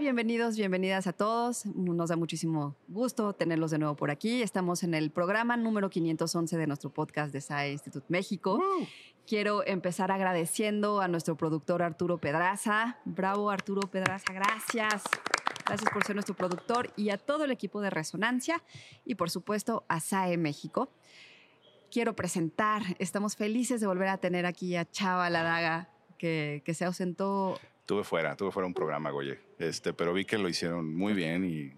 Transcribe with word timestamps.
Bienvenidos, 0.00 0.56
bienvenidas 0.56 1.06
a 1.06 1.12
todos. 1.12 1.66
Nos 1.66 2.08
da 2.08 2.16
muchísimo 2.16 2.74
gusto 2.88 3.34
tenerlos 3.34 3.70
de 3.70 3.76
nuevo 3.76 3.96
por 3.96 4.10
aquí. 4.10 4.40
Estamos 4.40 4.82
en 4.82 4.94
el 4.94 5.10
programa 5.10 5.58
número 5.58 5.90
511 5.90 6.56
de 6.56 6.66
nuestro 6.66 6.88
podcast 6.88 7.30
de 7.34 7.42
SAE 7.42 7.72
Institute 7.72 8.06
México. 8.08 8.58
Quiero 9.26 9.62
empezar 9.66 10.10
agradeciendo 10.10 11.02
a 11.02 11.08
nuestro 11.08 11.36
productor 11.36 11.82
Arturo 11.82 12.16
Pedraza. 12.16 12.96
Bravo, 13.04 13.50
Arturo 13.50 13.82
Pedraza, 13.90 14.32
gracias. 14.32 15.02
Gracias 15.66 15.90
por 15.92 16.02
ser 16.02 16.16
nuestro 16.16 16.34
productor 16.34 16.90
y 16.96 17.10
a 17.10 17.18
todo 17.18 17.44
el 17.44 17.50
equipo 17.50 17.82
de 17.82 17.90
Resonancia 17.90 18.62
y 19.04 19.16
por 19.16 19.28
supuesto 19.28 19.84
a 19.88 20.00
SAE 20.00 20.38
México. 20.38 20.88
Quiero 21.90 22.16
presentar, 22.16 22.82
estamos 22.98 23.36
felices 23.36 23.82
de 23.82 23.86
volver 23.86 24.08
a 24.08 24.16
tener 24.16 24.46
aquí 24.46 24.76
a 24.76 24.90
Chava 24.90 25.28
Ladaga, 25.28 25.90
que, 26.16 26.62
que 26.64 26.72
se 26.72 26.86
ausentó 26.86 27.60
Tuve 27.90 28.04
fuera, 28.04 28.36
tuve 28.36 28.52
fuera 28.52 28.68
un 28.68 28.72
programa, 28.72 29.10
Goye. 29.10 29.40
Este, 29.58 29.92
pero 29.92 30.12
vi 30.12 30.24
que 30.24 30.38
lo 30.38 30.48
hicieron 30.48 30.94
muy 30.94 31.12
bien 31.12 31.44
y 31.44 31.72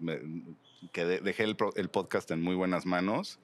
que 0.91 1.05
dejé 1.05 1.41
el, 1.41 1.57
el, 1.75 1.89
podcast 1.89 2.29
en 2.29 2.39
muy 2.39 2.53
buenas 2.53 2.85
manos. 2.85 3.39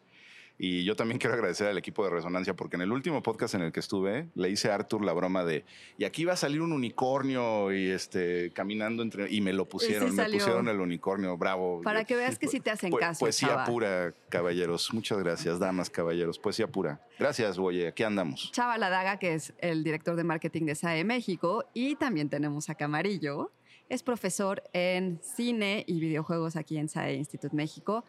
Y 0.61 0.83
yo 0.83 0.97
también 0.97 1.19
quiero 1.19 1.35
agradecer 1.35 1.67
al 1.67 1.77
equipo 1.77 2.03
de 2.03 2.09
Resonancia 2.09 2.53
porque 2.53 2.75
en 2.75 2.81
el 2.81 2.91
último 2.91 3.23
podcast 3.23 3.55
en 3.55 3.61
el 3.61 3.71
que 3.71 3.79
estuve 3.79 4.27
le 4.35 4.49
hice 4.49 4.69
a 4.69 4.75
Arthur 4.75 5.05
la 5.05 5.13
broma 5.13 5.45
de 5.45 5.63
y 5.97 6.03
aquí 6.03 6.25
va 6.25 6.33
a 6.33 6.35
salir 6.35 6.61
un 6.61 6.73
unicornio 6.73 7.71
y 7.71 7.89
este 7.89 8.51
caminando 8.51 9.01
entre 9.01 9.31
y 9.31 9.39
me 9.39 9.53
lo 9.53 9.69
pusieron, 9.69 10.13
me 10.13 10.25
pusieron 10.25 10.67
el 10.67 10.81
unicornio, 10.81 11.37
bravo. 11.37 11.81
Para 11.81 12.03
que 12.03 12.17
veas 12.17 12.37
que 12.37 12.49
sí 12.49 12.59
te 12.59 12.71
hacen 12.71 12.91
caso. 12.91 13.21
Poesía 13.21 13.63
pura, 13.63 14.13
caballeros. 14.27 14.93
Muchas 14.93 15.19
gracias, 15.19 15.59
damas, 15.59 15.89
caballeros. 15.89 16.37
Poesía 16.37 16.67
pura. 16.67 16.99
Gracias, 17.17 17.57
Oye, 17.57 17.87
aquí 17.87 18.03
andamos. 18.03 18.51
Chava 18.51 18.77
Ladaga, 18.77 19.17
que 19.17 19.35
es 19.35 19.53
el 19.59 19.85
director 19.85 20.17
de 20.17 20.25
marketing 20.25 20.65
de 20.65 20.75
SAE 20.75 21.05
México 21.05 21.63
y 21.73 21.95
también 21.95 22.29
tenemos 22.29 22.69
a 22.69 22.75
Camarillo. 22.75 23.51
Es 23.87 24.03
profesor 24.03 24.61
en 24.73 25.19
cine 25.23 25.85
y 25.87 26.01
videojuegos 26.01 26.57
aquí 26.57 26.77
en 26.77 26.89
SAE 26.89 27.15
Institute 27.15 27.55
México. 27.55 28.03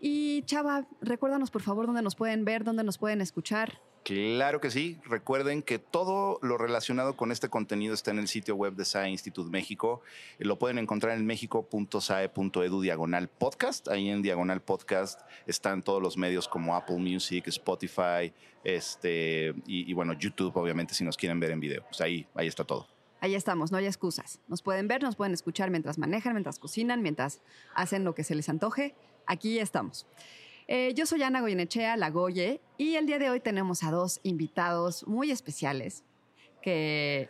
Y 0.00 0.42
Chava, 0.42 0.86
recuérdanos 1.00 1.50
por 1.50 1.62
favor 1.62 1.86
dónde 1.86 2.02
nos 2.02 2.14
pueden 2.14 2.44
ver, 2.44 2.64
dónde 2.64 2.84
nos 2.84 2.98
pueden 2.98 3.20
escuchar. 3.20 3.80
Claro 4.06 4.60
que 4.60 4.70
sí. 4.70 5.00
Recuerden 5.04 5.64
que 5.64 5.80
todo 5.80 6.38
lo 6.40 6.58
relacionado 6.58 7.16
con 7.16 7.32
este 7.32 7.48
contenido 7.48 7.92
está 7.92 8.12
en 8.12 8.20
el 8.20 8.28
sitio 8.28 8.54
web 8.54 8.74
de 8.76 8.84
SAE 8.84 9.10
Institute 9.10 9.50
México. 9.50 10.00
Lo 10.38 10.60
pueden 10.60 10.78
encontrar 10.78 11.16
en 11.18 11.26
mexico.sae.edu 11.26 12.80
diagonal 12.80 13.26
podcast. 13.26 13.88
Ahí 13.88 14.08
en 14.08 14.22
diagonal 14.22 14.62
podcast 14.62 15.22
están 15.48 15.82
todos 15.82 16.00
los 16.00 16.16
medios 16.16 16.46
como 16.46 16.76
Apple 16.76 16.98
Music, 16.98 17.48
Spotify, 17.48 18.32
este, 18.62 19.54
y, 19.66 19.92
bueno, 19.92 20.12
YouTube, 20.12 20.56
obviamente, 20.56 20.94
si 20.94 21.02
nos 21.02 21.16
quieren 21.16 21.40
ver 21.40 21.50
en 21.50 21.58
video. 21.58 21.82
Pues 21.82 22.00
ahí, 22.00 22.28
ahí 22.36 22.46
está 22.46 22.62
todo. 22.62 22.86
Ahí 23.18 23.34
estamos, 23.34 23.72
no 23.72 23.78
hay 23.78 23.86
excusas. 23.86 24.38
Nos 24.46 24.62
pueden 24.62 24.86
ver, 24.86 25.02
nos 25.02 25.16
pueden 25.16 25.34
escuchar 25.34 25.70
mientras 25.70 25.98
manejan, 25.98 26.34
mientras 26.34 26.60
cocinan, 26.60 27.02
mientras 27.02 27.40
hacen 27.74 28.04
lo 28.04 28.14
que 28.14 28.22
se 28.22 28.36
les 28.36 28.48
antoje 28.48 28.94
aquí 29.26 29.58
estamos. 29.58 30.06
Eh, 30.68 30.94
yo 30.94 31.06
soy 31.06 31.22
Ana 31.22 31.40
Goyenechea, 31.40 31.96
la 31.96 32.10
Goye, 32.10 32.60
y 32.76 32.94
el 32.96 33.06
día 33.06 33.18
de 33.18 33.30
hoy 33.30 33.40
tenemos 33.40 33.84
a 33.84 33.90
dos 33.90 34.20
invitados 34.24 35.06
muy 35.06 35.30
especiales 35.30 36.02
que 36.60 37.28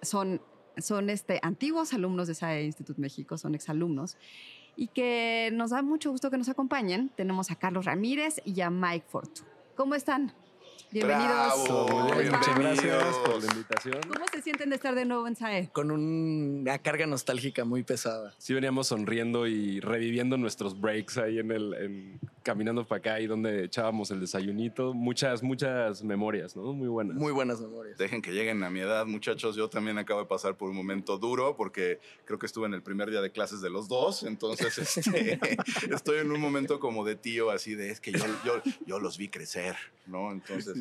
son, 0.00 0.40
son 0.78 1.10
este, 1.10 1.38
antiguos 1.42 1.92
alumnos 1.92 2.28
de 2.28 2.34
SAE 2.34 2.64
Instituto 2.64 3.00
México, 3.00 3.36
son 3.36 3.54
exalumnos, 3.54 4.16
y 4.74 4.88
que 4.88 5.50
nos 5.52 5.70
da 5.70 5.82
mucho 5.82 6.10
gusto 6.10 6.30
que 6.30 6.38
nos 6.38 6.48
acompañen. 6.48 7.10
Tenemos 7.14 7.50
a 7.50 7.56
Carlos 7.56 7.84
Ramírez 7.84 8.40
y 8.46 8.62
a 8.62 8.70
Mike 8.70 9.04
Fortu. 9.06 9.42
¿Cómo 9.76 9.94
están? 9.94 10.32
Bienvenidos. 10.92 11.70
Muchas 11.70 12.58
gracias 12.58 13.16
por 13.24 13.42
la 13.42 13.50
invitación. 13.50 14.00
¿Cómo 14.12 14.26
se 14.30 14.42
sienten 14.42 14.68
de 14.68 14.76
estar 14.76 14.94
de 14.94 15.06
nuevo 15.06 15.26
en 15.26 15.34
SAE? 15.34 15.70
Con 15.72 15.90
una 15.90 16.78
carga 16.80 17.06
nostálgica 17.06 17.64
muy 17.64 17.82
pesada. 17.82 18.34
Sí, 18.36 18.52
veníamos 18.52 18.88
sonriendo 18.88 19.46
y 19.46 19.80
reviviendo 19.80 20.36
nuestros 20.36 20.78
breaks 20.78 21.16
ahí 21.16 21.38
en 21.38 21.50
el 21.50 22.18
caminando 22.42 22.84
para 22.86 22.98
acá 22.98 23.20
y 23.20 23.26
donde 23.26 23.64
echábamos 23.64 24.10
el 24.10 24.20
desayunito. 24.20 24.94
Muchas, 24.94 25.42
muchas 25.42 26.02
memorias, 26.02 26.56
¿no? 26.56 26.72
Muy 26.72 26.88
buenas. 26.88 27.16
Muy 27.16 27.32
buenas 27.32 27.60
memorias. 27.60 27.96
Dejen 27.98 28.22
que 28.22 28.32
lleguen 28.32 28.62
a 28.62 28.70
mi 28.70 28.80
edad, 28.80 29.06
muchachos. 29.06 29.56
Yo 29.56 29.68
también 29.68 29.98
acabo 29.98 30.20
de 30.20 30.26
pasar 30.26 30.56
por 30.56 30.70
un 30.70 30.76
momento 30.76 31.18
duro 31.18 31.56
porque 31.56 32.00
creo 32.24 32.38
que 32.38 32.46
estuve 32.46 32.66
en 32.66 32.74
el 32.74 32.82
primer 32.82 33.10
día 33.10 33.20
de 33.20 33.30
clases 33.30 33.60
de 33.60 33.70
los 33.70 33.88
dos. 33.88 34.22
Entonces, 34.22 34.96
este, 34.96 35.38
estoy 35.94 36.18
en 36.18 36.30
un 36.30 36.40
momento 36.40 36.80
como 36.80 37.04
de 37.04 37.16
tío, 37.16 37.50
así 37.50 37.74
de 37.74 37.90
es 37.90 38.00
que 38.00 38.12
yo, 38.12 38.24
yo, 38.44 38.62
yo 38.86 38.98
los 38.98 39.18
vi 39.18 39.28
crecer, 39.28 39.76
¿no? 40.06 40.32
Entonces, 40.32 40.76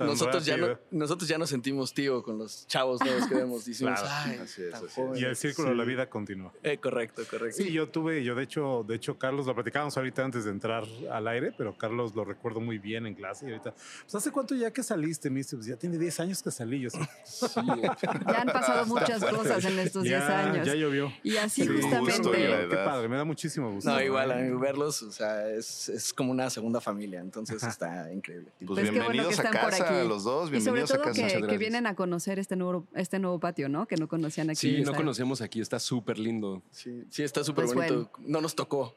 nosotros, 0.00 0.44
ya 0.44 0.56
no, 0.56 0.78
nosotros 0.90 1.28
ya 1.28 1.38
nos 1.38 1.50
sentimos 1.50 1.92
tío 1.94 2.22
con 2.22 2.38
los 2.38 2.66
chavos 2.66 3.00
nuevos 3.00 3.26
que 3.26 3.34
vemos. 3.34 3.68
Y 3.68 5.24
el 5.24 5.36
círculo 5.36 5.70
de 5.70 5.74
la 5.74 5.84
vida 5.84 6.08
continúa. 6.08 6.52
Eh, 6.62 6.78
correcto, 6.78 7.22
correcto. 7.28 7.62
Sí, 7.62 7.72
yo 7.72 7.88
tuve, 7.88 8.24
yo 8.24 8.34
de 8.34 8.44
hecho, 8.44 8.84
de 8.86 8.96
hecho, 8.96 9.18
Carlos, 9.18 9.46
lo 9.46 9.54
platicábamos 9.54 9.96
ahorita 9.96 10.24
antes 10.24 10.44
de 10.44 10.50
entrar 10.50 10.86
al 11.10 11.28
aire, 11.28 11.52
pero 11.56 11.76
Carlos 11.76 12.14
lo 12.14 12.24
recuerdo 12.24 12.60
muy 12.60 12.78
bien 12.78 13.06
en 13.06 13.14
clase. 13.14 13.46
Y 13.46 13.52
ahorita, 13.52 13.74
pues, 14.02 14.14
¿hace 14.14 14.30
cuánto 14.30 14.54
ya 14.54 14.70
que 14.70 14.82
saliste? 14.82 15.30
Me 15.30 15.38
dice, 15.38 15.56
pues 15.56 15.66
ya 15.66 15.76
tiene 15.76 15.98
10 15.98 16.20
años 16.20 16.42
que 16.42 16.50
salí. 16.50 16.80
Yo, 16.80 16.88
ya 16.90 18.40
han 18.40 18.48
pasado 18.48 18.86
muchas 18.86 19.24
cosas 19.24 19.64
en 19.64 19.78
estos 19.78 20.02
10 20.04 20.22
años. 20.22 20.66
Ya 20.66 20.74
llovió. 20.74 21.12
Y 21.22 21.36
así 21.36 21.66
justamente. 21.66 22.30
Qué 22.68 22.76
padre, 22.76 23.08
me 23.08 23.16
da 23.16 23.24
muchísimo 23.24 23.70
gusto. 23.70 23.90
No, 23.90 24.00
igual, 24.00 24.30
a 24.30 24.36
mí 24.36 24.50
verlos, 24.58 25.02
o 25.02 25.12
sea, 25.12 25.48
es, 25.50 25.88
es 25.88 26.12
como 26.12 26.30
una 26.30 26.50
segunda 26.50 26.80
familia, 26.80 27.20
entonces 27.20 27.62
está 27.62 28.12
increíble. 28.12 28.50
Pues, 28.58 28.80
pues 28.80 28.90
bienvenidos 28.90 29.38
a 29.38 29.50
casa, 29.50 30.04
los 30.04 30.24
dos, 30.24 30.50
bienvenidos 30.50 30.90
y 30.90 30.92
sobre 30.92 31.02
todo 31.02 31.10
a 31.10 31.14
casa. 31.14 31.40
Que, 31.40 31.46
que, 31.46 31.58
vienen 31.58 31.86
a 31.86 31.94
conocer 31.94 32.38
este 32.38 32.56
nuevo, 32.56 32.86
este 32.94 33.18
nuevo 33.18 33.38
patio, 33.38 33.68
¿no? 33.68 33.86
Que 33.86 33.96
no 33.96 34.08
conocían 34.08 34.50
aquí. 34.50 34.76
Sí, 34.76 34.82
no 34.82 34.94
conocíamos 34.94 35.40
aquí, 35.40 35.60
está 35.60 35.78
súper 35.78 36.18
lindo. 36.18 36.62
Sí, 36.70 37.04
sí 37.10 37.22
está 37.22 37.44
súper 37.44 37.66
pues 37.66 37.74
bonito. 37.74 38.10
No 38.20 38.40
nos 38.40 38.54
tocó, 38.54 38.94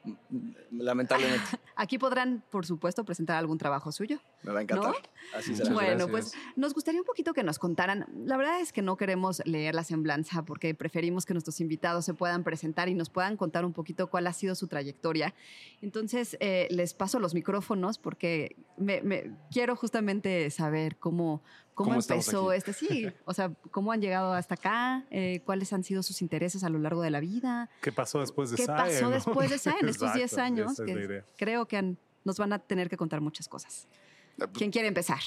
lamentablemente. 0.71 1.45
aquí 1.75 1.94
podrán, 1.97 2.43
por 2.49 2.65
supuesto, 2.65 3.05
presentar 3.05 3.37
algún 3.37 3.57
trabajo 3.57 3.91
suyo. 3.91 4.19
Me 4.43 4.51
va 4.51 4.59
a 4.59 4.61
encantar. 4.63 4.95
Así 5.35 5.55
será. 5.55 5.73
Bueno, 5.73 6.07
pues 6.07 6.33
nos 6.55 6.73
gustaría 6.73 6.99
un 6.99 7.05
poquito 7.05 7.33
que 7.33 7.43
nos 7.43 7.59
contaran. 7.59 8.05
La 8.25 8.37
verdad 8.37 8.59
es 8.59 8.73
que 8.73 8.81
no 8.81 8.97
queremos 8.97 9.41
leer 9.45 9.75
la 9.75 9.83
semblanza 9.83 10.43
porque 10.45 10.73
preferimos 10.73 11.25
que 11.25 11.33
nuestros 11.33 11.59
invitados 11.61 12.05
se 12.05 12.13
puedan 12.13 12.43
presentar 12.43 12.89
y 12.89 12.93
nos 12.93 13.09
puedan 13.09 13.37
contar 13.37 13.65
un 13.65 13.73
poquito 13.73 14.09
cuál 14.09 14.27
ha 14.27 14.33
sido 14.33 14.55
su 14.55 14.67
trayectoria. 14.67 15.33
Entonces, 15.81 16.37
eh, 16.39 16.67
les 16.71 16.93
paso 16.93 17.19
los 17.19 17.33
micrófonos 17.33 17.97
porque 17.97 18.55
me, 18.77 19.01
quiero 19.51 19.75
justamente 19.75 20.49
saber 20.51 20.97
cómo, 20.97 21.41
cómo, 21.75 21.93
empezó 21.93 22.51
este. 22.51 22.73
Sí, 22.73 23.07
o 23.25 23.33
sea, 23.33 23.51
cómo 23.69 23.91
han 23.91 24.01
llegado 24.01 24.33
hasta 24.33 24.55
acá, 24.55 25.05
eh, 25.11 25.41
cuáles 25.45 25.71
han 25.73 25.83
sido 25.83 26.01
sus 26.01 26.21
intereses 26.21 26.63
a 26.63 26.69
lo 26.69 26.79
largo 26.79 27.01
de 27.01 27.11
la 27.11 27.19
vida. 27.19 27.69
¿Qué 27.81 27.91
pasó 27.91 28.21
después 28.21 28.49
de 28.49 28.57
¿Qué 28.57 28.65
pasó 28.65 29.09
después 29.09 29.49
de 29.49 29.59
SAE 29.59 29.79
en 29.81 29.89
estos 29.89 30.13
10 30.13 30.37
años? 30.39 30.81
Que 30.83 31.23
creo 31.37 31.67
que 31.67 31.95
nos 32.23 32.39
van 32.39 32.53
a 32.53 32.59
tener 32.59 32.89
que 32.89 32.97
contar 32.97 33.21
muchas 33.21 33.47
cosas. 33.47 33.87
Ah, 34.41 34.47
¿Quién 34.51 34.71
quiere 34.71 34.87
empezar? 34.87 35.19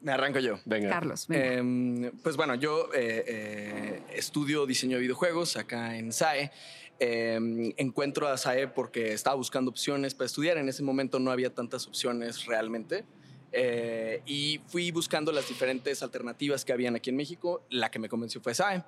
Me 0.00 0.12
arranco 0.12 0.40
yo. 0.40 0.58
Venga. 0.64 0.88
Carlos. 0.88 1.26
Em, 1.30 2.10
pues 2.22 2.36
bueno, 2.36 2.54
yo 2.56 2.92
eh, 2.92 3.24
eh, 3.26 4.02
estudio 4.14 4.66
diseño 4.66 4.96
de 4.96 5.02
videojuegos 5.02 5.56
acá 5.56 5.96
en 5.96 6.12
SAE. 6.12 6.50
Em, 6.98 7.72
encuentro 7.76 8.28
a 8.28 8.36
SAE 8.36 8.68
porque 8.68 9.12
estaba 9.12 9.36
buscando 9.36 9.70
opciones 9.70 10.14
para 10.14 10.26
estudiar. 10.26 10.58
En 10.58 10.68
ese 10.68 10.82
momento 10.82 11.18
no 11.18 11.30
había 11.30 11.54
tantas 11.54 11.86
opciones 11.86 12.46
realmente. 12.46 13.04
Eh, 13.52 14.22
y 14.24 14.60
fui 14.66 14.90
buscando 14.90 15.30
las 15.30 15.46
diferentes 15.46 16.02
alternativas 16.02 16.64
que 16.64 16.72
habían 16.72 16.96
aquí 16.96 17.10
en 17.10 17.16
México. 17.16 17.64
La 17.70 17.90
que 17.90 17.98
me 17.98 18.08
convenció 18.08 18.40
fue 18.40 18.54
SAE. 18.54 18.82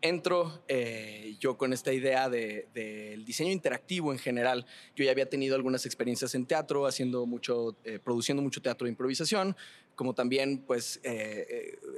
Entro 0.00 0.62
eh, 0.68 1.34
yo 1.40 1.56
con 1.56 1.72
esta 1.72 1.90
idea 1.92 2.28
del 2.28 3.24
diseño 3.24 3.50
interactivo 3.50 4.12
en 4.12 4.18
general. 4.18 4.66
Yo 4.94 5.04
ya 5.04 5.10
había 5.10 5.30
tenido 5.30 5.56
algunas 5.56 5.86
experiencias 5.86 6.34
en 6.34 6.44
teatro, 6.44 6.86
haciendo 6.86 7.24
mucho, 7.24 7.76
eh, 7.84 7.98
produciendo 7.98 8.42
mucho 8.42 8.60
teatro 8.60 8.84
de 8.84 8.90
improvisación, 8.90 9.56
como 9.94 10.14
también 10.14 10.58
pues 10.58 11.00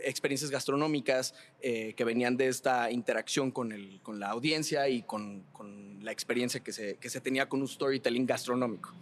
experiencias 0.04 0.50
gastronómicas 0.50 1.34
que 1.60 2.04
venían 2.04 2.36
de 2.36 2.48
esta 2.48 2.90
interacción 2.90 3.50
con, 3.50 3.72
el, 3.72 4.00
con 4.02 4.20
la 4.20 4.28
audiencia 4.28 4.88
y 4.88 5.02
con, 5.02 5.44
con 5.52 6.04
la 6.04 6.12
experiencia 6.12 6.60
que 6.60 6.72
se, 6.72 6.96
que 6.98 7.08
se 7.08 7.20
tenía 7.20 7.48
con 7.48 7.62
un 7.62 7.66
storytelling 7.66 8.26
gastronómico. 8.26 8.92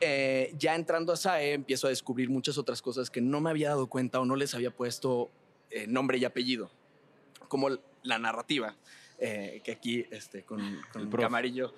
Eh, 0.00 0.54
ya 0.58 0.74
entrando 0.74 1.12
a 1.12 1.16
SAE 1.16 1.52
empiezo 1.52 1.86
a 1.86 1.90
descubrir 1.90 2.30
muchas 2.30 2.58
otras 2.58 2.82
cosas 2.82 3.10
que 3.10 3.20
no 3.20 3.40
me 3.40 3.50
había 3.50 3.70
dado 3.70 3.86
cuenta 3.88 4.20
o 4.20 4.24
no 4.24 4.36
les 4.36 4.54
había 4.54 4.70
puesto 4.70 5.30
eh, 5.70 5.86
nombre 5.86 6.18
y 6.18 6.24
apellido, 6.24 6.70
como 7.48 7.70
la 8.02 8.18
narrativa, 8.18 8.76
eh, 9.18 9.60
que 9.64 9.72
aquí 9.72 10.06
este, 10.10 10.44
con, 10.44 10.60
el 10.60 11.10
camarillo 11.10 11.72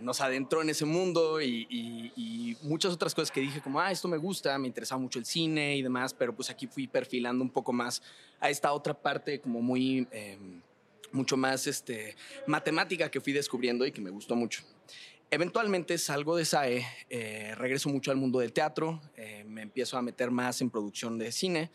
nos 0.00 0.22
adentró 0.22 0.62
en 0.62 0.70
ese 0.70 0.86
mundo 0.86 1.42
y, 1.42 2.56
muchas 2.62 2.92
otras 2.92 3.14
cosas 3.14 3.30
que 3.30 3.40
dije 3.40 3.60
como, 3.60 3.80
ah, 3.80 3.90
esto 3.90 4.08
me 4.08 4.16
gusta, 4.16 4.58
me 4.58 4.66
interesaba 4.66 5.00
mucho 5.00 5.18
el 5.18 5.24
cine 5.24 5.76
y 5.76 5.82
demás, 5.82 6.14
pero 6.14 6.34
pues 6.34 6.50
aquí 6.50 6.66
fui 6.66 6.86
perfilando 6.86 7.42
un 7.42 7.50
poco 7.50 7.72
más 7.72 8.02
a 8.38 8.50
esta 8.50 8.72
otra 8.72 8.94
parte 8.94 9.40
como 9.40 9.60
muy 9.60 10.06
em, 10.10 10.60
mucho 11.12 11.36
más 11.36 11.66
este, 11.66 12.16
matemática 12.46 13.10
que 13.10 13.20
fui 13.20 13.32
descubriendo 13.32 13.86
y 13.86 13.92
que 13.92 14.00
me 14.00 14.10
gustó 14.10 14.36
mucho. 14.36 14.62
Eventualmente 15.30 15.96
salgo 15.98 16.36
de 16.36 16.44
SAE, 16.44 16.86
eh, 17.08 17.54
regreso 17.56 17.88
mucho 17.88 18.10
al 18.10 18.16
mundo 18.16 18.40
del 18.40 18.52
teatro, 18.52 19.00
eh, 19.16 19.44
me 19.46 19.62
empiezo 19.62 19.96
a 19.96 20.02
meter 20.02 20.30
más 20.30 20.60
en 20.60 20.70
producción 20.70 21.18
de 21.18 21.30
cine 21.30 21.70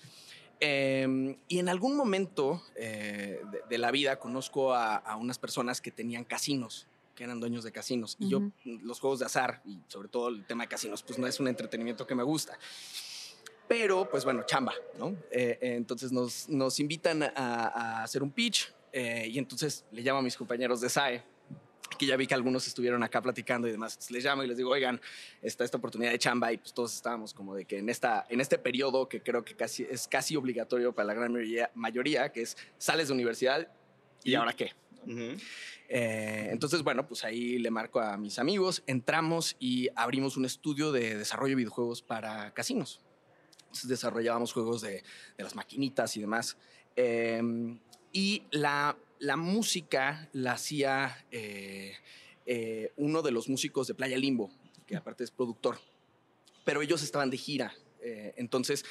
Em, 0.59 1.35
y 1.49 1.59
en 1.59 1.67
algún 1.67 1.97
momento 1.97 2.63
eh, 2.75 3.41
de, 3.51 3.61
de 3.69 3.77
la 3.77 3.91
vida 3.91 4.17
conozco 4.17 4.73
a, 4.73 4.95
a 4.95 5.17
unas 5.17 5.37
personas 5.37 5.81
que 5.81 5.91
tenían 5.91 6.23
casinos 6.23 6.87
que 7.13 7.23
eran 7.23 7.39
dueños 7.39 7.63
de 7.63 7.71
casinos. 7.71 8.17
Y 8.19 8.27
yo, 8.27 8.41
los 8.65 8.99
juegos 8.99 9.19
de 9.19 9.25
azar 9.25 9.61
y 9.65 9.79
sobre 9.87 10.09
todo 10.09 10.27
el 10.27 10.45
tema 10.45 10.65
de 10.65 10.67
casinos, 10.67 11.01
pues 11.01 11.17
no 11.17 11.25
es 11.25 11.39
un 11.39 11.47
entretenimiento 11.47 12.05
que 12.05 12.13
me 12.13 12.23
gusta. 12.23 12.59
Pero, 13.69 14.09
pues 14.09 14.25
bueno, 14.25 14.43
chamba, 14.45 14.73
¿no? 14.99 15.11
Eh, 15.31 15.57
eh, 15.61 15.75
entonces 15.75 16.11
nos, 16.11 16.49
nos 16.49 16.77
invitan 16.81 17.23
a, 17.23 17.29
a 17.33 18.03
hacer 18.03 18.21
un 18.21 18.31
pitch 18.31 18.69
eh, 18.91 19.29
y 19.31 19.39
entonces 19.39 19.85
le 19.91 20.01
llamo 20.01 20.19
a 20.19 20.21
mis 20.21 20.35
compañeros 20.35 20.81
de 20.81 20.89
SAE, 20.89 21.23
que 21.97 22.05
ya 22.05 22.15
vi 22.17 22.27
que 22.27 22.33
algunos 22.33 22.67
estuvieron 22.67 23.03
acá 23.03 23.21
platicando 23.21 23.67
y 23.67 23.71
demás. 23.71 23.93
Entonces 23.93 24.11
les 24.11 24.23
llamo 24.23 24.43
y 24.43 24.47
les 24.47 24.57
digo, 24.57 24.69
oigan, 24.71 24.99
está 25.41 25.63
esta 25.63 25.77
oportunidad 25.77 26.11
de 26.11 26.19
chamba 26.19 26.51
y 26.53 26.57
pues 26.57 26.73
todos 26.73 26.93
estábamos 26.95 27.33
como 27.33 27.55
de 27.55 27.65
que 27.65 27.77
en, 27.79 27.89
esta, 27.89 28.25
en 28.29 28.41
este 28.41 28.57
periodo 28.57 29.07
que 29.09 29.21
creo 29.21 29.43
que 29.43 29.55
casi, 29.55 29.83
es 29.89 30.07
casi 30.07 30.35
obligatorio 30.35 30.93
para 30.93 31.07
la 31.07 31.13
gran 31.13 31.31
mayoría, 31.33 31.71
mayoría 31.75 32.31
que 32.31 32.41
es 32.41 32.57
sales 32.77 33.07
de 33.07 33.13
universidad 33.13 33.67
y, 34.23 34.31
Y- 34.31 34.35
ahora 34.35 34.53
qué. 34.53 34.71
Eh, 35.87 36.49
entonces, 36.51 36.81
bueno, 36.81 37.07
pues 37.07 37.23
ahí 37.23 37.59
le 37.59 37.69
marco 37.69 37.99
a 37.99 38.17
mis 38.17 38.39
amigos, 38.39 38.83
entramos 38.87 39.55
y 39.59 39.89
abrimos 39.95 40.35
un 40.37 40.45
estudio 40.45 40.91
de 40.91 41.15
desarrollo 41.15 41.51
de 41.51 41.55
videojuegos 41.57 42.01
para 42.01 42.53
casinos. 42.53 43.01
Entonces 43.59 43.87
desarrollábamos 43.89 44.51
juegos 44.53 44.81
de, 44.81 45.03
de 45.37 45.43
las 45.43 45.55
maquinitas 45.55 46.15
y 46.17 46.21
demás. 46.21 46.57
Eh, 46.95 47.41
y 48.11 48.43
la, 48.51 48.97
la 49.19 49.37
música 49.37 50.29
la 50.33 50.53
hacía 50.53 51.25
eh, 51.31 51.93
eh, 52.45 52.91
uno 52.97 53.21
de 53.21 53.31
los 53.31 53.49
músicos 53.49 53.87
de 53.87 53.95
Playa 53.95 54.17
Limbo, 54.17 54.51
que 54.85 54.95
aparte 54.95 55.23
es 55.23 55.31
productor. 55.31 55.77
Pero 56.63 56.81
ellos 56.81 57.01
estaban 57.03 57.29
de 57.29 57.37
gira. 57.37 57.73
eh, 58.01 58.33
entonces 58.37 58.83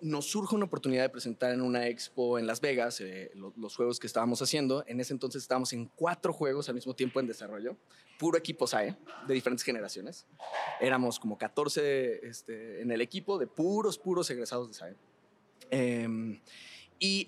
nos 0.00 0.24
surge 0.30 0.54
una 0.54 0.64
oportunidad 0.64 1.02
de 1.02 1.10
presentar 1.10 1.52
en 1.52 1.60
una 1.60 1.86
expo 1.86 2.38
en 2.38 2.46
Las 2.46 2.62
Vegas 2.62 3.02
lo- 3.34 3.52
los 3.58 3.76
juegos 3.76 4.00
que 4.00 4.06
estábamos 4.06 4.40
haciendo. 4.40 4.82
En 4.86 4.98
ese 4.98 5.12
entonces 5.12 5.42
estábamos 5.42 5.74
en 5.74 5.88
cuatro 5.94 6.32
juegos 6.32 6.70
al 6.70 6.74
mismo 6.74 6.94
tiempo 6.94 7.20
en 7.20 7.26
desarrollo, 7.26 7.76
puro 8.18 8.38
equipo 8.38 8.66
SAE, 8.66 8.96
de 9.28 9.34
diferentes 9.34 9.62
generaciones. 9.62 10.26
Éramos 10.80 11.20
como 11.20 11.36
14 11.36 12.26
este, 12.26 12.80
en 12.80 12.90
el 12.92 13.02
equipo 13.02 13.36
de 13.38 13.46
puros, 13.46 13.98
puros 13.98 14.30
egresados 14.30 14.68
de 14.68 14.74
SAE. 14.74 14.96
Em, 15.70 16.40
y, 16.98 17.26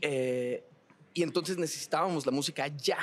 y 1.14 1.22
entonces 1.22 1.56
necesitábamos 1.56 2.26
la 2.26 2.32
música 2.32 2.66
ya. 2.66 2.98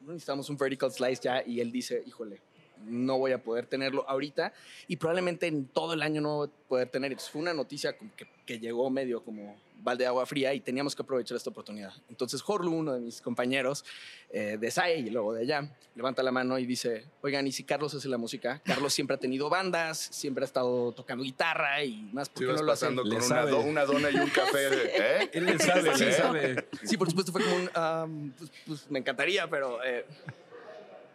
Necesitábamos 0.00 0.50
un 0.50 0.56
vertical 0.56 0.92
slice 0.92 1.22
ya 1.22 1.42
y 1.46 1.60
él 1.60 1.72
dice, 1.72 2.02
híjole, 2.04 2.42
no 2.84 3.18
voy 3.18 3.32
a 3.32 3.38
poder 3.42 3.66
tenerlo 3.66 4.04
ahorita 4.08 4.52
y 4.88 4.96
probablemente 4.96 5.46
en 5.46 5.66
todo 5.66 5.94
el 5.94 6.02
año 6.02 6.20
no 6.20 6.36
voy 6.36 6.48
a 6.48 6.68
poder 6.68 6.88
tener. 6.88 7.12
Entonces 7.12 7.30
fue 7.32 7.42
una 7.42 7.54
noticia 7.54 7.96
como 7.96 8.14
que, 8.16 8.26
que 8.44 8.58
llegó 8.58 8.90
medio 8.90 9.22
como 9.22 9.56
balde 9.78 10.04
de 10.04 10.08
agua 10.08 10.24
fría 10.26 10.52
y 10.54 10.60
teníamos 10.60 10.96
que 10.96 11.02
aprovechar 11.02 11.36
esta 11.36 11.50
oportunidad. 11.50 11.92
Entonces 12.08 12.42
Horlu, 12.44 12.72
uno 12.72 12.94
de 12.94 13.00
mis 13.00 13.20
compañeros 13.20 13.84
eh, 14.30 14.56
de 14.58 14.70
SAE 14.70 14.98
y 15.00 15.10
luego 15.10 15.32
de 15.34 15.42
allá, 15.42 15.68
levanta 15.94 16.22
la 16.22 16.32
mano 16.32 16.58
y 16.58 16.66
dice, 16.66 17.04
oigan, 17.22 17.46
¿y 17.46 17.52
si 17.52 17.62
Carlos 17.62 17.94
hace 17.94 18.08
la 18.08 18.18
música? 18.18 18.60
Carlos 18.64 18.92
siempre 18.92 19.14
ha 19.14 19.18
tenido 19.20 19.48
bandas, 19.48 19.98
siempre 19.98 20.42
ha 20.44 20.46
estado 20.46 20.92
tocando 20.92 21.22
guitarra 21.22 21.84
y 21.84 22.08
más, 22.12 22.28
¿por 22.28 22.40
qué 22.40 22.52
no 22.52 22.62
lo 22.62 22.72
hace? 22.72 22.86
pasando 22.86 23.04
Le 23.04 23.10
con 23.16 23.18
una, 23.18 23.26
sabe. 23.36 23.50
do- 23.50 23.60
una 23.60 23.84
dona 23.84 24.10
y 24.10 24.16
un 24.16 24.30
café. 24.30 24.58
de- 24.70 24.90
¿eh? 24.96 25.30
Él 25.32 25.46
le 25.46 25.58
sabe, 25.58 25.94
Sí. 25.96 26.04
le 26.06 26.12
sabe. 26.12 26.68
Sí, 26.82 26.96
por 26.96 27.08
supuesto 27.08 27.30
fue 27.30 27.42
como 27.44 27.56
un, 27.56 27.70
um, 28.10 28.30
pues, 28.32 28.50
pues, 28.66 28.90
me 28.90 28.98
encantaría, 28.98 29.48
pero... 29.48 29.82
eh, 29.84 30.04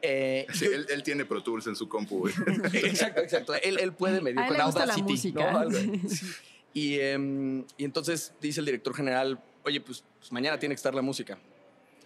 eh, 0.02 0.48
Sí, 0.54 0.66
yo- 0.66 0.72
él, 0.72 0.86
él 0.90 1.04
tiene 1.04 1.26
Pro 1.26 1.42
Tools 1.44 1.68
en 1.68 1.76
su 1.76 1.88
compu. 1.90 2.20
güey. 2.20 2.34
exacto, 2.74 3.22
exacto. 3.22 3.54
Él, 3.56 3.80
él 3.80 3.94
puede 3.94 4.22
medir 4.22 4.46
con 4.48 4.60
Audacity, 4.60 5.02
música. 5.04 5.52
¿no? 5.52 5.58
Algo. 5.60 5.78
Y, 6.74 7.00
em, 7.02 7.66
y 7.78 7.84
entonces 7.84 8.34
dice 8.40 8.62
el 8.62 8.66
director 8.66 8.94
general, 8.96 9.44
oye, 9.66 9.82
pues, 9.82 10.06
pues 10.20 10.32
mañana 10.32 10.58
tiene 10.58 10.74
que 10.74 10.78
estar 10.78 10.96
la 10.96 11.02
música. 11.02 11.38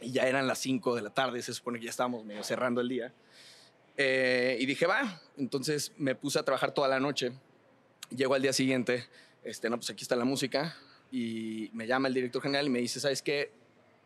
Y 0.01 0.11
ya 0.11 0.23
eran 0.27 0.47
las 0.47 0.57
5 0.57 0.95
de 0.95 1.03
la 1.03 1.11
tarde, 1.11 1.39
se 1.43 1.53
supone 1.53 1.77
que 1.77 1.85
ya 1.85 1.91
estábamos 1.91 2.25
medio 2.25 2.43
cerrando 2.43 2.81
el 2.81 2.89
día. 2.89 3.13
Eh, 3.95 4.57
y 4.59 4.65
dije, 4.65 4.87
va. 4.87 5.21
Entonces 5.37 5.91
me 5.97 6.15
puse 6.15 6.39
a 6.39 6.43
trabajar 6.43 6.73
toda 6.73 6.87
la 6.87 6.99
noche. 6.99 7.31
Llego 8.09 8.33
al 8.33 8.41
día 8.41 8.53
siguiente, 8.53 9.05
este, 9.43 9.69
no, 9.69 9.77
pues 9.77 9.89
aquí 9.91 10.01
está 10.01 10.15
la 10.15 10.25
música. 10.25 10.75
Y 11.11 11.69
me 11.73 11.85
llama 11.85 12.07
el 12.07 12.15
director 12.15 12.41
general 12.41 12.65
y 12.65 12.69
me 12.71 12.79
dice, 12.79 12.99
¿sabes 12.99 13.21
qué? 13.21 13.51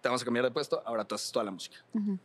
Te 0.02 0.10
vamos 0.10 0.22
a 0.22 0.26
cambiar 0.26 0.44
de 0.44 0.52
puesto, 0.52 0.84
ahora 0.86 1.06
tú 1.06 1.16
haces 1.16 1.32
toda 1.32 1.44
la 1.46 1.52
música 1.52 1.78
Ujú. 1.94 2.18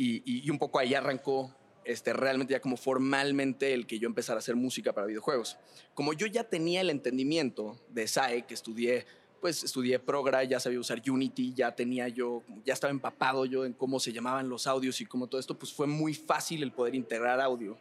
Y, 0.00 0.50
un 0.50 0.58
poco 0.58 0.78
ahí 0.78 0.94
arrancó 0.94 1.54
este, 1.84 2.12
realmente 2.12 2.52
ya 2.52 2.60
como 2.60 2.76
formalmente 2.76 3.74
el 3.74 3.86
que 3.86 3.98
yo 3.98 4.06
empezara 4.06 4.36
a 4.36 4.40
hacer 4.40 4.56
música 4.56 4.92
para 4.92 5.06
videojuegos. 5.06 5.58
Como 5.94 6.12
yo 6.12 6.26
ya 6.26 6.44
tenía 6.44 6.80
el 6.80 6.90
entendimiento 6.90 7.78
de 7.88 8.06
SAE, 8.06 8.46
que 8.46 8.54
estudié, 8.54 9.06
pues 9.40 9.64
estudié 9.64 9.98
Progra, 9.98 10.44
ya 10.44 10.60
sabía 10.60 10.80
usar 10.80 11.02
Unity, 11.06 11.52
ya 11.54 11.74
tenía 11.74 12.08
yo, 12.08 12.42
ya 12.64 12.72
estaba 12.72 12.90
empapado 12.90 13.44
yo 13.44 13.64
en 13.64 13.72
cómo 13.72 14.00
se 14.00 14.12
llamaban 14.12 14.48
los 14.48 14.66
audios 14.66 15.00
y 15.00 15.06
cómo 15.06 15.26
todo 15.26 15.40
esto, 15.40 15.58
pues 15.58 15.72
fue 15.72 15.86
muy 15.86 16.14
fácil 16.14 16.62
el 16.62 16.72
poder 16.72 16.94
integrar 16.94 17.40
audio 17.40 17.76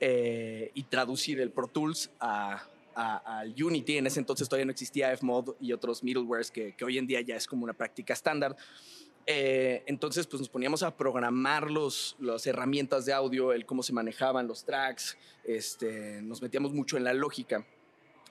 eh, 0.00 0.70
y 0.74 0.82
traducir 0.84 1.40
el 1.40 1.50
Pro 1.50 1.68
Tools 1.68 2.10
a, 2.20 2.62
al 2.94 3.54
Unity. 3.62 3.98
En 3.98 4.06
ese 4.06 4.20
entonces 4.20 4.48
todavía 4.48 4.66
no 4.66 4.72
existía 4.72 5.16
Fmod 5.16 5.54
y 5.60 5.72
otros 5.72 6.02
middlewares 6.02 6.50
que 6.50 6.74
hoy 6.84 6.98
en 6.98 7.06
día 7.06 7.20
ya 7.20 7.36
es 7.36 7.46
como 7.46 7.64
una 7.64 7.74
práctica 7.74 8.12
estándar. 8.12 8.56
Eh, 9.30 9.82
entonces, 9.84 10.26
pues 10.26 10.40
nos 10.40 10.48
poníamos 10.48 10.82
a 10.82 10.96
programar 10.96 11.70
los, 11.70 12.16
las 12.18 12.46
herramientas 12.46 13.04
de 13.04 13.12
audio, 13.12 13.52
el 13.52 13.66
cómo 13.66 13.82
se 13.82 13.92
manejaban 13.92 14.48
los 14.48 14.64
tracks, 14.64 15.18
este, 15.44 16.22
nos 16.22 16.40
metíamos 16.40 16.72
mucho 16.72 16.96
en 16.96 17.04
la 17.04 17.12
lógica 17.12 17.66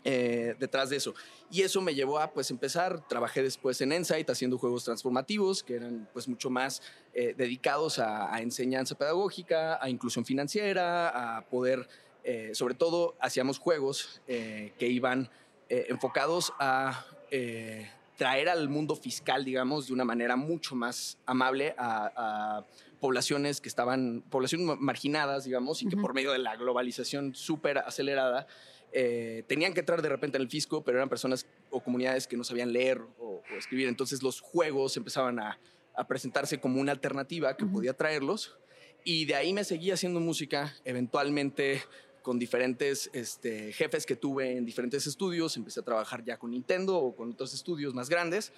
eh, 0.04 0.56
detrás 0.58 0.90
de 0.90 0.96
eso. 0.96 1.14
Y 1.52 1.62
eso 1.62 1.82
me 1.82 1.94
llevó 1.94 2.18
a 2.18 2.34
pues 2.34 2.50
empezar, 2.50 3.08
trabajé 3.08 3.44
después 3.44 3.80
en 3.82 3.92
Ensight 3.92 4.28
haciendo 4.28 4.58
juegos 4.58 4.86
transformativos 4.86 5.62
que 5.62 5.76
eran 5.76 6.10
pues 6.14 6.28
mucho 6.28 6.50
más 6.50 6.82
eh, 7.14 7.36
dedicados 7.38 8.00
a, 8.00 8.34
a 8.34 8.42
enseñanza 8.42 8.98
pedagógica, 8.98 9.78
a 9.80 9.92
inclusión 9.92 10.26
financiera, 10.26 11.38
a 11.38 11.46
poder, 11.46 11.88
eh, 12.24 12.56
sobre 12.56 12.74
todo 12.74 13.16
hacíamos 13.20 13.60
juegos 13.60 14.20
eh, 14.28 14.74
que 14.80 14.88
iban 14.88 15.30
eh, 15.70 15.86
enfocados 15.90 16.54
a 16.58 17.06
eh, 17.30 17.88
traer 18.18 18.50
al 18.50 18.68
mundo 18.68 18.96
fiscal, 18.96 19.46
digamos, 19.46 19.88
de 19.88 19.94
una 19.94 20.04
manera 20.04 20.36
mucho 20.36 20.76
más 20.76 21.18
amable 21.26 21.76
a, 21.78 22.12
a 22.16 22.66
poblaciones 23.00 23.62
que 23.62 23.70
estaban, 23.70 24.24
poblaciones 24.30 24.66
ma- 24.68 24.76
marginadas, 24.76 25.46
digamos, 25.46 25.82
y 25.84 25.88
que 25.88 25.96
Ujú. 25.96 26.02
por 26.02 26.14
medio 26.14 26.32
de 26.32 26.40
la 26.40 26.56
globalización 26.56 27.36
súper 27.36 27.78
acelerada, 27.78 28.48
eh, 28.92 29.44
tenían 29.48 29.74
que 29.74 29.82
entrar 29.82 30.02
de 30.02 30.10
repente 30.10 30.38
en 30.38 30.42
el 30.42 30.50
fisco, 30.50 30.84
pero 30.84 30.98
eran 30.98 31.10
personas 31.10 31.46
o 31.70 31.80
comunidades 31.82 32.26
que 32.28 32.36
no 32.38 32.44
sabían 32.44 32.74
leer 32.74 33.00
o, 33.20 33.42
o 33.54 33.58
escribir. 33.58 33.88
Entonces 33.88 34.24
los 34.24 34.42
juegos 34.42 34.98
empezaban 34.98 35.40
a, 35.40 35.60
a 35.96 36.08
presentarse 36.08 36.60
como 36.60 36.82
una 36.82 36.94
alternativa 36.94 37.56
que 37.56 37.66
Ujú. 37.66 37.74
podía 37.74 37.94
traerlos. 37.94 38.58
Y 39.04 39.26
de 39.26 39.36
ahí 39.36 39.54
me 39.54 39.64
seguí 39.64 39.92
haciendo 39.92 40.20
música, 40.20 40.74
eventualmente 40.84 41.82
con 42.28 42.38
diferentes 42.38 43.10
este, 43.14 43.72
jefes 43.72 44.06
que 44.06 44.18
tuve 44.18 44.58
en 44.58 44.66
diferentes 44.66 45.08
estudios. 45.08 45.56
Empecé 45.56 45.80
a 45.80 45.84
trabajar 45.84 46.26
ya 46.26 46.38
con 46.38 46.52
Nintendo 46.52 46.98
o 46.98 47.16
con 47.16 47.32
otros 47.32 47.54
estudios 47.54 47.94
más 47.94 48.10
grandes. 48.10 48.52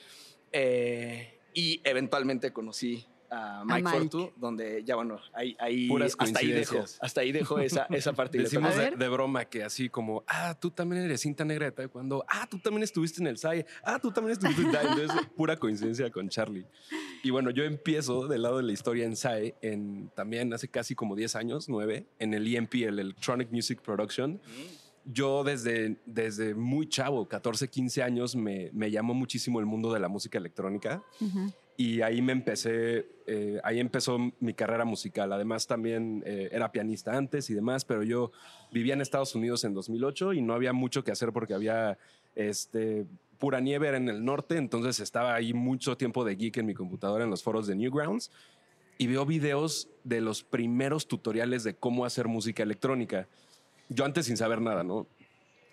Eh, 0.51 1.37
y 1.53 1.79
eventualmente 1.83 2.51
conocí 2.51 3.05
a 3.31 3.63
Mike, 3.65 3.83
Mike. 3.83 3.97
Fortu, 3.97 4.31
donde 4.37 4.83
ya 4.83 4.95
bueno, 4.95 5.19
ahí, 5.33 5.55
ahí 5.59 5.87
Puras 5.87 6.15
hasta 6.17 6.39
ahí 6.39 6.47
dejo, 6.47 6.73
coincidencias. 6.73 6.97
hasta 7.01 7.21
ahí 7.21 7.31
dejo 7.31 7.59
esa, 7.59 7.87
esa 7.89 8.13
parte. 8.13 8.37
Decimos 8.37 8.75
A 8.75 8.81
de, 8.81 8.91
de 8.95 9.09
broma 9.09 9.45
que 9.45 9.63
así 9.63 9.89
como, 9.89 10.23
ah, 10.27 10.57
tú 10.59 10.71
también 10.71 11.03
eres 11.03 11.21
cinta 11.21 11.45
negra 11.45 11.65
de 11.65 11.71
taekwondo, 11.71 12.25
ah, 12.27 12.47
tú 12.49 12.59
también 12.59 12.83
estuviste 12.83 13.21
en 13.21 13.27
el 13.27 13.37
SAI, 13.37 13.65
ah, 13.83 13.99
tú 13.99 14.11
también 14.11 14.33
estuviste 14.33 14.61
en. 14.61 14.67
Entonces, 14.69 15.27
pura 15.35 15.57
coincidencia 15.57 16.09
con 16.11 16.29
Charlie. 16.29 16.65
Y 17.23 17.29
bueno, 17.29 17.49
yo 17.51 17.63
empiezo 17.63 18.27
del 18.27 18.41
lado 18.43 18.57
de 18.57 18.63
la 18.63 18.71
historia 18.71 19.05
en 19.05 19.15
SAE, 19.15 19.55
en, 19.61 20.09
también 20.15 20.53
hace 20.53 20.67
casi 20.67 20.95
como 20.95 21.15
10 21.15 21.35
años, 21.35 21.69
9, 21.69 22.05
en 22.19 22.33
el 22.33 22.55
EMP, 22.55 22.75
el 22.75 22.99
Electronic 22.99 23.51
Music 23.51 23.81
Production. 23.81 24.39
Yo 25.05 25.43
desde, 25.43 25.97
desde 26.05 26.53
muy 26.53 26.87
chavo, 26.87 27.27
14, 27.27 27.67
15 27.67 28.03
años, 28.03 28.35
me, 28.35 28.69
me 28.73 28.91
llamó 28.91 29.13
muchísimo 29.13 29.59
el 29.59 29.65
mundo 29.65 29.91
de 29.91 29.99
la 29.99 30.07
música 30.07 30.37
electrónica 30.37 31.01
Ujú. 31.19 31.51
Y 31.79 32.01
ahí 32.01 32.21
me 32.21 32.33
empecé, 32.33 33.07
eh, 33.25 33.61
ahí 33.63 33.79
empezó 33.79 34.19
mi 34.41 34.53
carrera 34.53 34.83
musical. 34.83 35.31
Además 35.31 35.65
también 35.65 36.21
eh, 36.25 36.49
era 36.51 36.73
pianista 36.73 37.15
antes 37.15 37.49
y 37.49 37.53
demás, 37.53 37.85
pero 37.85 38.03
yo 38.03 38.33
vivía 38.69 38.95
en 38.95 38.99
Estados 38.99 39.33
Unidos 39.33 39.63
en 39.63 39.73
2008 39.73 40.33
y 40.33 40.41
no 40.41 40.53
había 40.53 40.73
mucho 40.73 41.05
que 41.05 41.13
hacer 41.13 41.31
porque 41.31 41.53
había 41.53 41.97
este, 42.35 43.05
pura 43.37 43.61
nieve 43.61 43.87
era 43.87 43.95
en 43.95 44.09
el 44.09 44.25
norte, 44.25 44.57
entonces 44.57 44.99
estaba 44.99 45.33
ahí 45.33 45.53
mucho 45.53 45.95
tiempo 45.95 46.25
de 46.25 46.35
geek 46.35 46.57
en 46.57 46.65
mi 46.65 46.73
computadora 46.73 47.23
en 47.23 47.29
los 47.29 47.43
foros 47.43 47.65
de 47.65 47.77
Newgrounds 47.77 48.29
y 48.97 49.07
veo 49.07 49.25
videos 49.25 49.87
de 50.03 50.19
los 50.19 50.43
primeros 50.43 51.07
tutoriales 51.07 51.63
de 51.63 51.75
cómo 51.75 52.03
hacer 52.03 52.27
música 52.27 52.61
electrónica. 52.61 53.29
Yo 53.87 54.03
antes 54.03 54.25
sin 54.25 54.35
saber 54.35 54.59
nada, 54.59 54.83
¿no? 54.83 55.07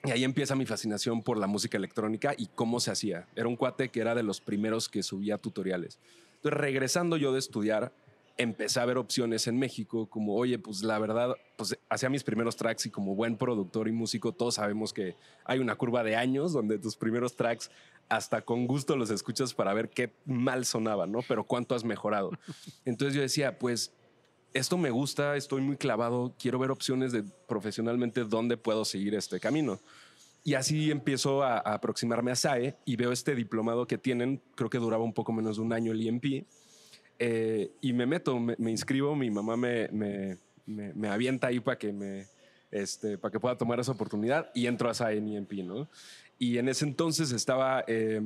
Y 0.07 0.11
ahí 0.11 0.25
empieza 0.25 0.55
mi 0.55 0.67
fascinación 0.67 1.23
por 1.23 1.39
la 1.39 1.47
música 1.47 1.77
electrónica 1.77 2.35
y 2.37 2.47
cómo 2.55 2.81
se 2.81 2.91
hacía. 2.91 3.27
Era 3.35 3.49
un 3.49 3.57
cuate 3.57 3.89
que 3.89 4.01
era 4.01 4.15
de 4.15 4.23
los 4.23 4.41
primeros 4.41 4.89
que 4.89 5.03
subía 5.03 5.39
tutoriales. 5.39 5.99
Entonces, 6.37 6.61
regresando 6.61 7.17
yo 7.17 7.33
de 7.33 7.39
estudiar, 7.39 7.93
empecé 8.39 8.81
a 8.81 8.85
ver 8.85 8.99
opciones 8.99 9.47
en 9.47 9.59
México, 9.59 10.07
como, 10.09 10.35
oye, 10.37 10.59
pues 10.59 10.83
la 10.83 10.99
verdad, 10.99 11.35
pues 11.57 11.79
hacía 11.89 12.11
mis 12.11 12.23
primeros 12.23 12.57
tracks 12.57 12.87
y 12.87 12.91
como 12.91 13.15
buen 13.15 13.37
productor 13.37 13.89
y 13.89 13.93
músico, 13.93 14.33
todos 14.33 14.57
sabemos 14.57 14.93
que 14.93 15.17
hay 15.45 15.59
una 15.59 15.75
curva 15.77 16.03
de 16.05 16.17
años 16.17 16.53
donde 16.53 16.79
tus 16.79 16.97
primeros 16.97 17.35
tracks 17.35 17.71
hasta 18.09 18.43
con 18.43 18.67
gusto 18.67 18.97
los 18.97 19.11
escuchas 19.11 19.55
para 19.55 19.75
ver 19.75 19.89
qué 19.89 20.13
mal 20.27 20.65
sonaba, 20.65 21.07
¿no? 21.07 21.21
Pero 21.27 21.45
cuánto 21.45 21.75
has 21.75 21.85
mejorado. 21.85 22.31
Entonces 22.85 23.15
yo 23.15 23.23
decía, 23.23 23.59
pues 23.59 23.93
esto 24.57 24.79
me 24.79 24.91
gusta, 24.91 25.37
estoy 25.37 25.63
muy 25.63 25.77
clavado, 25.77 26.35
quiero 26.39 26.59
ver 26.59 26.71
opciones 26.71 27.13
de 27.13 27.25
profesionalmente 27.47 28.25
dónde 28.25 28.57
puedo 28.57 28.85
seguir 28.85 29.15
este 29.15 29.41
camino. 29.41 29.81
Y 30.45 30.55
así 30.55 30.91
empiezo 30.91 31.43
a, 31.43 31.59
aproximarme 31.59 32.31
a 32.31 32.37
SAE 32.37 32.77
y 32.85 32.97
veo 32.97 33.13
este 33.13 33.35
diplomado 33.35 33.87
que 33.87 33.99
tienen, 33.99 34.41
creo 34.55 34.71
que 34.71 34.79
duraba 34.79 35.05
un 35.05 35.13
poco 35.13 35.33
menos 35.33 35.57
de 35.57 35.63
un 35.63 35.73
año 35.73 35.93
el 35.93 36.03
IMP, 36.03 36.47
eh, 37.19 37.73
y 37.81 37.93
me 37.93 38.07
meto, 38.07 38.39
me, 38.39 38.71
inscribo, 38.71 39.17
mi 39.17 39.31
mamá 39.31 39.57
me, 39.57 39.89
me, 39.89 40.39
me, 40.67 41.09
avienta 41.09 41.49
ahí 41.49 41.61
para 41.61 41.79
que. 41.79 42.27
Este, 42.71 43.17
para 43.17 43.33
que 43.33 43.41
pueda 43.41 43.57
tomar 43.57 43.79
esa 43.79 43.93
oportunidad 43.93 44.51
y 44.53 44.67
entro 44.67 44.91
a 44.91 44.95
SAE 44.95 45.19
en 45.19 45.29
IMP. 45.29 45.53
Y 46.39 46.59
en 46.59 46.69
ese 46.69 46.85
entonces 46.85 47.33
estaba 47.33 47.85
eh, 47.87 48.21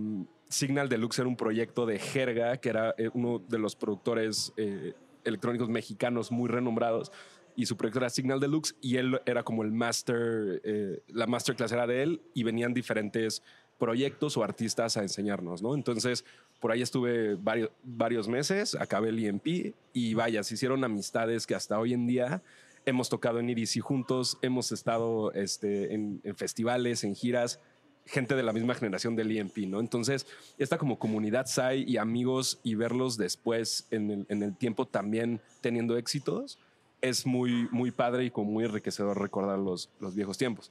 Signal 0.51 0.89
Deluxe, 0.89 1.21
era 1.21 1.29
un 1.29 1.37
proyecto 1.37 1.87
de 1.87 1.99
Jerga, 1.99 2.57
que 2.57 2.69
era 2.69 2.95
eh, 2.99 3.09
uno 3.15 3.39
de 3.39 3.59
los 3.59 3.77
productores 3.77 4.53
eh, 4.57 4.95
electrónicos 5.25 5.69
mexicanos 5.69 6.31
muy 6.31 6.49
renombrados. 6.49 7.13
Y 7.57 7.67
su 7.67 7.77
proyecto 7.77 7.99
era 7.99 8.11
Signal 8.11 8.41
Deluxe 8.41 8.77
y 8.81 8.97
él 8.97 9.21
era 9.27 9.43
como 9.43 9.63
el 9.63 9.73
master, 9.73 10.61
eh, 10.65 11.03
la 11.09 11.27
masterclass 11.27 11.73
era 11.73 11.87
de 11.87 12.03
él 12.03 12.23
y 12.33 12.43
venían 12.45 12.73
diferentes 12.73 13.43
proyectos 13.79 14.37
o 14.37 14.45
artistas 14.45 14.97
a 14.97 15.03
enseñarnos, 15.03 15.63
¿no? 15.63 15.75
Entonces, 15.75 16.25
por 16.61 16.71
ahí 16.71 16.83
estuve 16.83 17.35
varios, 17.35 17.71
varios 17.83 18.29
meses, 18.29 18.75
acabé 18.75 19.09
el 19.09 19.19
IMP 19.19 19.75
y 19.93 20.15
vaya, 20.15 20.45
se 20.45 20.55
hicieron 20.55 20.85
amistades 20.85 21.47
que 21.47 21.55
hasta 21.55 21.79
hoy 21.79 21.95
en 21.95 22.07
día 22.07 22.43
hemos 22.85 23.09
tocado 23.09 23.41
en 23.41 23.51
IDC 23.51 23.81
juntos, 23.81 24.39
hemos 24.43 24.71
estado 24.71 25.33
este, 25.33 25.95
en 25.95 26.21
festivales, 26.37 27.05
en 27.05 27.15
giras, 27.15 27.61
gente 28.07 28.35
de 28.35 28.43
la 28.43 28.53
misma 28.53 28.75
generación 28.75 29.15
del 29.17 29.31
IMP, 29.33 29.59
¿no? 29.69 29.81
Entonces, 29.81 30.27
esta 30.59 30.79
como 30.79 30.99
comunidad 30.99 31.47
SAI 31.47 31.85
y 31.87 31.97
amigos 31.97 32.59
y 32.65 32.75
verlos 32.75 33.17
después 33.17 33.87
en 33.91 34.11
el, 34.11 34.27
en 34.29 34.43
el 34.43 34.57
tiempo 34.57 34.87
también 34.87 35.41
teniendo 35.61 35.97
éxitos, 35.97 36.59
es 37.01 37.25
muy, 37.25 37.69
muy 37.71 37.91
padre 37.93 38.25
y 38.25 38.31
como 38.31 38.51
muy 38.51 38.65
enriquecedor 38.65 39.19
recordar 39.21 39.59
los, 39.59 39.89
los 40.01 40.15
viejos 40.15 40.37
tiempos. 40.39 40.71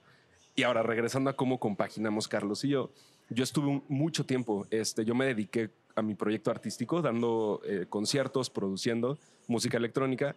Y 0.55 0.63
ahora, 0.63 0.83
regresando 0.83 1.29
a 1.29 1.35
cómo 1.35 1.59
compaginamos 1.59 2.27
Carlos 2.27 2.63
y 2.65 2.69
yo, 2.69 2.91
yo 3.29 3.43
estuve 3.43 3.67
un- 3.67 3.83
mucho 3.87 4.25
tiempo, 4.25 4.67
este, 4.69 5.05
yo 5.05 5.15
me 5.15 5.25
dediqué 5.25 5.69
a 5.95 6.01
mi 6.01 6.15
proyecto 6.15 6.51
artístico, 6.51 7.01
dando 7.01 7.61
eh, 7.65 7.85
conciertos, 7.89 8.49
produciendo 8.49 9.17
música 9.47 9.77
electrónica, 9.77 10.35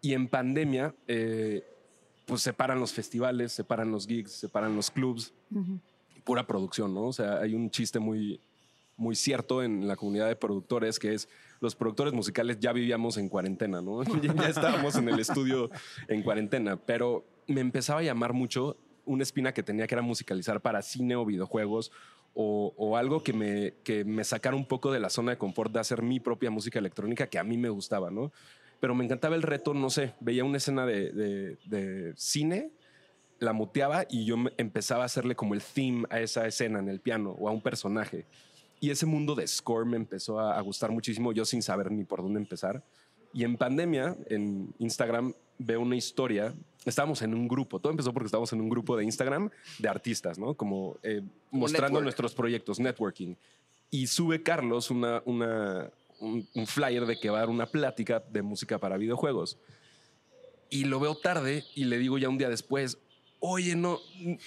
y 0.00 0.14
en 0.14 0.28
pandemia, 0.28 0.94
eh, 1.08 1.64
pues 2.26 2.42
se 2.42 2.52
paran 2.52 2.78
los 2.78 2.92
festivales, 2.92 3.52
se 3.52 3.64
paran 3.64 3.90
los 3.90 4.06
gigs, 4.06 4.32
se 4.32 4.48
paran 4.48 4.76
los 4.76 4.90
clubs, 4.90 5.32
Ujú. 5.50 5.78
Pura 6.28 6.46
producción, 6.46 6.92
¿no? 6.92 7.04
O 7.04 7.12
sea, 7.14 7.38
hay 7.38 7.54
un 7.54 7.70
chiste 7.70 7.98
muy, 7.98 8.38
muy 8.98 9.16
cierto 9.16 9.62
en 9.62 9.88
la 9.88 9.96
comunidad 9.96 10.28
de 10.28 10.36
productores 10.36 10.98
que 10.98 11.14
es 11.14 11.26
los 11.58 11.74
productores 11.74 12.12
musicales 12.12 12.58
ya 12.60 12.70
vivíamos 12.74 13.16
en 13.16 13.30
cuarentena, 13.30 13.80
¿no? 13.80 14.02
ya 14.22 14.46
estábamos 14.46 14.94
en 14.96 15.08
el 15.08 15.18
estudio 15.20 15.70
en 16.06 16.22
cuarentena, 16.22 16.76
pero 16.76 17.24
me 17.46 17.62
empezaba 17.62 18.00
a 18.00 18.02
llamar 18.02 18.34
mucho 18.34 18.76
una 19.06 19.22
espina 19.22 19.54
que 19.54 19.62
tenía 19.62 19.86
que 19.86 19.94
era 19.94 20.02
musicalizar 20.02 20.60
para 20.60 20.82
cine 20.82 21.16
o 21.16 21.24
videojuegos 21.24 21.92
o, 22.34 22.94
algo 22.98 23.22
que 23.22 23.32
me, 23.32 23.72
que 23.82 24.04
me 24.04 24.22
sacara 24.22 24.54
un 24.54 24.66
poco 24.66 24.92
de 24.92 25.00
la 25.00 25.08
zona 25.08 25.30
de 25.32 25.38
confort 25.38 25.72
de 25.72 25.80
hacer 25.80 26.02
mi 26.02 26.20
propia 26.20 26.50
música 26.50 26.78
electrónica 26.78 27.26
que 27.26 27.38
a 27.38 27.42
mí 27.42 27.56
me 27.56 27.70
gustaba, 27.70 28.10
¿no? 28.10 28.32
Pero 28.80 28.94
me 28.94 29.02
encantaba 29.02 29.34
el 29.34 29.42
reto, 29.42 29.72
no 29.72 29.88
sé, 29.88 30.12
veía 30.20 30.44
una 30.44 30.58
escena 30.58 30.84
de- 30.84 31.56
de 31.64 32.12
cine 32.16 32.70
la 33.38 33.52
muteaba 33.52 34.04
y 34.10 34.24
yo 34.24 34.36
empezaba 34.56 35.02
a 35.02 35.06
hacerle 35.06 35.34
como 35.34 35.54
el 35.54 35.62
theme 35.62 36.06
a 36.10 36.20
esa 36.20 36.46
escena 36.46 36.78
en 36.78 36.88
el 36.88 37.00
piano 37.00 37.30
o 37.38 37.48
a 37.48 37.52
un 37.52 37.60
personaje. 37.60 38.26
Y 38.80 38.90
ese 38.90 39.06
mundo 39.06 39.34
de 39.34 39.46
score 39.46 39.86
me 39.86 39.96
empezó 39.96 40.38
a, 40.38 40.56
a 40.56 40.60
gustar 40.60 40.90
muchísimo, 40.90 41.32
yo 41.32 41.44
sin 41.44 41.62
saber 41.62 41.90
ni 41.90 42.04
por 42.04 42.22
dónde 42.22 42.38
empezar. 42.40 42.82
Y 43.32 43.44
en 43.44 43.56
pandemia, 43.56 44.16
en 44.28 44.72
Instagram, 44.78 45.34
veo 45.58 45.80
una 45.80 45.96
historia. 45.96 46.54
Estábamos 46.84 47.20
en 47.22 47.34
un 47.34 47.48
grupo, 47.48 47.78
todo 47.80 47.90
empezó 47.90 48.12
porque 48.12 48.26
estábamos 48.26 48.52
en 48.52 48.60
un 48.60 48.68
grupo 48.68 48.96
de 48.96 49.04
Instagram 49.04 49.50
de 49.78 49.88
artistas, 49.88 50.38
¿no? 50.38 50.54
Como 50.54 50.96
eh, 51.02 51.22
mostrando 51.50 51.88
network. 51.88 52.04
nuestros 52.04 52.34
proyectos, 52.34 52.80
networking. 52.80 53.34
Y 53.90 54.06
sube 54.06 54.42
Carlos 54.42 54.90
una, 54.90 55.22
una, 55.24 55.90
un, 56.20 56.46
un 56.54 56.66
flyer 56.66 57.04
de 57.06 57.18
que 57.18 57.30
va 57.30 57.38
a 57.38 57.40
dar 57.40 57.50
una 57.50 57.66
plática 57.66 58.22
de 58.30 58.42
música 58.42 58.78
para 58.78 58.96
videojuegos. 58.96 59.58
Y 60.70 60.84
lo 60.84 61.00
veo 61.00 61.16
tarde 61.16 61.64
y 61.74 61.84
le 61.84 61.98
digo 61.98 62.18
ya 62.18 62.28
un 62.28 62.38
día 62.38 62.48
después, 62.48 62.98
oye, 63.40 63.76
no, 63.76 64.00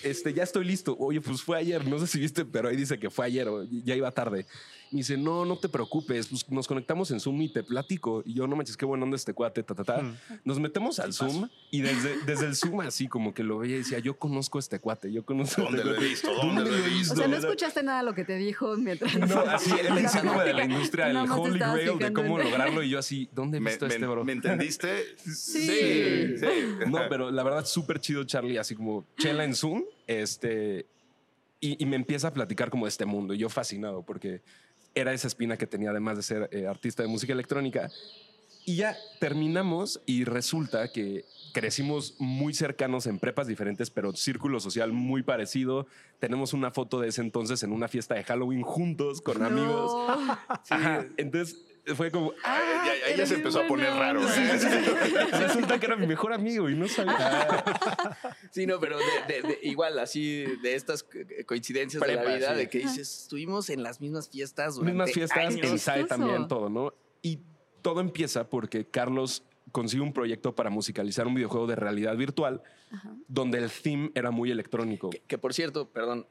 este, 0.03 0.33
ya 0.33 0.43
estoy 0.43 0.65
listo. 0.65 0.95
Oye, 0.99 1.21
pues 1.21 1.41
fue 1.41 1.57
ayer, 1.57 1.87
no 1.87 1.99
sé 1.99 2.07
si 2.07 2.19
viste, 2.19 2.45
pero 2.45 2.69
ahí 2.69 2.75
dice 2.75 2.99
que 2.99 3.09
fue 3.09 3.25
ayer 3.25 3.47
o 3.47 3.63
ya 3.63 3.95
iba 3.95 4.11
tarde. 4.11 4.45
Y 4.93 4.97
dice, 4.97 5.15
no, 5.15 5.45
no 5.45 5.57
te 5.57 5.69
preocupes, 5.69 6.27
pues 6.27 6.49
nos 6.51 6.67
conectamos 6.67 7.11
en 7.11 7.21
Zoom 7.21 7.41
y 7.43 7.47
te 7.47 7.63
platico. 7.63 8.23
Y 8.25 8.33
yo, 8.33 8.45
no 8.45 8.57
manches, 8.57 8.75
qué 8.75 8.85
bueno 8.85 9.05
onda 9.05 9.15
este 9.15 9.33
cuate, 9.33 9.63
ta, 9.63 9.73
ta, 9.73 9.85
ta. 9.85 10.01
Nos 10.43 10.59
metemos 10.59 10.99
al 10.99 11.13
Zoom 11.13 11.47
y 11.69 11.79
desde, 11.79 12.17
desde 12.25 12.47
el 12.47 12.55
Zoom 12.57 12.81
así 12.81 13.07
como 13.07 13.33
que 13.33 13.41
lo 13.41 13.59
veía 13.59 13.75
y 13.75 13.79
decía, 13.79 13.99
yo 13.99 14.17
conozco 14.19 14.57
a 14.57 14.59
este 14.59 14.79
cuate, 14.79 15.09
yo 15.09 15.23
conozco 15.23 15.61
a 15.61 15.65
¿Dónde 15.65 15.77
este 15.79 15.89
lo 15.91 15.95
he 15.95 16.09
visto? 16.09 16.29
¿Dónde 16.35 16.61
lo 16.69 16.75
he 16.77 16.89
visto? 16.89 17.13
O 17.13 17.15
sea, 17.15 17.27
no 17.29 17.37
escuchaste 17.37 17.83
nada 17.83 17.99
de 17.99 18.05
lo 18.05 18.13
que 18.13 18.25
te 18.25 18.35
dijo 18.35 18.75
mientras. 18.75 19.15
No, 19.17 19.39
así 19.47 19.71
él 19.79 19.95
diciéndome 19.95 20.43
de 20.43 20.53
la 20.53 20.65
industria, 20.65 21.09
el 21.09 21.17
holy 21.17 21.57
grail 21.57 21.97
de 21.97 22.11
cómo 22.11 22.37
lograrlo. 22.37 22.83
Y 22.83 22.89
yo 22.89 22.99
así, 22.99 23.29
¿dónde 23.31 23.59
he 23.59 23.61
¿Me, 23.61 23.69
visto 23.71 23.85
a 23.85 23.87
me- 23.87 23.93
este 23.93 24.05
bro? 24.05 24.25
me 24.25 24.33
entendiste? 24.33 25.15
Sí. 25.23 26.35
sí. 26.37 26.45
No, 26.89 26.99
pero 27.07 27.31
la 27.31 27.43
verdad, 27.43 27.65
súper 27.65 28.01
chido, 28.01 28.25
Charlie, 28.25 28.57
así 28.57 28.75
como 28.75 29.05
chela 29.17 29.45
en 29.45 29.55
Zoom, 29.55 29.83
este, 30.05 30.85
y, 31.61 31.81
y 31.81 31.85
me 31.85 31.95
empieza 31.95 32.27
a 32.27 32.33
platicar 32.33 32.69
como 32.69 32.85
de 32.85 32.89
este 32.89 33.05
mundo. 33.05 33.33
Y 33.33 33.37
yo 33.37 33.47
fascinado 33.47 34.01
porque 34.03 34.41
era 34.95 35.13
esa 35.13 35.27
espina 35.27 35.57
que 35.57 35.67
tenía 35.67 35.91
además 35.91 36.17
de 36.17 36.23
ser 36.23 36.49
eh, 36.51 36.67
artista 36.67 37.03
de 37.03 37.09
música 37.09 37.33
electrónica. 37.33 37.89
Y 38.65 38.75
ya 38.77 38.95
terminamos 39.19 40.01
y 40.05 40.23
resulta 40.23 40.91
que 40.91 41.25
crecimos 41.51 42.15
muy 42.19 42.53
cercanos 42.53 43.07
en 43.07 43.19
prepas 43.19 43.47
diferentes, 43.47 43.89
pero 43.89 44.15
círculo 44.15 44.59
social 44.59 44.93
muy 44.93 45.23
parecido. 45.23 45.87
Tenemos 46.19 46.53
una 46.53 46.71
foto 46.71 46.99
de 46.99 47.09
ese 47.09 47.21
entonces 47.21 47.63
en 47.63 47.71
una 47.71 47.87
fiesta 47.87 48.15
de 48.15 48.23
Halloween 48.23 48.61
juntos 48.61 49.21
con 49.21 49.43
amigos. 49.43 49.91
Entonces 51.17 51.57
fue 51.95 52.11
como, 52.11 52.33
Ah, 52.43 52.83
ya, 52.85 53.09
ya- 53.11 53.15
ya 53.17 53.25
se 53.25 53.35
empezó 53.35 53.61
a 53.61 53.67
poner 53.67 53.89
raro. 53.93 54.21
¿eh? 54.21 54.25
resulta 55.39 55.79
que 55.79 55.85
era 55.85 55.95
mi 55.95 56.07
mejor 56.07 56.33
amigo 56.33 56.69
y 56.69 56.75
no 56.75 56.87
sabía. 56.87 57.63
Sí, 58.51 58.65
no, 58.65 58.79
pero 58.79 58.97
de- 58.97 59.33
de- 59.33 59.41
de- 59.47 59.59
igual, 59.63 59.97
así 59.99 60.43
de 60.61 60.75
estas 60.75 61.03
co- 61.03 61.11
coincidencias 61.45 62.01
de 62.01 62.15
la 62.15 62.23
vida, 62.23 62.51
sí. 62.51 62.57
de 62.57 62.69
que 62.69 62.79
dices, 62.79 63.21
estuvimos 63.23 63.69
en 63.69 63.81
las 63.83 64.01
mismas 64.01 64.29
fiestas 64.29 64.75
durante 64.75 64.91
mismas 64.93 65.11
fiestas, 65.13 65.37
años. 65.37 65.65
en 65.71 65.79
SAE 65.79 66.03
también, 66.05 66.47
todo, 66.47 66.69
¿no? 66.69 66.93
Y 67.21 67.39
todo 67.81 68.01
empieza 68.01 68.49
porque 68.49 68.85
Carlos 68.85 69.43
consigue 69.71 70.03
un 70.03 70.13
proyecto 70.13 70.53
para 70.55 70.69
musicalizar 70.69 71.27
un 71.27 71.35
videojuego 71.35 71.67
de 71.67 71.75
realidad 71.75 72.15
virtual 72.17 72.61
Ajá. 72.91 73.13
donde 73.27 73.57
el 73.59 73.69
theme 73.71 74.11
era 74.15 74.31
muy 74.31 74.51
electrónico. 74.51 75.09
Que, 75.09 75.19
que, 75.19 75.37
por 75.37 75.53
cierto, 75.53 75.87
perdón, 75.89 76.27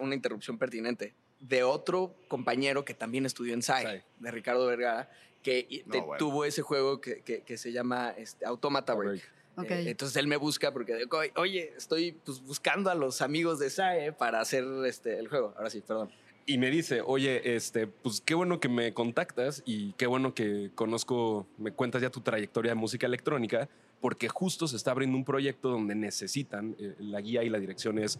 una 0.00 0.14
interrupción 0.14 0.58
pertinente, 0.58 1.14
de 1.40 1.62
otro 1.64 2.14
compañero 2.28 2.84
que 2.84 2.94
también 2.94 3.26
estudió 3.26 3.54
en 3.54 3.62
SAE, 3.62 3.82
SAE. 3.82 4.04
de 4.20 4.30
Ricardo 4.30 4.66
Vergara, 4.66 5.10
que 5.42 5.82
No, 5.86 5.92
te- 5.92 6.00
bueno. 6.00 6.18
tuvo 6.18 6.44
ese 6.44 6.62
juego 6.62 7.00
que, 7.00 7.22
que- 7.22 7.40
que 7.42 7.56
se 7.58 7.72
llama 7.72 8.10
este, 8.16 8.44
Automata 8.46 8.94
Break. 8.94 9.22
Ok. 9.56 9.70
Eh, 9.70 9.90
entonces 9.90 10.16
él 10.16 10.26
me 10.28 10.36
busca 10.36 10.72
porque, 10.72 10.94
digo, 10.96 11.18
oye, 11.36 11.72
estoy 11.76 12.12
pues, 12.12 12.40
buscando 12.42 12.90
a 12.90 12.94
los 12.94 13.20
amigos 13.22 13.58
de 13.58 13.70
SAE 13.70 14.12
para 14.12 14.40
hacer 14.40 14.64
este, 14.86 15.18
el 15.18 15.28
juego. 15.28 15.52
Ahora 15.56 15.68
sí, 15.68 15.80
perdón. 15.80 16.10
Y 16.44 16.58
me 16.58 16.70
dice, 16.70 17.02
oye, 17.02 17.54
este, 17.54 17.86
pues 17.86 18.20
qué 18.20 18.34
bueno 18.34 18.58
que 18.58 18.68
me 18.68 18.92
contactas 18.92 19.62
y 19.64 19.92
qué 19.92 20.06
bueno 20.06 20.34
que 20.34 20.72
conozco, 20.74 21.46
me 21.56 21.72
cuentas 21.72 22.02
ya 22.02 22.10
tu 22.10 22.20
trayectoria 22.20 22.72
de 22.72 22.74
música 22.74 23.06
electrónica, 23.06 23.68
porque 24.00 24.28
justo 24.28 24.66
se 24.66 24.76
está 24.76 24.90
abriendo 24.90 25.16
un 25.16 25.24
proyecto 25.24 25.68
donde 25.68 25.94
necesitan, 25.94 26.74
eh, 26.80 26.96
la 26.98 27.20
guía 27.20 27.44
y 27.44 27.48
la 27.48 27.60
dirección 27.60 27.98
es, 27.98 28.18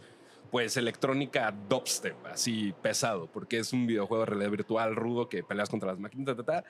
pues, 0.52 0.76
electrónica 0.76 1.52
dubstep, 1.68 2.26
así 2.26 2.72
pesado, 2.80 3.26
porque 3.26 3.58
es 3.58 3.72
un 3.72 3.88
videojuego 3.88 4.20
de 4.24 4.26
realidad 4.26 4.50
virtual 4.50 4.94
rudo 4.94 5.28
que 5.28 5.42
peleas 5.42 5.68
contra 5.68 5.90
las 5.90 5.98
máquinas, 5.98 6.36
ta. 6.46 6.62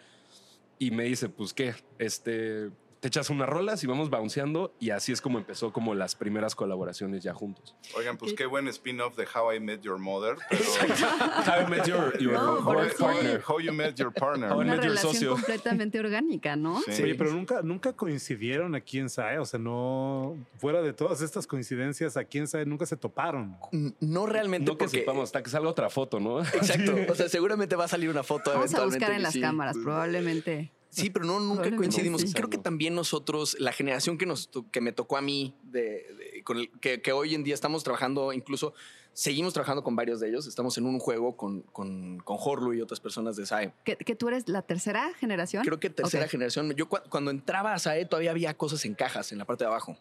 Y 0.78 0.90
me 0.90 1.04
dice, 1.04 1.28
pues, 1.28 1.52
¿qué? 1.52 1.74
Este, 1.98 2.70
te 3.02 3.08
echas 3.08 3.30
unas 3.30 3.48
rolas 3.48 3.82
y 3.82 3.88
vamos 3.88 4.10
bounceando 4.10 4.76
y 4.78 4.90
así 4.90 5.10
es 5.10 5.20
como 5.20 5.36
empezó 5.38 5.72
como 5.72 5.92
las 5.92 6.14
primeras 6.14 6.54
colaboraciones 6.54 7.20
ya 7.24 7.34
juntos. 7.34 7.74
Oigan, 7.96 8.16
pues 8.16 8.32
qué 8.32 8.46
buen 8.46 8.68
spin-off 8.68 9.16
de 9.16 9.26
How 9.26 9.54
I 9.54 9.58
Met 9.58 9.80
Your 9.82 9.98
Mother. 9.98 10.36
Pero 10.48 10.62
How 10.64 11.66
I 11.66 11.68
Met 11.68 11.84
Your, 11.88 12.16
your 12.20 12.32
No, 12.34 12.58
how, 12.60 12.80
I- 12.80 12.90
sí. 12.90 13.02
how- 13.02 13.40
how 13.54 13.58
You 13.60 13.72
Met 13.72 13.96
Your 13.96 14.12
Partner. 14.12 14.50
How 14.52 14.58
I 14.58 14.60
Una 14.60 14.76
Met 14.76 14.84
Your 14.84 14.90
relación 14.90 15.12
Socio. 15.14 15.32
completamente 15.32 15.98
orgánica, 15.98 16.54
¿no? 16.54 16.80
Sí. 16.82 17.02
Oye, 17.02 17.16
pero 17.16 17.32
nunca, 17.32 17.60
nunca 17.62 17.92
coincidieron 17.92 18.76
aquí 18.76 19.00
en 19.00 19.10
SAE, 19.10 19.40
o 19.40 19.44
sea, 19.46 19.58
no, 19.58 20.36
fuera 20.58 20.80
de 20.80 20.92
todas 20.92 21.22
estas 21.22 21.48
coincidencias, 21.48 22.16
aquí 22.16 22.38
en 22.38 22.46
SAE 22.46 22.66
nunca 22.66 22.86
se 22.86 22.96
toparon. 22.96 23.56
No 23.98 24.26
realmente 24.26 24.70
No 24.70 24.78
que 24.78 24.84
porque... 24.84 25.00
sepamos, 25.00 25.24
hasta 25.24 25.42
que 25.42 25.50
salga 25.50 25.68
otra 25.68 25.90
foto, 25.90 26.20
¿no? 26.20 26.40
Exacto. 26.40 26.92
O 27.10 27.14
sea, 27.16 27.28
seguramente 27.28 27.74
va 27.74 27.86
a 27.86 27.88
salir 27.88 28.08
una 28.10 28.22
foto 28.22 28.52
Vamos 28.52 28.72
a 28.74 28.78
eventualmente 28.78 28.98
buscar 28.98 29.10
en 29.10 29.16
que 29.16 29.22
las 29.24 29.32
sí. 29.32 29.40
cámaras, 29.40 29.76
probablemente. 29.82 30.70
Sí, 30.92 31.08
pero 31.10 31.24
no, 31.24 31.40
nunca 31.40 31.74
coincidimos. 31.74 32.20
sí. 32.20 32.32
Creo 32.34 32.50
que 32.50 32.58
también 32.58 32.94
nosotros, 32.94 33.56
la 33.58 33.72
generación 33.72 34.18
que, 34.18 34.26
nos, 34.26 34.50
que 34.70 34.80
me 34.82 34.92
tocó 34.92 35.16
a 35.16 35.22
mí, 35.22 35.54
de, 35.64 35.80
de- 35.80 36.42
con 36.44 36.58
el, 36.58 36.70
que, 36.80 37.00
que 37.00 37.12
hoy 37.12 37.34
en 37.34 37.42
día 37.44 37.54
estamos 37.54 37.82
trabajando, 37.82 38.32
incluso 38.34 38.74
seguimos 39.14 39.54
trabajando 39.54 39.82
con 39.82 39.96
varios 39.96 40.20
de 40.20 40.28
ellos. 40.28 40.46
Estamos 40.46 40.76
en 40.76 40.84
un 40.84 40.98
juego 40.98 41.34
con, 41.36 41.62
con, 41.62 42.18
con 42.20 42.36
Horlu 42.38 42.74
y 42.74 42.82
otras 42.82 43.00
personas 43.00 43.36
de 43.36 43.46
SAE. 43.46 43.72
¿Que, 43.84 43.96
que 43.96 44.14
tú 44.14 44.28
eres 44.28 44.48
la 44.48 44.60
tercera 44.62 45.12
generación? 45.14 45.64
Creo 45.64 45.80
que 45.80 45.88
tercera 45.90 46.28
generación. 46.28 46.72
Yo 46.74 46.88
cu- 46.88 46.98
cuando 47.08 47.30
entraba 47.30 47.72
a 47.72 47.78
SAE 47.78 48.04
todavía 48.04 48.30
había 48.30 48.54
cosas 48.54 48.84
en 48.84 48.94
cajas 48.94 49.32
en 49.32 49.38
la 49.38 49.46
parte 49.46 49.64
de 49.64 49.68
abajo. 49.68 49.96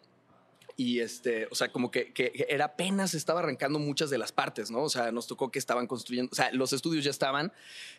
Y 0.76 1.00
este, 1.00 1.46
o 1.50 1.54
sea, 1.54 1.70
como 1.70 1.90
que, 1.90 2.12
que 2.12 2.46
era 2.48 2.64
apenas 2.66 3.14
estaba 3.14 3.40
arrancando 3.40 3.78
muchas 3.78 4.10
de 4.10 4.18
las 4.18 4.32
partes, 4.32 4.70
¿no? 4.70 4.82
O 4.82 4.88
sea, 4.88 5.12
nos 5.12 5.26
tocó 5.26 5.50
que 5.50 5.58
estaban 5.58 5.86
construyendo, 5.86 6.30
o 6.32 6.34
sea, 6.34 6.50
los 6.52 6.72
estudios 6.72 7.04
ya 7.04 7.10
estaban, 7.10 7.52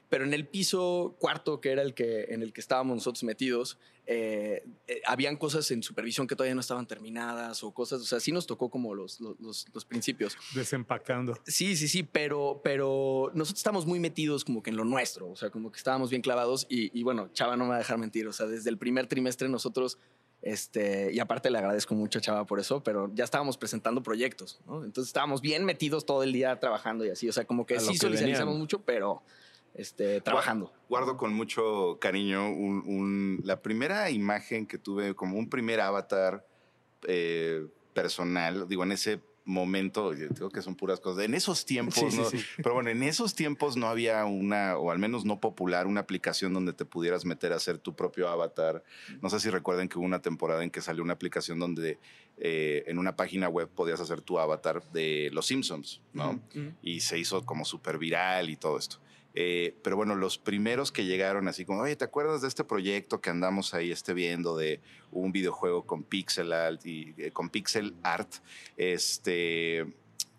pero 0.10 0.24
en 0.26 0.34
el 0.34 0.48
piso 0.48 1.16
cuarto, 1.20 1.62
que 1.62 1.72
era 1.72 1.82
el 1.82 1.94
que 1.94 2.26
en 2.30 2.42
el 2.42 2.52
que 2.54 2.62
estábamos 2.62 2.96
nosotros 2.96 3.24
metidos, 3.24 3.78
eh, 4.06 4.66
eh, 4.88 5.02
habían 5.06 5.38
cosas 5.38 5.70
en 5.72 5.82
supervisión 5.82 6.28
que 6.28 6.36
todavía 6.36 6.56
no 6.56 6.62
estaban 6.62 6.86
terminadas 6.88 7.64
o 7.64 7.72
cosas, 7.74 8.02
o 8.02 8.06
sea, 8.06 8.20
sí 8.20 8.32
nos 8.34 8.46
tocó 8.48 8.70
como 8.70 8.94
los, 8.96 9.22
los, 9.22 9.40
los- 9.74 9.86
principios. 9.86 10.36
Desempacando. 10.54 11.38
Sí, 11.46 11.76
sí, 11.78 11.88
sí, 11.88 12.04
pero, 12.04 12.60
pero 12.64 13.32
nosotros 13.34 13.60
estamos 13.60 13.86
muy 13.86 14.00
metidos 14.00 14.44
como 14.44 14.62
que 14.64 14.72
en 14.72 14.76
lo 14.78 14.84
nuestro, 14.86 15.30
o 15.30 15.36
sea, 15.36 15.50
como 15.52 15.72
que 15.72 15.78
estábamos 15.78 16.10
bien 16.10 16.22
clavados 16.22 16.66
y, 16.70 16.98
y 16.98 17.04
bueno, 17.04 17.30
Chava 17.34 17.56
no 17.56 17.64
me 17.66 17.70
va 17.72 17.76
a 17.76 17.80
dejar 17.80 17.98
mentir, 17.98 18.28
o 18.28 18.34
sea, 18.34 18.46
desde 18.48 18.70
el 18.70 18.78
primer 18.78 19.08
trimestre 19.08 19.48
nosotros, 19.48 19.98
este, 20.44 21.12
y 21.14 21.20
aparte 21.20 21.50
le 21.50 21.58
agradezco 21.58 21.96
mucho 21.96 22.20
a 22.20 22.22
Chava 22.22 22.46
por 22.46 22.60
eso, 22.60 22.84
pero 22.84 23.10
ya 23.16 23.24
estábamos 23.24 23.58
presentando 23.58 24.04
proyectos, 24.04 24.60
¿no? 24.68 24.84
Entonces 24.84 25.08
estábamos 25.10 25.42
bien 25.42 25.64
metidos 25.66 26.06
todo 26.06 26.22
el 26.22 26.34
día 26.34 26.60
trabajando 26.60 27.06
y 27.06 27.10
así, 27.10 27.28
o 27.30 27.34
sea, 27.34 27.46
como 27.46 27.66
que 27.66 27.80
sí 27.80 27.94
que 27.94 27.98
socializamos 27.98 28.40
venían. 28.48 28.58
mucho, 28.60 28.82
pero 28.82 29.24
este, 29.74 30.20
trabajando. 30.22 30.72
Guardo 30.90 31.18
con 31.18 31.34
mucho 31.34 31.98
cariño 32.00 32.48
un- 32.50 32.84
un- 32.86 33.40
la 33.44 33.62
primera 33.62 34.12
imagen 34.12 34.68
que 34.68 34.78
tuve, 34.78 35.16
como 35.16 35.38
un 35.40 35.50
primer 35.50 35.80
avatar 35.82 36.46
eh, 37.08 37.66
personal, 37.94 38.68
digo, 38.68 38.84
en 38.84 38.92
ese 38.94 39.20
momento, 39.46 40.14
yo 40.14 40.28
digo 40.30 40.50
que 40.50 40.62
son 40.62 40.76
puras 40.76 41.00
cosas, 41.00 41.26
en 41.26 41.34
esos 41.34 41.66
tiempos, 41.66 41.96
Sí, 42.12 42.18
¿no? 42.18 42.26
sí. 42.26 42.38
pero 42.58 42.74
bueno, 42.76 42.90
en 42.90 43.04
esos 43.04 43.36
tiempos 43.36 43.76
no 43.76 43.88
había 43.88 44.24
una, 44.26 44.78
o 44.78 44.92
al 44.92 45.00
menos 45.00 45.26
no 45.26 45.40
popular, 45.40 45.86
una 45.88 46.02
aplicación 46.02 46.54
donde 46.54 46.74
te 46.74 46.86
pudieras 46.86 47.26
meter 47.26 47.52
a 47.54 47.58
hacer 47.58 47.78
tu 47.78 47.96
propio 47.96 48.30
avatar. 48.30 48.84
No 49.22 49.30
sé 49.30 49.40
si 49.40 49.50
recuerden 49.50 49.90
que 49.90 49.98
hubo 49.98 50.06
una 50.06 50.22
temporada 50.22 50.64
en 50.64 50.70
que 50.72 50.82
salió 50.82 51.04
una 51.04 51.14
aplicación 51.14 51.60
donde 51.60 52.00
eh, 52.38 52.84
en 52.88 52.98
una 53.00 53.16
página 53.16 53.50
web 53.50 53.68
podías 53.70 54.00
hacer 54.00 54.22
tu 54.22 54.40
avatar 54.40 54.82
de 54.92 55.30
Los 55.34 55.48
Simpsons, 55.48 56.02
¿no? 56.14 56.40
Y 56.82 57.02
se 57.02 57.20
hizo 57.20 57.46
como 57.46 57.66
súper 57.66 57.98
viral 57.98 58.50
y 58.50 58.56
todo 58.56 58.78
esto. 58.78 58.98
Eh, 59.36 59.76
pero 59.84 59.96
bueno, 59.96 60.16
los 60.16 60.38
primeros 60.38 60.92
que 60.92 61.06
llegaron 61.06 61.48
así 61.48 61.66
como, 61.66 61.82
oye, 61.82 61.96
¿te 61.96 62.06
acuerdas 62.06 62.42
de 62.42 62.48
este 62.48 62.64
proyecto 62.64 63.20
que 63.20 63.30
andamos 63.32 63.74
ahí 63.74 63.92
este 63.92 64.14
viendo 64.14 64.56
de 64.56 64.80
un 65.12 65.32
videojuego 65.32 65.86
con 65.86 66.04
pixel 66.04 66.54
art 66.54 66.86
y 66.86 67.14
eh, 67.18 67.32
con 67.32 67.50
pixel 67.50 67.96
art? 68.04 68.32
Este 68.78 69.86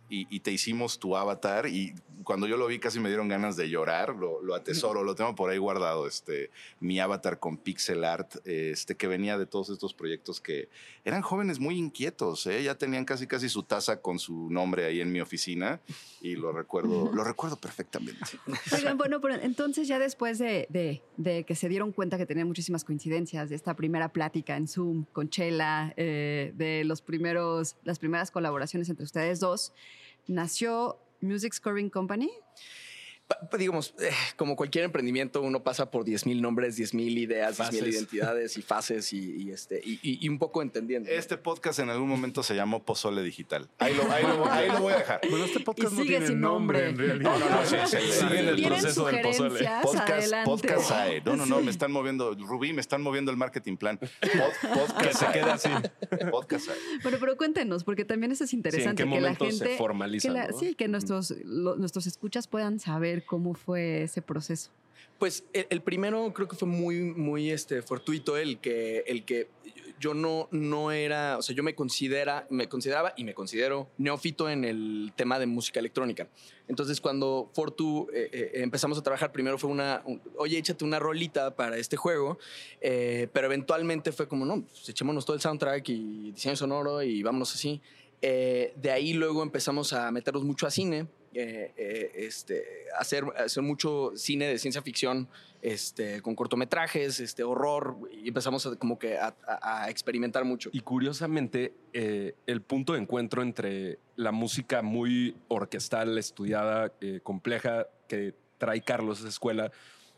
y, 0.09 0.27
y 0.31 0.41
te 0.41 0.53
hicimos 0.53 0.99
tu 0.99 1.17
avatar 1.17 1.67
y 1.67 1.95
cuando 2.23 2.47
yo 2.47 2.57
lo 2.57 2.67
vi 2.67 2.79
casi 2.79 3.01
me 3.01 3.09
dieron 3.09 3.29
ganas 3.29 3.57
de 3.57 3.69
llorar, 3.69 4.15
lo, 4.15 4.41
lo 4.43 4.55
atesoro, 4.55 5.03
lo 5.03 5.15
tengo 5.15 5.35
por 5.35 5.51
ahí 5.51 5.59
guardado, 5.59 6.07
este, 6.07 6.51
mi 6.81 7.01
avatar 7.01 7.39
con 7.39 7.57
pixel 7.57 8.05
art, 8.05 8.37
este, 8.47 8.97
que 8.97 9.07
venía 9.07 9.37
de 9.37 9.47
todos 9.47 9.71
estos 9.71 9.93
proyectos 9.95 10.41
que 10.41 10.69
eran 11.05 11.23
jóvenes 11.23 11.59
muy 11.59 11.77
inquietos, 11.79 12.47
¿eh? 12.47 12.63
ya 12.63 12.77
tenían 12.77 13.05
casi 13.05 13.27
casi 13.27 13.49
su 13.49 13.63
taza 13.63 14.01
con 14.01 14.19
su 14.19 14.49
nombre 14.51 14.85
ahí 14.85 15.01
en 15.01 15.13
mi 15.13 15.21
oficina 15.21 15.81
y 16.21 16.37
lo 16.37 16.53
recuerdo, 16.61 17.11
lo 17.13 17.25
recuerdo 17.25 17.57
perfectamente. 17.57 18.21
Oigan, 18.73 18.97
bueno, 18.97 19.21
pero 19.21 19.35
entonces 19.35 19.89
ya 19.89 19.99
después 19.99 20.39
de, 20.39 20.67
de- 20.71 21.03
de 21.17 21.45
que 21.45 21.55
se 21.55 21.69
dieron 21.69 21.93
cuenta 21.93 22.17
que 22.19 22.27
tenían 22.27 22.47
muchísimas 22.49 22.85
coincidencias, 22.85 23.49
de 23.49 23.57
esta 23.57 23.75
primera 23.75 24.13
plática 24.13 24.57
en 24.57 24.69
Zoom 24.69 25.05
con 25.13 25.29
Chela, 25.31 25.93
eh, 25.97 26.53
de 26.57 26.85
los 26.85 27.03
primeros, 27.03 27.77
las 27.85 27.99
primeras 27.99 28.31
colaboraciones 28.31 28.89
entre 28.89 29.05
ustedes 29.05 29.41
dos, 29.41 29.73
nació 30.27 30.99
Music 31.25 31.55
Scoring 31.55 31.91
Company. 31.91 32.31
Digamos, 33.59 33.95
eh, 34.01 34.11
como 34.37 34.55
cualquier 34.55 34.85
emprendimiento, 34.85 35.41
uno 35.41 35.63
pasa 35.63 35.91
por 35.91 36.05
10.000 36.05 36.41
nombres, 36.41 36.77
10.000 36.79 37.19
ideas, 37.19 37.57
10.000 37.59 37.65
Fases. 37.65 37.95
identidades 37.95 38.59
y 38.59 38.63
fases 38.63 39.13
y, 39.13 39.43
y 39.45 39.51
este, 39.51 39.81
y, 39.85 39.93
y- 40.03 40.19
y 40.27 40.29
un 40.29 40.39
poco 40.39 40.61
entendiendo. 40.61 41.09
¿no? 41.09 41.15
Este 41.17 41.39
podcast 41.39 41.79
en 41.79 41.89
algún 41.89 42.09
momento 42.09 42.43
se 42.43 42.55
llamó 42.55 42.83
Pozole 42.85 43.23
Digital. 43.23 43.69
Ahí 43.79 43.95
lo, 43.95 44.11
ahí 44.13 44.23
lo- 44.25 44.45
ahí 44.53 44.69
lo 44.69 44.81
voy 44.81 44.93
a 44.93 44.97
dejar. 44.99 45.21
Bueno, 45.31 45.45
este 45.47 45.61
podcast 45.61 45.93
no 45.93 46.03
sigue 46.03 46.11
tiene 46.17 46.27
sin 46.27 46.41
nombre, 46.41 46.87
nombre. 46.87 47.05
en 47.07 47.21
realidad. 47.23 47.39
No, 47.39 47.39
no, 47.39 47.61
no, 47.63 47.67
sí, 47.67 47.77
sí, 47.87 47.97
sí. 47.97 48.13
Sigue 48.13 48.41
en 48.41 48.49
el 48.49 48.57
¿Tienen 48.57 48.79
proceso 48.81 49.07
del 49.07 49.21
pozole. 49.23 49.69
Podcast, 49.83 50.11
Adelante. 50.11 50.51
podcast 50.51 50.89
SAE. 50.89 51.21
No, 51.23 51.37
no, 51.37 51.47
no, 51.47 51.59
Sí. 51.61 51.65
me 51.65 51.71
están 51.71 51.93
moviendo, 51.93 52.35
Rubí, 52.35 52.73
me 52.75 52.81
están 52.83 53.01
moviendo 53.03 53.31
el 53.31 53.37
marketing 53.39 53.77
plan. 53.77 53.99
Pod- 53.99 54.11
Que 54.21 54.69
podcast 54.69 55.13
se 55.13 55.13
SAE. 55.19 55.33
quede 55.33 55.51
así. 55.51 55.69
Podcast 56.31 56.67
SAE. 56.67 56.77
Bueno, 57.03 57.19
pero 57.21 57.37
cuéntenos, 57.37 57.85
porque 57.85 58.05
también 58.05 58.33
eso 58.33 58.45
es 58.45 58.51
Sí, 58.51 58.57
¿En 58.57 58.59
interesante. 58.59 59.03
qué 59.03 59.09
que 59.09 59.15
la 59.15 59.21
momento 59.21 59.45
gente, 59.47 59.65
se 59.67 59.77
formaliza? 59.79 60.29
que 60.29 60.35
la- 60.35 60.49
no? 60.49 60.59
Sí, 60.59 60.75
que 60.75 60.89
nuestros, 60.89 61.31
lo- 61.45 61.77
nuestros 61.77 62.07
escuchas 62.07 62.49
puedan 62.49 62.79
saber 62.81 63.14
cómo 63.23 63.55
fue 63.55 64.03
ese 64.03 64.23
proceso. 64.23 64.71
Pues 65.19 65.45
el, 65.53 65.67
el 65.71 65.81
primero 65.81 66.33
creo 66.35 66.49
que 66.49 66.57
fue 66.57 66.67
muy, 66.67 66.97
muy 67.01 67.51
este, 67.51 67.83
fortuito 67.83 68.37
el 68.37 68.59
que, 68.59 69.05
el 69.07 69.25
que 69.25 69.49
yo 70.01 70.13
no, 70.13 70.49
no 70.51 70.91
era, 70.91 71.39
o 71.39 71.43
sea, 71.43 71.55
yo 71.55 71.63
me 71.63 71.75
considera, 71.77 72.47
me 72.51 72.69
consideraba 72.69 73.15
y 73.17 73.23
me 73.23 73.33
considero 73.33 73.89
neófito 73.97 74.51
en 74.51 74.65
el 74.65 75.13
tema 75.15 75.39
de 75.39 75.47
música 75.47 75.79
electrónica. 75.79 76.27
Entonces, 76.67 77.01
cuando 77.01 77.49
Fortu 77.55 78.09
eh, 78.13 78.29
eh, 78.33 78.51
empezamos 78.55 78.99
a 78.99 79.03
trabajar, 79.03 79.31
primero 79.31 79.57
fue 79.57 79.71
una, 79.71 80.03
un- 80.05 80.21
oye, 80.37 80.59
échate 80.59 80.85
una 80.85 80.99
rolita 80.99 81.55
para 81.55 81.77
este 81.79 81.97
juego, 81.97 82.39
eh, 82.81 83.29
pero 83.33 83.47
eventualmente 83.47 84.11
fue 84.11 84.27
como, 84.27 84.45
no, 84.45 84.63
pues 84.63 84.89
echémonos 84.89 85.25
todo 85.25 85.37
el 85.37 85.41
soundtrack 85.43 85.89
y 85.91 86.33
diseño 86.33 86.57
sonoro 86.57 87.03
y 87.03 87.23
vámonos 87.23 87.55
así. 87.55 87.81
Eh, 88.21 88.73
de 88.77 88.91
ahí 88.91 89.13
luego 89.13 89.43
empezamos 89.43 89.93
a 89.93 90.11
meternos 90.11 90.43
mucho 90.45 90.67
a 90.67 90.71
cine, 90.71 91.07
eh, 91.35 91.73
eh, 91.77 92.13
este, 92.15 92.65
hacer, 92.97 93.25
mucho 93.63 94.13
cine 94.15 94.47
de 94.47 94.59
ciencia 94.59 94.83
ficción 94.83 95.29
este, 95.63 96.23
con 96.23 96.35
cortometrajes, 96.35 97.19
este, 97.21 97.43
horror, 97.43 97.97
y 98.13 98.29
empezamos 98.29 98.65
a, 98.67 98.77
como 98.77 98.99
que 98.99 99.19
a, 99.19 99.87
experimentar 99.89 100.45
mucho. 100.45 100.71
Y 100.73 100.81
curiosamente, 100.81 101.75
eh, 101.93 102.35
el 102.47 102.63
punto 102.63 102.93
de 102.93 103.01
encuentro 103.01 103.43
entre 103.43 103.99
la 104.17 104.31
música 104.31 104.83
muy 104.83 105.37
orquestal, 105.49 106.17
estudiada, 106.19 106.93
compleja, 107.23 107.89
que 108.07 108.35
trae 108.59 108.83
Carlos 108.83 109.19
a 109.19 109.21
esa 109.23 109.29
escuela, 109.29 109.73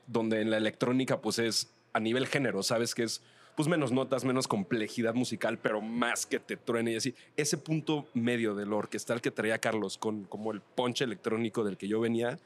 donde 0.07 0.43
en 0.43 0.51
la 0.51 0.59
electrónica, 0.59 1.21
pues 1.21 1.39
es 1.39 1.73
a 1.93 2.01
nivel 2.01 2.27
género, 2.27 2.63
sabes 2.63 2.95
que 2.95 3.05
es 3.05 3.23
pues 3.57 3.69
menos 3.69 3.90
notas, 3.90 4.25
menos 4.25 4.47
complejidad 4.47 5.14
musical, 5.14 5.59
pero 5.59 5.81
más 5.81 6.27
que 6.27 6.38
te 6.38 6.57
truene 6.57 6.92
y 6.92 6.97
así. 6.97 7.14
Ese 7.37 7.57
punto 7.59 8.07
medio 8.14 8.55
de 8.55 8.66
lo 8.66 8.77
orquestal 8.77 9.21
que 9.21 9.31
traía 9.31 9.59
Carlos 9.59 9.99
con 9.99 10.25
como 10.25 10.53
el 10.53 10.61
ponche 10.61 11.05
electrónico 11.05 11.64
del 11.64 11.77
que 11.79 11.88
yo 11.88 11.99
venía, 11.99 12.38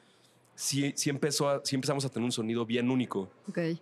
sí, 0.55 0.93
sí, 0.97 1.11
empezó 1.11 1.49
a- 1.49 1.61
sí 1.65 1.75
empezamos 1.75 2.05
a 2.05 2.11
tener 2.11 2.25
un 2.25 2.33
sonido 2.33 2.65
bien 2.65 2.91
único. 2.91 3.29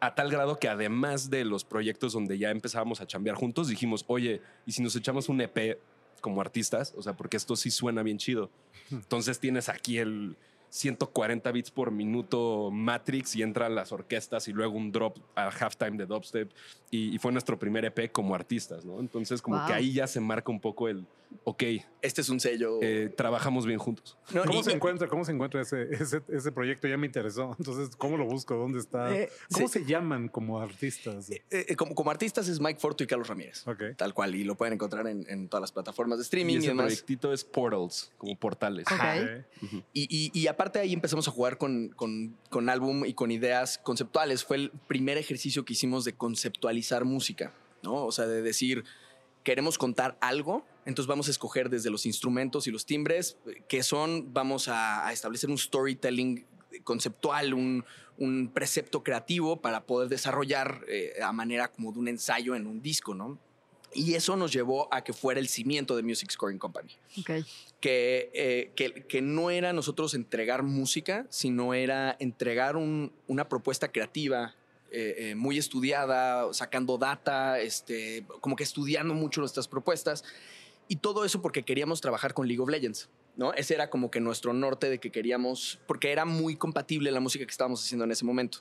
A 0.00 0.14
tal 0.14 0.30
grado 0.30 0.58
que 0.58 0.68
además 0.68 1.28
de 1.28 1.44
los 1.44 1.64
proyectos 1.64 2.12
donde 2.14 2.38
ya 2.38 2.50
empezábamos 2.50 3.00
a 3.00 3.06
chambear 3.06 3.36
juntos, 3.36 3.68
dijimos, 3.68 4.04
oye, 4.08 4.40
¿y 4.64 4.72
si 4.72 4.82
nos 4.82 4.96
echamos 4.96 5.28
un 5.28 5.40
EP 5.40 5.78
como 6.20 6.40
artistas? 6.40 6.94
O 6.96 7.02
sea, 7.02 7.12
porque 7.14 7.36
esto 7.36 7.56
sí 7.56 7.70
suena 7.70 8.02
bien 8.02 8.18
chido. 8.18 8.50
Entonces 8.90 9.38
tienes 9.38 9.68
aquí 9.68 9.98
el 9.98 10.36
140 10.70 11.50
bits 11.52 11.70
por 11.70 11.90
minuto 11.90 12.70
Matrix 12.70 13.36
y 13.36 13.42
entran 13.42 13.74
las 13.74 13.92
orquestas 13.92 14.48
y 14.48 14.52
luego 14.52 14.76
un 14.76 14.92
drop 14.92 15.18
a 15.34 15.48
halftime 15.48 15.96
de 15.96 16.06
dubstep. 16.06 16.50
Y, 16.90 17.14
y 17.14 17.18
fue 17.18 17.32
nuestro 17.32 17.58
primer 17.58 17.84
EP 17.84 18.10
como 18.12 18.34
artistas, 18.34 18.84
¿no? 18.84 19.00
Entonces 19.00 19.40
como 19.42 19.58
Wow. 19.58 19.66
que 19.66 19.72
ahí 19.72 19.92
ya 19.92 20.06
se 20.06 20.20
marca 20.20 20.50
un 20.52 20.60
poco 20.60 20.88
el, 20.88 21.06
ok, 21.44 21.62
Este 22.02 22.20
es 22.20 22.28
un 22.28 22.38
sello. 22.40 22.78
eh, 22.82 23.12
trabajamos 23.16 23.66
bien 23.66 23.78
juntos. 23.78 24.16
No, 24.32 24.44
¿Cómo 24.44 24.60
y- 24.60 24.64
se 24.64 24.72
encuentra? 24.72 25.08
¿Cómo 25.08 25.24
se 25.24 25.32
encuentra 25.32 25.60
ese, 25.62 25.82
ese, 25.94 26.20
ese 26.28 26.52
proyecto? 26.52 26.86
Ya 26.88 26.96
me 26.96 27.06
interesó. 27.06 27.54
Entonces, 27.58 27.96
¿cómo 27.96 28.16
lo 28.16 28.24
busco? 28.26 28.54
¿Dónde 28.54 28.78
está? 28.78 29.14
Eh, 29.16 29.28
¿Cómo 29.52 29.68
sí. 29.68 29.80
se 29.80 29.84
llaman 29.84 30.28
como 30.28 30.60
artistas? 30.60 31.30
eh, 31.30 31.42
eh, 31.50 31.76
como, 31.76 31.94
como 31.94 32.10
artistas 32.10 32.48
es 32.48 32.60
Mike 32.60 32.78
Forto 32.80 33.02
y 33.04 33.06
Carlos 33.06 33.28
Ramírez. 33.28 33.66
Ok. 33.66 33.82
Tal 33.96 34.14
cual, 34.14 34.34
y 34.34 34.44
lo 34.44 34.54
pueden 34.56 34.74
encontrar 34.74 35.06
en, 35.06 35.24
en 35.28 35.48
todas 35.48 35.60
las 35.62 35.72
plataformas 35.72 36.18
de 36.18 36.22
Y 36.22 36.24
streaming 36.24 36.54
y, 36.54 36.58
ese 36.58 36.68
demás. 36.68 36.86
proyectito 36.86 37.32
es 37.32 37.44
Portals, 37.44 38.12
como 38.18 38.36
portales. 38.38 38.86
Ok. 38.86 39.00
Ok. 39.62 39.84
Y, 39.92 40.06
y- 40.34 40.38
y 40.38 40.46
aparte 40.46 40.78
ahí 40.78 40.92
empezamos 40.92 41.26
a 41.28 41.30
jugar 41.30 41.58
con, 41.58 41.88
con, 41.90 42.36
con 42.50 42.68
álbum 42.68 43.04
y 43.06 43.14
con 43.14 43.30
ideas 43.30 43.78
conceptuales. 43.78 44.44
Fue 44.44 44.56
el 44.56 44.70
primer 44.86 45.18
ejercicio 45.18 45.64
que 45.64 45.72
hicimos 45.72 46.04
de 46.04 46.12
conceptualizar 46.14 47.04
música, 47.04 47.52
¿no? 47.82 48.04
O 48.04 48.12
sea, 48.12 48.26
de 48.26 48.42
decir, 48.42 48.84
queremos 49.48 49.78
contar 49.78 50.18
algo, 50.20 50.62
entonces 50.84 51.06
vamos 51.08 51.28
a 51.28 51.30
escoger 51.30 51.70
desde 51.70 51.88
los 51.88 52.04
instrumentos 52.04 52.66
y 52.66 52.70
los 52.70 52.84
timbres 52.84 53.38
eh, 53.46 53.62
que 53.66 53.82
son, 53.82 54.34
vamos 54.34 54.68
a, 54.68 55.08
a 55.08 55.12
establecer 55.14 55.48
un 55.48 55.56
storytelling 55.56 56.44
conceptual, 56.84 57.54
un, 57.54 57.82
un 58.18 58.50
precepto 58.52 59.02
creativo 59.02 59.56
para 59.62 59.86
poder 59.86 60.10
desarrollar 60.10 60.84
eh, 60.86 61.14
a 61.22 61.32
manera 61.32 61.68
como 61.68 61.92
de 61.92 61.98
un 61.98 62.08
ensayo 62.08 62.54
en 62.56 62.66
un 62.66 62.82
disco, 62.82 63.14
¿no? 63.14 63.38
Y 63.94 64.12
eso 64.12 64.36
nos 64.36 64.52
llevó 64.52 64.86
a 64.92 65.02
que 65.02 65.14
fuera 65.14 65.40
el 65.40 65.48
cimiento 65.48 65.96
de 65.96 66.02
Music 66.02 66.30
Scoring 66.30 66.58
Company 66.58 66.94
Ok. 67.20 67.30
que, 67.80 68.30
eh, 68.34 68.72
que, 68.76 69.06
que 69.06 69.22
no 69.22 69.48
era 69.50 69.72
nosotros 69.72 70.12
entregar 70.12 70.62
música, 70.62 71.26
sino 71.30 71.72
era 71.72 72.14
entregar 72.20 72.76
un- 72.76 73.12
una 73.28 73.48
propuesta 73.48 73.88
creativa 73.90 74.54
eh, 74.90 75.14
eh, 75.18 75.34
muy 75.34 75.58
estudiada, 75.58 76.52
sacando 76.52 76.98
data, 76.98 77.60
este, 77.60 78.24
como 78.40 78.56
que 78.56 78.64
estudiando 78.64 79.14
mucho 79.14 79.40
nuestras 79.40 79.68
propuestas. 79.68 80.24
Y 80.88 80.96
todo 80.96 81.24
eso 81.24 81.42
porque 81.42 81.62
queríamos 81.62 82.00
trabajar 82.00 82.34
con 82.34 82.48
League 82.48 82.62
of 82.62 82.68
Legends. 82.68 83.08
¿no? 83.36 83.52
Ese 83.52 83.74
era 83.74 83.88
como 83.90 84.10
que 84.10 84.20
nuestro 84.20 84.52
norte 84.52 84.90
de 84.90 84.98
que 84.98 85.10
queríamos, 85.10 85.78
porque 85.86 86.10
era 86.10 86.24
muy 86.24 86.56
compatible 86.56 87.10
la 87.12 87.20
música 87.20 87.44
que 87.44 87.50
estábamos 87.50 87.84
haciendo 87.84 88.04
en 88.04 88.10
ese 88.10 88.24
momento. 88.24 88.58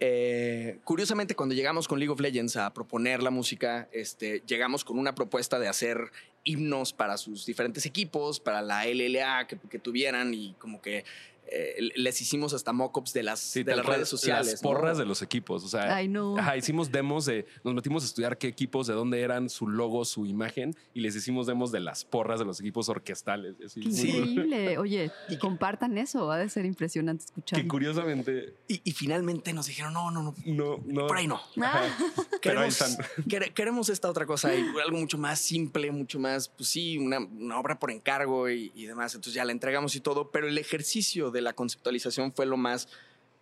Eh, 0.00 0.80
curiosamente, 0.84 1.34
cuando 1.34 1.54
llegamos 1.54 1.88
con 1.88 1.98
League 1.98 2.12
of 2.12 2.20
Legends 2.20 2.56
a 2.56 2.74
proponer 2.74 3.22
la 3.22 3.30
música, 3.30 3.88
este, 3.92 4.42
llegamos 4.46 4.84
con 4.84 4.98
una 4.98 5.14
propuesta 5.14 5.58
de 5.58 5.68
hacer 5.68 6.10
himnos 6.44 6.92
para 6.92 7.16
sus 7.16 7.46
diferentes 7.46 7.86
equipos, 7.86 8.38
para 8.40 8.62
la 8.62 8.84
LLA 8.86 9.46
que, 9.46 9.58
que 9.58 9.78
tuvieran 9.78 10.32
y 10.34 10.54
como 10.58 10.80
que 10.80 11.04
eh, 11.46 11.90
les 11.96 12.18
hicimos 12.22 12.54
hasta 12.54 12.72
mockups 12.72 13.12
de 13.12 13.22
las, 13.22 13.38
Sí, 13.38 13.62
de 13.62 13.76
las 13.76 13.84
redes 13.84 14.08
sociales. 14.08 14.50
Las 14.50 14.62
¿no? 14.62 14.70
porras 14.70 14.96
de 14.96 15.04
los 15.04 15.20
equipos. 15.20 15.62
O 15.62 15.68
sea, 15.68 15.94
Ay, 15.94 16.08
no. 16.08 16.38
ajá, 16.38 16.56
hicimos 16.56 16.90
demos 16.90 17.26
de. 17.26 17.44
Nos 17.62 17.74
metimos 17.74 18.02
a 18.02 18.06
estudiar 18.06 18.38
qué 18.38 18.46
equipos, 18.48 18.86
de 18.86 18.94
dónde 18.94 19.20
eran, 19.20 19.50
su 19.50 19.68
logo, 19.68 20.06
su 20.06 20.24
imagen, 20.24 20.74
y 20.94 21.00
les 21.00 21.14
hicimos 21.14 21.46
demos 21.46 21.70
de 21.70 21.80
las 21.80 22.06
porras 22.06 22.38
de 22.38 22.46
los 22.46 22.60
equipos 22.60 22.88
orquestales. 22.88 23.56
así, 23.62 23.82
increíble. 23.82 24.78
Oye, 24.78 25.10
y 25.28 25.36
compartan 25.36 25.98
eso. 25.98 26.32
Ha 26.32 26.38
de 26.38 26.48
ser 26.48 26.64
impresionante 26.64 27.26
escuchar. 27.26 27.60
Que 27.60 27.68
curiosamente. 27.68 28.54
Y, 28.66 28.80
y 28.82 28.92
finalmente 28.92 29.52
nos 29.52 29.66
dijeron, 29.66 29.92
no, 29.92 30.10
no, 30.10 30.22
no, 30.22 30.34
No, 30.46 30.80
no. 30.86 31.06
por 31.06 31.18
ahí 31.18 31.26
no. 31.26 31.42
Ah, 31.62 31.82
Pero 32.42 32.60
ahí 32.62 32.70
Queremos, 32.70 32.80
están. 32.80 33.06
quere- 33.28 33.52
queremos 33.52 33.88
esta 33.90 34.08
otra 34.08 34.24
cosa, 34.24 34.54
y 34.54 34.60
algo 34.82 34.96
mucho 34.96 35.18
más 35.18 35.40
simple, 35.40 35.90
mucho 35.92 36.18
más, 36.18 36.33
pues 36.56 36.68
sí, 36.68 36.98
una, 36.98 37.18
una 37.18 37.58
obra 37.58 37.78
por 37.78 37.90
encargo 37.90 38.50
y, 38.50 38.72
y 38.74 38.86
demás. 38.86 39.14
Entonces 39.14 39.34
ya 39.34 39.44
la 39.44 39.52
entregamos 39.52 39.96
y 39.96 40.00
todo, 40.00 40.30
pero 40.30 40.48
el 40.48 40.58
ejercicio 40.58 41.30
de 41.30 41.40
la 41.40 41.52
conceptualización 41.52 42.32
fue 42.32 42.46
lo 42.46 42.56
más 42.56 42.88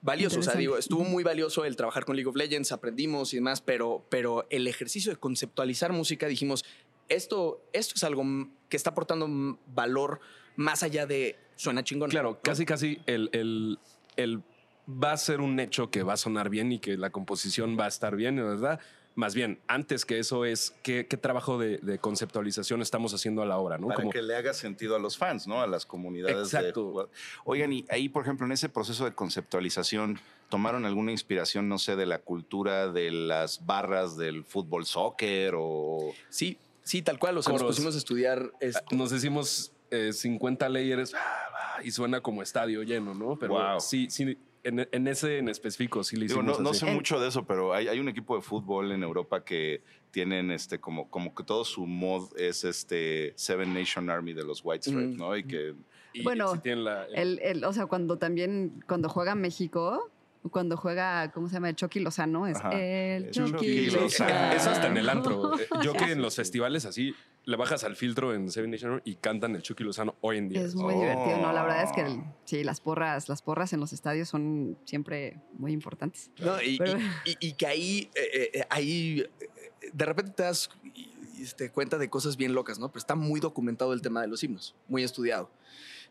valioso. 0.03 0.41
O 0.41 0.43
sea, 0.43 0.55
digo, 0.55 0.77
estuvo 0.77 1.05
muy 1.05 1.25
valioso 1.25 1.65
el 1.65 1.77
trabajar 1.77 2.05
con 2.05 2.17
League 2.17 2.29
of 2.29 2.37
Legends, 2.37 2.73
aprendimos 2.73 3.33
y 3.33 3.37
demás, 3.37 3.63
pero, 3.63 4.05
pero 4.11 4.47
el 4.51 4.67
ejercicio 4.67 5.13
de 5.13 5.17
conceptualizar 5.17 5.93
música, 5.93 6.27
dijimos, 6.27 6.65
esto, 7.09 7.65
esto 7.73 7.95
es 7.97 8.05
algo 8.05 8.25
que 8.69 8.77
está 8.77 8.91
aportando 8.91 9.59
valor 9.75 10.21
más 10.57 10.83
allá 10.83 11.07
de 11.07 11.39
suena 11.57 11.85
chingón. 11.85 12.11
Claro, 12.11 12.33
¿no? 12.33 12.41
casi, 12.43 12.67
casi 12.67 12.99
el, 13.07 13.31
el, 13.33 13.79
el 14.17 14.43
va 14.89 15.13
a 15.13 15.17
ser 15.17 15.41
un 15.41 15.59
hecho 15.61 15.91
que 15.91 16.03
va 16.03 16.15
a 16.15 16.17
sonar 16.17 16.51
bien 16.51 16.73
y 16.73 16.79
que 16.79 16.97
la 16.97 17.11
composición 17.11 17.79
va 17.79 17.85
a 17.85 17.89
estar 17.89 18.17
bien, 18.17 18.37
¿verdad? 18.37 18.81
Más 19.15 19.35
bien, 19.35 19.59
antes 19.67 20.07
que 20.07 20.19
eso 20.19 20.45
es 20.47 20.75
qué, 20.83 21.07
qué 21.07 21.17
trabajo 21.19 21.59
de, 21.59 21.77
de 21.79 21.99
conceptualización 21.99 22.81
estamos 22.81 23.13
haciendo 23.13 23.43
a 23.43 23.47
la 23.47 23.59
hora, 23.59 23.77
¿no? 23.77 23.89
Para 23.89 23.97
Como- 24.01 24.11
que 24.11 24.23
le 24.23 24.35
haga 24.35 24.55
sentido 24.55 24.97
a 24.97 24.99
los 24.99 25.19
fans, 25.19 25.47
¿no? 25.47 25.61
A 25.61 25.67
las 25.67 25.85
comunidades. 25.85 26.37
de 26.37 26.43
Exacto. 26.59 27.11
Oigan, 27.45 27.73
y 27.73 27.85
ahí, 27.91 28.09
por 28.09 28.23
ejemplo, 28.23 28.47
en 28.47 28.53
ese 28.53 28.71
proceso 28.71 29.05
de 29.05 29.13
conceptualización, 29.15 30.19
¿tomaron 30.49 30.87
alguna 30.87 31.13
inspiración, 31.13 31.69
no 31.69 31.79
sé, 31.79 31.95
de 31.97 32.07
la 32.07 32.21
cultura 32.21 32.89
de 32.91 33.11
las 33.11 33.67
barras 33.67 34.17
del 34.17 34.45
fútbol 34.45 34.87
soccer 34.87 35.55
o...? 35.59 36.13
Sí, 36.31 36.57
sí, 36.83 37.03
tal 37.03 37.19
cual. 37.19 37.37
O 37.39 37.43
sea, 37.43 37.53
nos 37.53 37.63
pusimos 37.65 37.95
a 37.95 37.99
estudiar. 37.99 38.51
este, 38.61 38.97
nos 38.97 39.11
decimos 39.11 39.73
eh, 39.91 40.15
50 40.15 40.69
layers 40.71 41.13
ah, 41.15 41.83
y 41.85 41.91
suena 41.91 42.23
como 42.23 42.43
estadio 42.43 42.83
lleno, 42.83 43.13
¿no? 43.15 43.39
Pero 43.39 43.53
Wow. 43.55 43.81
sí, 43.81 44.09
sí, 44.11 44.39
en, 44.65 44.87
en 44.91 45.07
ese 45.09 45.39
en 45.39 45.49
específico 45.49 46.05
sí 46.05 46.17
le 46.17 46.27
Digo, 46.27 46.41
hicimos 46.41 46.59
no, 46.59 46.65
no 46.65 46.71
así. 46.71 46.81
sé 46.87 46.93
mucho 46.93 47.19
de 47.21 47.29
eso, 47.29 47.45
pero 47.45 47.75
hay, 47.75 47.89
hay 47.89 47.99
un 47.99 48.09
equipo 48.09 48.37
de 48.37 48.43
fútbol 48.43 48.93
en 48.93 49.03
Europa 49.03 49.45
que 49.45 49.83
tienen 50.11 50.51
este 50.51 50.79
como, 50.79 51.11
como 51.11 51.35
que 51.35 51.43
todo 51.45 51.65
su 51.65 51.87
mod 51.87 52.37
es 52.39 52.65
este 52.65 53.33
Seven 53.37 53.75
Nation 53.75 54.09
Army 54.11 54.33
de 54.35 54.45
los 54.45 54.61
White 54.65 54.85
Stripes, 54.91 55.17
Mm. 55.17 55.19
¿no? 55.19 55.37
Y 55.37 55.45
que 55.45 55.75
Y 56.15 56.23
Bueno, 56.23 56.53
sí 56.55 56.59
tienen 56.61 56.85
la- 56.85 57.07
el, 57.07 57.39
el- 57.41 57.65
o 57.65 57.73
sea, 57.73 57.87
cuando 57.87 58.19
también, 58.19 58.83
cuando 58.87 59.09
juega 59.09 59.35
México, 59.35 60.11
cuando 60.51 60.77
juega, 60.77 61.31
¿cómo 61.33 61.49
se 61.49 61.55
llama? 61.55 61.69
El 61.69 61.77
Chucky 61.77 62.01
Lozano, 62.01 62.47
es 62.47 62.57
Ajá. 62.57 62.71
el 62.73 63.31
Chucky 63.31 63.53
Chucky 63.53 63.91
Lozano. 63.91 64.53
Eso 64.55 64.71
hasta 64.71 64.89
en 64.89 64.97
el 64.97 65.09
antro. 65.09 65.53
Yo 65.85 65.95
que 65.95 66.11
en 66.13 66.21
los 66.21 66.35
festivales 66.37 66.85
así 66.85 67.15
le 67.45 67.57
bajas 67.57 67.85
al 67.85 67.97
filtro 67.97 68.35
en 68.35 68.51
Seven 68.51 68.71
Nation 68.71 69.01
y 69.05 69.17
cantan 69.17 69.55
el 69.57 69.63
Chucky 69.63 69.85
Lozano 69.85 70.17
hoy 70.21 70.39
en 70.39 70.49
día. 70.49 70.63
Es 70.63 70.75
muy 70.75 70.95
Oh. 70.95 71.01
divertido, 71.01 71.39
¿no? 71.39 71.53
La 71.53 71.63
verdad 71.63 71.85
es 71.85 71.93
que 71.93 72.01
el- 72.03 72.23
sí, 72.45 72.65
las 72.65 72.81
porras, 72.81 73.29
las 73.29 73.41
porras 73.43 73.73
en 73.73 73.81
los 73.81 73.93
estadios 73.93 74.29
son 74.29 74.77
siempre 74.85 75.41
muy 75.55 75.73
importantes. 75.73 76.31
No, 76.41 76.61
y, 76.61 76.77
Pero- 76.79 76.99
y- 77.25 77.31
y- 77.31 77.37
y 77.49 77.53
que 77.55 77.67
ahí, 77.67 78.11
eh, 78.15 78.51
eh, 78.55 78.65
ahí 78.71 79.21
eh, 79.41 79.49
de 79.93 80.05
repente 80.05 80.33
te 80.33 80.43
das 80.43 80.71
y- 80.95 81.09
y 81.39 81.45
te 81.57 81.71
cuenta 81.71 81.99
de 81.99 82.09
cosas 82.11 82.37
bien 82.37 82.53
locas, 82.55 82.79
¿no? 82.79 82.89
Pero 82.89 82.99
está 82.99 83.15
muy 83.15 83.41
documentado 83.41 83.93
el 83.93 84.03
tema 84.03 84.21
de 84.23 84.29
los 84.29 84.43
himnos, 84.45 84.75
muy 84.89 85.03
estudiado. 85.03 85.51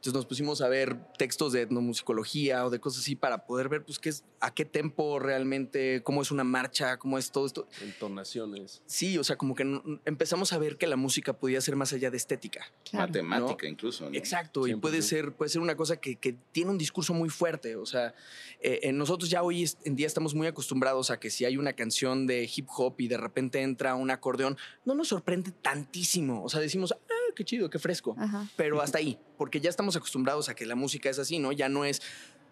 Entonces 0.02 0.16
nos 0.16 0.26
pusimos 0.26 0.62
a 0.62 0.68
ver 0.68 0.98
textos 1.16 1.54
de 1.54 1.62
etnomusicología 1.62 2.66
o 2.66 2.72
de 2.72 2.80
cosas 2.80 3.04
así 3.04 3.16
para 3.16 3.46
poder 3.46 3.70
ver, 3.70 3.86
pues, 3.86 4.00
qué 4.00 4.10
es, 4.10 4.24
a 4.40 4.52
qué 4.52 4.66
tempo 4.66 5.20
realmente, 5.20 6.02
cómo 6.02 6.24
es 6.24 6.32
una 6.32 6.44
marcha, 6.44 6.98
cómo 6.98 7.20
es 7.20 7.32
todo 7.32 7.46
esto. 7.46 7.68
Entonaciones. 7.84 8.82
Sí, 8.88 9.20
o 9.20 9.24
sea, 9.24 9.36
como 9.36 9.54
que 9.54 9.80
empezamos 10.06 10.54
a 10.54 10.58
ver 10.58 10.78
que 10.78 10.88
la 10.88 10.96
música 10.96 11.34
podía 11.34 11.62
ser 11.62 11.76
más 11.76 11.94
allá 11.94 12.10
de 12.10 12.18
estética. 12.18 12.66
Claro. 12.90 13.10
matemática 13.10 13.68
incluso, 13.68 14.10
¿no? 14.10 14.18
Exacto, 14.18 14.66
y 14.66 14.72
100%. 14.72 14.80
puede 14.80 15.04
ser, 15.04 15.34
puede 15.34 15.50
ser 15.50 15.62
una 15.62 15.78
cosa 15.78 15.98
que, 15.98 16.16
que 16.16 16.36
tiene 16.52 16.72
un 16.72 16.80
discurso 16.80 17.14
muy 17.14 17.30
fuerte. 17.30 17.76
O 17.76 17.86
sea, 17.86 18.16
eh, 18.60 18.80
eh, 18.82 18.92
nosotros 18.94 19.30
ya 19.30 19.44
hoy 19.44 19.70
en 19.84 19.96
día 19.96 20.08
estamos 20.08 20.34
muy 20.34 20.48
acostumbrados 20.48 21.12
a 21.12 21.20
que 21.20 21.30
si 21.30 21.46
hay 21.46 21.58
una 21.58 21.74
canción 21.74 22.26
de 22.26 22.50
hip 22.52 22.68
hop 22.76 22.96
y 22.98 23.08
de 23.08 23.18
repente 23.18 23.62
entra 23.62 23.94
un 23.94 24.10
acordeón, 24.10 24.58
no 24.84 24.96
nos 24.96 25.10
sorprende 25.10 25.52
tantísimo. 25.52 26.44
O 26.44 26.50
sea, 26.50 26.60
decimos, 26.60 26.92
ah, 26.92 27.20
qué 27.34 27.44
chido, 27.44 27.70
qué 27.70 27.80
fresco. 27.80 28.15
Ajá. 28.17 28.48
Pero 28.56 28.82
hasta 28.82 28.98
ahí, 28.98 29.17
porque 29.38 29.60
ya 29.60 29.70
estamos 29.70 29.96
acostumbrados 29.96 30.50
a 30.50 30.56
que 30.56 30.65
la 30.65 30.76
música 30.76 31.10
es 31.10 31.20
así, 31.20 31.39
¿no? 31.39 31.52
Ya 31.52 31.70
no 31.70 31.86
es. 31.86 32.02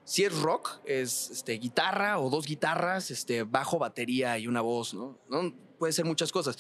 Si 0.06 0.24
es 0.24 0.36
rock, 0.40 0.82
es 0.86 1.30
este, 1.30 1.54
guitarra 1.54 2.20
o 2.20 2.30
dos 2.30 2.48
guitarras, 2.48 3.12
este, 3.12 3.44
bajo, 3.44 3.78
batería 3.78 4.40
y 4.40 4.48
una 4.48 4.62
voz, 4.62 4.94
¿no? 4.94 5.20
¿no? 5.30 5.54
Puede 5.78 5.94
ser 5.94 6.06
muchas 6.06 6.32
cosas, 6.32 6.58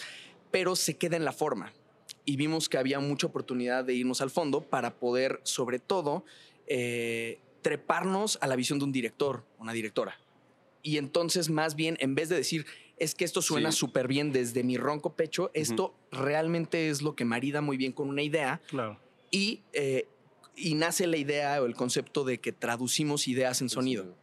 pero 0.51 0.75
se 0.75 0.97
queda 0.97 1.17
en 1.17 1.25
la 1.25 1.31
forma 1.31 1.73
y 2.25 2.35
vimos 2.35 2.69
que 2.69 2.77
había 2.77 2.99
mucha 2.99 3.25
oportunidad 3.25 3.85
de 3.85 3.95
irnos 3.95 4.21
al 4.21 4.29
fondo 4.29 4.61
para 4.61 4.99
poder, 4.99 5.39
sobre 5.43 5.79
todo, 5.79 6.25
eh, 6.67 7.39
treparnos 7.63 8.37
a 8.41 8.47
la 8.47 8.55
visión 8.55 8.77
de 8.77 8.85
un 8.85 8.91
director, 8.91 9.45
una 9.57 9.73
directora. 9.73 10.19
Y 10.83 10.97
entonces, 10.97 11.49
más 11.49 11.75
bien, 11.75 11.97
en 11.99 12.13
vez 12.13 12.29
de 12.29 12.35
decir, 12.35 12.67
es 12.99 13.15
que 13.15 13.25
esto 13.25 13.41
suena 13.41 13.71
Sí. 13.71 13.77
súper 13.79 14.07
bien 14.07 14.31
desde 14.31 14.63
mi 14.63 14.77
ronco 14.77 15.13
pecho, 15.13 15.51
esto 15.53 15.93
realmente 16.11 16.89
es 16.89 17.01
lo 17.01 17.15
que 17.15 17.25
marida 17.25 17.61
muy 17.61 17.77
bien 17.77 17.91
con 17.91 18.09
una 18.09 18.21
idea 18.21 18.61
Claro. 18.67 18.99
y, 19.31 19.61
eh, 19.73 20.07
y 20.55 20.73
nace 20.75 21.07
la 21.07 21.17
idea 21.17 21.61
o 21.61 21.65
el 21.65 21.75
concepto 21.75 22.23
de 22.23 22.39
que 22.39 22.51
traducimos 22.51 23.27
ideas 23.27 23.61
en 23.61 23.69
sonido. 23.69 24.15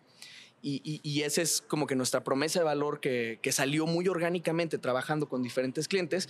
Y, 0.62 0.80
y- 0.84 1.00
y 1.02 1.22
esa 1.22 1.42
es 1.42 1.62
como 1.62 1.86
que 1.86 1.94
nuestra 1.94 2.24
promesa 2.24 2.58
de 2.58 2.64
valor 2.64 2.98
que, 3.00 3.38
que 3.40 3.52
salió 3.52 3.86
muy 3.86 4.08
orgánicamente 4.08 4.78
trabajando 4.78 5.28
con 5.28 5.42
diferentes 5.42 5.86
clientes 5.86 6.28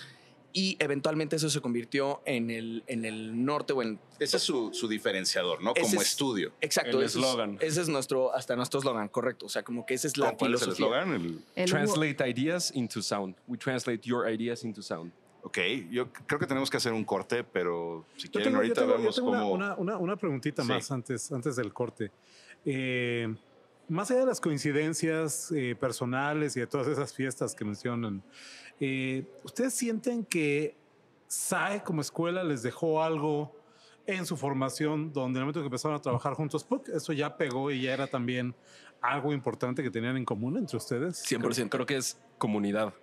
y 0.59 0.75
eventualmente 0.81 1.37
eso 1.37 1.51
se 1.51 1.61
convirtió 1.61 2.23
en 2.25 2.51
el, 2.51 2.83
en 2.87 3.05
el 3.05 3.45
norte 3.45 3.75
o 3.75 3.83
en... 3.83 3.99
Ese 4.19 4.39
es 4.39 4.43
su, 4.43 4.73
su 4.73 4.89
diferenciador, 4.89 5.63
¿no? 5.63 5.73
Ese 5.77 5.83
Como 5.83 6.01
es- 6.01 6.09
estudio. 6.09 6.53
Exacto. 6.63 6.99
El 6.99 7.05
ese 7.05 7.19
es- 7.19 7.25
eslogan. 7.27 7.59
Ese 7.61 7.83
es 7.83 7.89
nuestro, 7.91 8.35
hasta 8.35 8.57
nuestro 8.57 8.81
eslogan, 8.81 9.09
correcto. 9.09 9.45
O 9.45 9.49
sea, 9.51 9.63
como 9.63 9.85
que 9.85 9.93
esa 9.93 10.07
es 10.07 10.17
la 10.17 10.35
¿Cuál 10.35 10.55
es 10.55 10.63
el 10.63 10.73
filosofía. 10.75 11.03
eslogan? 11.03 11.15
El- 11.21 11.45
El 11.57 11.69
Translate 11.71 12.31
ideas 12.31 12.73
into 12.75 13.03
sound. 13.03 13.37
We 13.47 13.59
translate 13.59 14.01
your 14.09 14.31
ideas 14.31 14.65
into 14.65 14.81
sound. 14.81 15.13
Ok, 15.43 15.59
yo 15.91 16.11
creo 16.27 16.41
que 16.41 16.47
tenemos 16.47 16.71
que 16.71 16.79
hacer 16.79 16.95
un 16.95 17.05
corte, 17.05 17.45
pero 17.45 18.07
si 18.17 18.29
Yo 18.29 18.33
quieren 18.33 18.53
tengo, 18.55 18.63
yo 18.65 18.69
ahorita 18.69 18.81
yo 18.81 18.99
vemos 18.99 19.15
tengo 19.15 19.29
cómo... 19.33 19.51
una, 19.53 19.75
una- 19.77 19.99
una 19.99 20.17
preguntita 20.17 20.63
Sí. 20.63 20.69
más 20.69 20.91
antes, 20.91 21.31
antes 21.33 21.55
del 21.57 21.71
corte. 21.75 22.11
Eh, 22.65 23.29
más 23.89 24.11
allá 24.11 24.21
de 24.21 24.27
las 24.27 24.41
coincidencias 24.41 25.53
eh, 25.53 25.77
personales 25.79 26.57
y 26.57 26.61
de 26.61 26.67
todas 26.67 26.89
esas 26.89 27.13
fiestas 27.13 27.55
que 27.55 27.65
mencionan, 27.65 28.23
eh, 28.81 29.25
¿ustedes 29.45 29.75
sienten 29.75 30.25
que 30.25 30.77
SAE 31.27 31.83
como 31.83 32.01
escuela 32.01 32.45
les 32.45 32.63
dejó 32.63 33.03
algo 33.03 33.55
en 34.07 34.25
su 34.25 34.37
formación 34.37 35.13
donde 35.13 35.39
en 35.39 35.43
el 35.43 35.43
momento 35.45 35.61
que 35.61 35.67
empezaron 35.67 35.97
a 35.97 36.01
trabajar 36.01 36.35
juntos, 36.35 36.65
¡puc! 36.65 36.89
eso 36.89 37.13
ya 37.13 37.37
pegó 37.37 37.71
y 37.71 37.83
ya 37.83 37.93
era 37.93 38.07
también 38.07 38.55
algo 39.01 39.33
importante 39.33 39.83
que 39.83 39.91
tenían 39.91 40.17
en 40.17 40.25
común 40.25 40.57
entre 40.57 40.77
ustedes? 40.77 41.25
100%. 41.25 41.55
Creo, 41.55 41.71
creo 41.71 41.87
que 41.87 41.97
es 41.97 42.19
comunidad. 42.39 42.95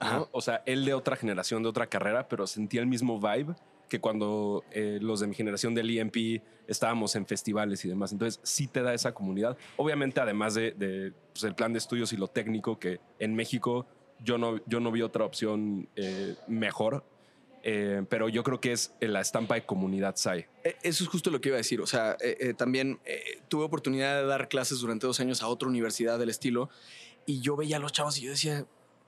¿no? 0.00 0.28
O 0.32 0.40
sea, 0.40 0.62
él 0.66 0.84
de 0.84 0.94
otra 0.94 1.16
generación, 1.16 1.62
de 1.62 1.68
otra 1.68 1.86
carrera, 1.86 2.28
pero 2.28 2.46
sentía 2.46 2.80
el 2.80 2.86
mismo 2.86 3.20
vibe 3.20 3.54
que 3.88 4.00
cuando 4.00 4.64
eh, 4.72 4.98
los 5.00 5.20
de 5.20 5.28
mi 5.28 5.34
generación 5.34 5.74
del 5.74 5.96
EMP 5.96 6.42
estábamos 6.66 7.14
en 7.14 7.24
festivales 7.26 7.84
y 7.84 7.88
demás. 7.88 8.12
Entonces, 8.12 8.40
sí 8.42 8.66
te 8.66 8.82
da 8.82 8.92
esa 8.92 9.14
comunidad. 9.14 9.56
Obviamente, 9.76 10.20
además 10.20 10.54
de, 10.54 10.72
de, 10.72 11.12
pues, 11.32 11.44
el 11.44 11.54
plan 11.54 11.72
de 11.72 11.78
estudios 11.78 12.12
y 12.12 12.16
lo 12.16 12.26
técnico, 12.26 12.78
que 12.78 13.00
en 13.18 13.34
México 13.34 13.86
yo 14.24 14.38
no, 14.38 14.60
yo 14.66 14.80
no 14.80 14.90
vi 14.90 15.02
otra 15.02 15.24
opción 15.24 15.88
eh, 15.96 16.34
mejor. 16.48 17.04
Eh, 17.68 18.04
pero 18.08 18.28
yo 18.28 18.44
creo 18.44 18.60
que 18.60 18.70
es 18.70 18.92
la 19.00 19.20
estampa 19.20 19.56
de 19.56 19.66
comunidad 19.66 20.14
SAI. 20.14 20.46
Eh, 20.62 20.76
Eso 20.84 21.02
es 21.02 21.10
justo 21.10 21.30
lo 21.30 21.40
que 21.40 21.48
iba 21.48 21.56
a 21.56 21.58
decir. 21.58 21.80
O 21.80 21.86
sea, 21.86 22.16
eh, 22.20 22.36
eh, 22.38 22.54
también 22.54 23.00
eh, 23.04 23.40
tuve 23.48 23.64
oportunidad 23.64 24.20
de 24.20 24.24
dar 24.26 24.48
clases 24.48 24.78
durante 24.78 25.04
dos 25.08 25.18
años 25.18 25.42
a 25.42 25.48
otra 25.48 25.68
universidad 25.68 26.16
del 26.16 26.28
estilo 26.28 26.70
y 27.26 27.40
yo 27.40 27.56
veía 27.56 27.78
a 27.78 27.80
los 27.80 27.90
chavos 27.92 28.18
y 28.18 28.22
yo 28.22 28.30
decía, 28.30 28.64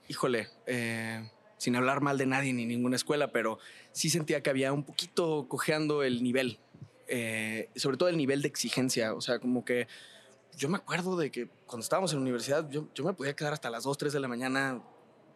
híjole, 0.08 0.48
eh, 0.66 1.30
sin 1.56 1.76
hablar 1.76 2.00
mal 2.00 2.18
de 2.18 2.26
nadie 2.26 2.52
ni 2.52 2.66
ninguna 2.66 2.96
escuela, 2.96 3.30
pero 3.30 3.60
sí 3.92 4.10
sentía 4.10 4.42
que 4.42 4.50
había 4.50 4.72
un 4.72 4.82
poquito 4.82 5.46
cojeando 5.48 6.02
el 6.02 6.24
nivel, 6.24 6.58
eh, 7.06 7.68
sobre 7.76 7.96
todo 7.96 8.08
el 8.08 8.16
nivel 8.16 8.42
de 8.42 8.48
exigencia. 8.48 9.14
O 9.14 9.20
sea, 9.20 9.38
como 9.38 9.64
que 9.64 9.86
yo 10.56 10.68
me 10.68 10.78
acuerdo 10.78 11.16
de 11.16 11.30
que 11.30 11.48
cuando 11.66 11.84
estábamos 11.84 12.10
en 12.10 12.18
la 12.18 12.22
universidad, 12.22 12.68
yo, 12.70 12.88
yo 12.92 13.04
me 13.04 13.12
podía 13.12 13.36
quedar 13.36 13.52
hasta 13.52 13.70
las 13.70 13.84
2, 13.84 13.96
3 13.98 14.12
de 14.14 14.18
la 14.18 14.26
mañana 14.26 14.82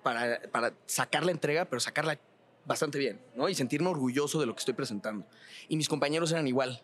para, 0.03 0.75
sacar 0.87 1.25
la 1.25 1.33
entrega, 1.33 1.65
pero 1.65 1.81
sacarla 1.81 2.19
bastante 2.65 2.99
bien, 2.99 3.21
¿no? 3.35 3.49
Y 3.49 3.55
sentirme 3.55 3.89
orgulloso 3.89 4.41
de 4.41 4.47
lo 4.47 4.55
que 4.55 4.61
estoy 4.61 4.75
presentando. 4.75 5.27
Y 5.69 5.77
mis 5.77 5.89
compañeros 5.89 6.31
eran 6.33 6.47
igual. 6.47 6.83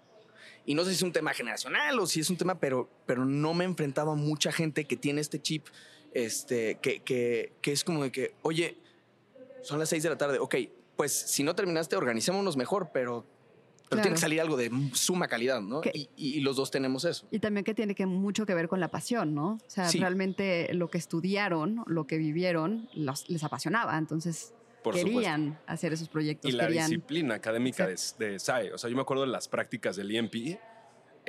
Y 0.67 0.75
no 0.75 0.85
sé 0.85 0.91
si 0.91 0.97
es 0.97 1.03
un 1.03 1.13
tema 1.13 1.33
generacional 1.33 1.99
o 1.99 2.07
si 2.07 2.21
es 2.21 2.31
un 2.31 2.37
tema, 2.37 2.59
pero, 2.59 2.91
pero 3.07 3.25
no 3.25 3.55
me 3.55 3.65
he 3.65 3.67
enfrentado 3.67 4.11
a 4.11 4.15
mucha 4.15 4.53
gente 4.53 4.85
que 4.85 4.97
tiene 4.97 5.21
este 5.21 5.41
chip, 5.41 5.67
este, 6.13 6.79
que, 6.83 7.01
que, 7.01 7.53
que 7.63 7.73
es 7.73 7.85
como 7.85 8.03
de 8.03 8.13
que, 8.13 8.35
oye, 8.43 8.77
son 9.63 9.79
las 9.79 9.89
6 9.89 10.03
de 10.03 10.09
la 10.11 10.19
tarde, 10.19 10.39
ok, 10.39 10.57
pues 10.97 11.13
si 11.13 11.43
no 11.43 11.55
terminaste, 11.55 11.97
organicémonos 11.97 12.57
mejor, 12.57 12.91
pero, 12.93 13.25
pero 13.89 14.01
Claro. 14.01 14.03
tiene 14.03 14.15
que 14.17 14.21
salir 14.21 14.41
algo 14.41 14.57
de 14.57 14.71
suma 14.93 15.29
calidad, 15.29 15.61
¿no? 15.61 15.81
Que- 15.81 15.93
Y, 15.95 16.09
y 16.17 16.41
los 16.41 16.57
dos 16.57 16.71
tenemos 16.71 17.05
eso. 17.05 17.27
Y 17.31 17.39
también 17.39 17.65
que 17.65 17.75
tiene 17.75 17.95
que 17.95 18.07
mucho 18.07 18.45
que 18.47 18.55
ver 18.55 18.69
con 18.69 18.81
la 18.81 18.89
pasión, 18.89 19.35
¿no? 19.35 19.53
O 19.55 19.61
sea, 19.71 19.89
Sí. 19.89 19.99
realmente 19.99 20.73
lo 20.75 20.89
que 20.89 20.99
estudiaron, 20.99 21.83
lo 21.87 22.07
que 22.07 22.19
vivieron, 22.19 22.89
los- 22.95 23.29
les 23.31 23.43
apasionaba. 23.45 23.97
Entonces 23.97 24.53
Por 24.85 24.95
querían 24.95 25.59
hacer 25.67 25.93
esos 25.93 26.09
proyectos. 26.09 26.51
Y 26.51 26.55
la 26.55 26.67
querían, 26.67 26.91
disciplina 26.91 27.35
académica 27.35 27.87
de, 27.87 27.97
de 28.19 28.39
SAE. 28.39 28.73
O 28.73 28.79
sea, 28.79 28.89
yo 28.91 28.97
me 28.97 29.03
acuerdo 29.03 29.23
de 29.25 29.31
las 29.31 29.49
prácticas 29.49 29.97
del 29.97 30.11
IMP. 30.13 30.59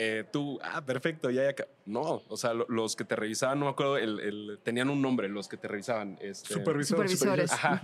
eh, 0.02 0.24
tú, 0.32 0.58
ah, 0.64 0.82
perfecto, 0.86 1.30
ya, 1.30 1.44
ya. 1.44 1.54
ca-". 1.54 1.68
No, 1.86 2.22
o 2.30 2.38
sea, 2.38 2.54
lo- 2.54 2.66
los 2.70 2.96
que 2.96 3.04
te 3.04 3.18
revisaban, 3.18 3.60
no 3.60 3.66
me 3.66 3.72
acuerdo, 3.72 3.98
el, 3.98 4.20
el- 4.22 4.60
tenían 4.64 4.90
un 4.90 5.02
nombre, 5.02 5.28
los 5.28 5.50
que 5.50 5.58
te 5.58 5.68
revisaban. 5.68 6.18
Este, 6.22 6.54
Supervisor. 6.54 7.00
supervisores. 7.00 7.52
Ajá. 7.52 7.82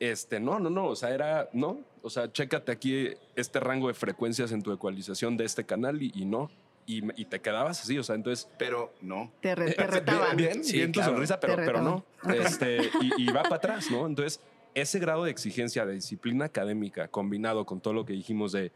Este, 0.00 0.40
no, 0.40 0.58
no, 0.58 0.70
no, 0.70 0.86
o 0.86 0.96
sea, 0.96 1.10
era, 1.10 1.50
no, 1.52 1.78
o 2.02 2.08
sea, 2.08 2.32
chécate 2.32 2.72
aquí 2.72 3.08
este 3.36 3.60
rango 3.60 3.88
de 3.88 3.94
frecuencias 3.94 4.50
en 4.50 4.62
tu 4.62 4.72
ecualización 4.72 5.36
de 5.36 5.44
este 5.44 5.64
canal 5.64 6.00
y, 6.02 6.10
y 6.14 6.24
no, 6.24 6.50
y, 6.86 7.02
y 7.20 7.26
te 7.26 7.40
quedabas 7.40 7.82
así, 7.82 7.98
o 7.98 8.02
sea, 8.02 8.14
entonces... 8.14 8.48
Pero 8.58 8.94
no. 9.02 9.30
Te, 9.42 9.54
re- 9.54 9.72
te 9.74 9.86
retaban. 9.86 10.36
Bien, 10.38 10.52
bien, 10.52 10.64
Sí, 10.64 10.78
bien 10.78 10.90
tu 10.92 11.00
claro. 11.00 11.12
sonrisa, 11.12 11.38
pero, 11.38 11.54
pero 11.56 11.82
no. 11.82 12.04
Este, 12.34 12.78
y, 13.02 13.22
y 13.24 13.26
va 13.26 13.42
para 13.42 13.56
atrás, 13.56 13.90
¿no? 13.90 14.06
Entonces, 14.06 14.40
ese 14.74 14.98
grado 15.00 15.24
de 15.24 15.30
exigencia, 15.30 15.84
de 15.84 15.92
disciplina 15.92 16.46
académica, 16.46 17.06
combinado 17.08 17.66
con 17.66 17.80
todo 17.82 17.92
lo 17.92 18.06
que 18.06 18.14
dijimos 18.14 18.52
de, 18.52 18.72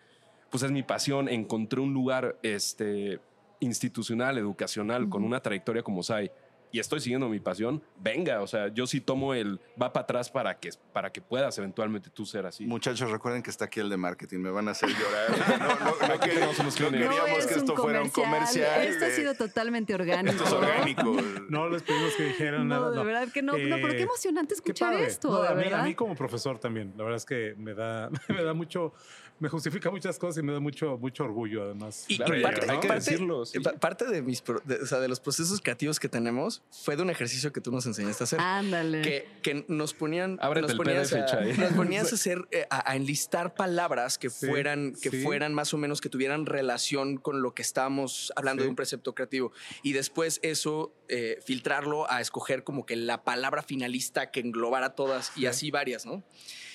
pues 0.51 0.63
es 0.63 0.71
mi 0.71 0.83
pasión, 0.83 1.31
encontré 1.31 1.81
un 1.81 1.95
lugar 1.95 2.37
este, 2.43 3.19
institucional, 3.61 4.37
educacional, 4.37 5.09
con 5.09 5.23
Ujú. 5.23 5.29
una 5.29 5.41
trayectoria 5.41 5.83
como 5.83 6.03
SAI, 6.03 6.31
y 6.75 6.81
estoy 6.81 6.99
siguiendo 6.99 7.29
mi 7.29 7.39
pasión, 7.39 7.81
venga, 8.01 8.41
o 8.43 8.49
sea, 8.49 8.67
yo 8.67 8.85
sí 8.89 9.01
tomo 9.01 9.33
el 9.33 9.61
va 9.81 9.93
para 9.93 10.03
atrás 10.03 10.29
para 10.29 10.59
que, 10.59 10.71
para 10.93 11.13
que 11.13 11.21
puedas 11.21 11.57
eventualmente 11.59 12.11
tú 12.11 12.27
ser 12.27 12.47
así. 12.47 12.67
Muchachos, 12.67 13.13
recuerden 13.13 13.45
que 13.45 13.51
está 13.51 13.67
aquí 13.67 13.79
el 13.79 13.89
de 13.89 13.97
marketing. 13.97 14.39
Me 14.41 14.51
van 14.51 14.67
a 14.67 14.73
hacer 14.73 14.89
llorar. 14.89 15.59
No, 15.65 15.69
no, 15.69 16.09
no, 16.15 16.21
queríamos 16.21 17.47
que 17.47 17.55
esto 17.55 17.77
fuera 17.77 18.03
un 18.03 18.11
comercial. 18.11 18.83
Esto 18.83 19.05
ha 19.05 19.09
de- 19.09 19.15
sido 19.17 19.35
totalmente 19.35 19.95
orgánico. 19.95 20.33
Esto 20.33 20.45
es 20.45 20.53
orgánico. 20.53 21.17
No 21.49 21.69
les 21.69 21.83
pedimos 21.85 22.13
que 22.17 22.25
dijeran 22.25 22.67
No, 22.67 22.75
nada. 22.77 22.91
de 22.91 22.97
no. 22.97 23.05
verdad 23.05 23.29
que 23.33 23.43
no, 23.43 23.53
no, 23.53 23.77
pero 23.77 23.89
qué 23.91 23.99
Eh, 24.01 24.03
emocionante 24.03 24.55
escuchar 24.55 24.95
esto, 24.95 25.31
No, 25.31 25.43
de 25.43 25.49
a, 25.49 25.55
mí, 25.55 25.63
verdad. 25.65 25.81
a 25.81 25.85
mí 25.85 25.95
como 25.95 26.17
profesor 26.17 26.59
también. 26.59 26.93
La 26.97 27.05
verdad 27.05 27.17
es 27.19 27.25
que 27.25 27.55
me 27.57 27.75
da, 27.75 28.11
me 28.29 28.43
da 28.43 28.53
mucho, 28.53 28.93
me 29.41 29.49
justifica 29.49 29.91
muchas 29.91 30.19
cosas 30.19 30.43
y 30.43 30.47
me 30.47 30.53
da 30.53 30.61
mucho, 30.61 30.97
mucho 30.97 31.25
orgullo 31.25 31.65
además. 31.65 32.05
Y, 32.09 32.17
Claro, 32.17 32.37
y 32.37 32.41
y 32.41 32.43
parte, 32.43 32.71
hay 32.71 32.81
que 32.81 32.89
parte- 32.89 33.11
decirlo, 33.11 33.45
sí. 33.45 33.59
parte 33.81 34.05
de, 34.07 34.23
mis, 34.23 34.41
pro- 34.41 34.63
de, 34.65 34.77
o 34.77 34.87
sea, 34.87 35.01
de 35.01 35.09
los 35.09 35.21
procesos 35.21 35.61
creativos 35.61 35.99
que 36.01 36.09
tenemos 36.09 36.63
fue 36.71 36.97
de 36.97 37.03
un 37.03 37.11
ejercicio 37.11 37.53
que 37.53 37.61
tú 37.61 37.71
nos 37.73 37.85
enseñaste 37.87 38.23
a 38.23 38.25
hacer. 38.25 38.41
Ándale. 38.41 39.03
que, 39.03 39.29
que 39.43 39.65
nos 39.69 39.93
ponían, 39.93 40.39
Ábrete 40.41 40.63
nos 40.63 40.71
el 40.73 40.77
ponías, 40.77 41.11
PDF, 41.11 41.33
a, 41.33 41.41
nos 41.65 41.73
ponías 41.73 42.11
a 42.13 42.15
hacer, 42.15 42.47
eh, 42.53 42.67
a, 42.71 42.91
a 42.93 42.97
enlistar 42.97 43.55
palabras 43.55 44.19
que 44.19 44.31
Sí, 44.31 44.47
fueran, 44.47 44.95
que 45.03 45.11
sí. 45.11 45.23
fueran 45.23 45.53
más 45.53 45.75
o 45.75 45.79
menos 45.79 46.01
que 46.01 46.09
tuvieran 46.09 46.47
relación 46.47 47.17
con 47.17 47.43
lo 47.43 47.55
que 47.55 47.63
estábamos 47.63 48.33
hablando 48.37 48.63
Sí. 48.63 48.67
de 48.67 48.71
un 48.71 48.77
precepto 48.77 49.15
creativo. 49.15 49.53
Y 49.83 49.93
después 49.95 50.39
eso, 50.43 50.95
eh, 51.09 51.41
filtrarlo 51.45 52.11
a 52.11 52.21
escoger 52.21 52.63
como 52.65 52.87
que 52.87 52.97
la 52.97 53.25
palabra 53.25 53.63
finalista 53.63 54.31
que 54.31 54.41
englobara 54.41 54.95
todas 54.95 55.33
y 55.37 55.41
Sí. 55.41 55.47
así 55.47 55.71
varias, 55.71 56.07
¿no? 56.07 56.23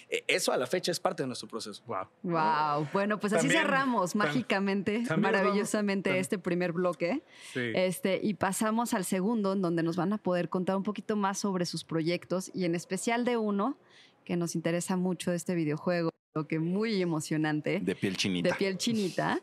Eh, 0.09 0.23
Eso 0.27 0.51
a 0.51 0.57
la 0.57 0.65
fecha 0.67 0.91
es 0.91 0.99
parte 0.99 1.23
de 1.23 1.27
nuestro 1.27 1.47
proceso. 1.47 1.83
Wow. 1.85 2.07
Wow. 2.23 2.87
Bueno, 2.93 3.19
pues 3.19 3.33
así 3.33 3.47
cerramos 3.49 4.15
mágicamente, 4.15 5.03
también 5.07 5.21
maravillosamente 5.33 6.09
vamos- 6.09 6.21
este 6.21 6.39
primer 6.39 6.71
bloque. 6.73 7.21
Sí. 7.53 7.71
Este, 7.75 8.19
y 8.23 8.33
pasamos 8.33 8.93
al 8.93 9.05
segundo, 9.05 9.53
en 9.53 9.61
donde 9.61 9.83
nos 9.83 9.95
van 9.95 10.13
a 10.13 10.17
poder 10.17 10.49
contar 10.49 10.75
un 10.77 10.83
poquito 10.83 11.15
más 11.15 11.37
sobre 11.37 11.65
sus 11.65 11.83
proyectos 11.83 12.49
y 12.55 12.65
en 12.65 12.73
especial 12.75 13.23
de 13.25 13.37
uno 13.37 13.77
que 14.25 14.35
nos 14.35 14.55
interesa 14.55 14.95
mucho 14.97 15.31
de 15.31 15.37
este 15.37 15.53
videojuego, 15.55 16.09
lo 16.35 16.47
que 16.47 16.59
muy 16.59 17.01
emocionante, 17.01 17.79
De 17.79 17.95
piel 17.95 18.15
chinita. 18.17 18.49
de 18.49 18.55
piel 18.55 18.77
chinita, 18.77 19.39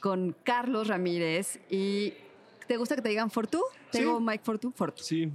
con 0.00 0.34
Carlos 0.44 0.88
Ramírez. 0.88 1.60
¿Y 1.70 2.14
te 2.66 2.76
gusta 2.76 2.96
que 2.96 3.02
te 3.02 3.08
digan 3.10 3.30
Fortu? 3.30 3.62
¿Te 3.90 3.98
Sí. 3.98 4.04
digo 4.04 4.20
Mike 4.20 4.42
Fortu? 4.44 4.70
Fortu. 4.72 5.02
Sí, 5.02 5.30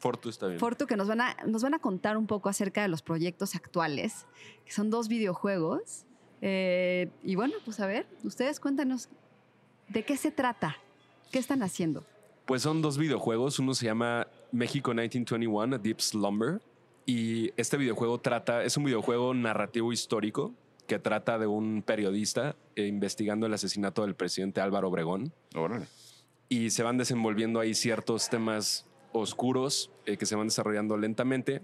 Fortu 0.00 0.30
está 0.30 0.46
bien. 0.46 0.58
Fortu, 0.58 0.86
que 0.86 0.96
nos 0.96 1.08
van, 1.08 1.20
a, 1.20 1.36
nos 1.46 1.62
van 1.62 1.74
a 1.74 1.78
contar 1.78 2.16
un 2.16 2.26
poco 2.26 2.48
acerca 2.48 2.80
de 2.80 2.88
los 2.88 3.02
proyectos 3.02 3.54
actuales, 3.54 4.26
que 4.64 4.72
son 4.72 4.88
dos 4.88 5.08
videojuegos. 5.08 6.06
Eh, 6.40 7.10
y 7.22 7.34
bueno, 7.34 7.54
pues 7.66 7.80
a 7.80 7.86
ver, 7.86 8.06
ustedes 8.24 8.60
cuéntanos 8.60 9.10
de 9.88 10.02
qué 10.04 10.16
se 10.16 10.30
trata, 10.30 10.76
qué 11.30 11.38
están 11.38 11.62
haciendo. 11.62 12.02
Pues 12.46 12.62
son 12.62 12.80
dos 12.80 12.96
videojuegos. 12.96 13.58
Uno 13.58 13.74
se 13.74 13.84
llama 13.84 14.26
México 14.52 14.90
1921, 14.90 15.76
A 15.76 15.78
Deep 15.78 16.00
Slumber. 16.00 16.62
Y 17.04 17.52
este 17.58 17.76
videojuego 17.76 18.18
trata, 18.18 18.64
es 18.64 18.76
un 18.78 18.84
videojuego 18.84 19.34
narrativo 19.34 19.92
histórico 19.92 20.54
que 20.86 20.98
trata 20.98 21.38
de 21.38 21.46
un 21.46 21.82
periodista 21.86 22.56
eh, 22.74 22.86
investigando 22.86 23.46
el 23.46 23.54
asesinato 23.54 24.02
del 24.02 24.14
presidente 24.14 24.62
Álvaro 24.62 24.88
Obregón. 24.88 25.32
Órale. 25.54 25.86
Y 26.48 26.70
se 26.70 26.82
van 26.82 26.96
desenvolviendo 26.96 27.60
ahí 27.60 27.74
ciertos 27.74 28.28
temas 28.28 28.86
oscuros 29.12 29.90
eh, 30.06 30.16
que 30.16 30.26
se 30.26 30.36
van 30.36 30.48
desarrollando 30.48 30.96
lentamente. 30.96 31.62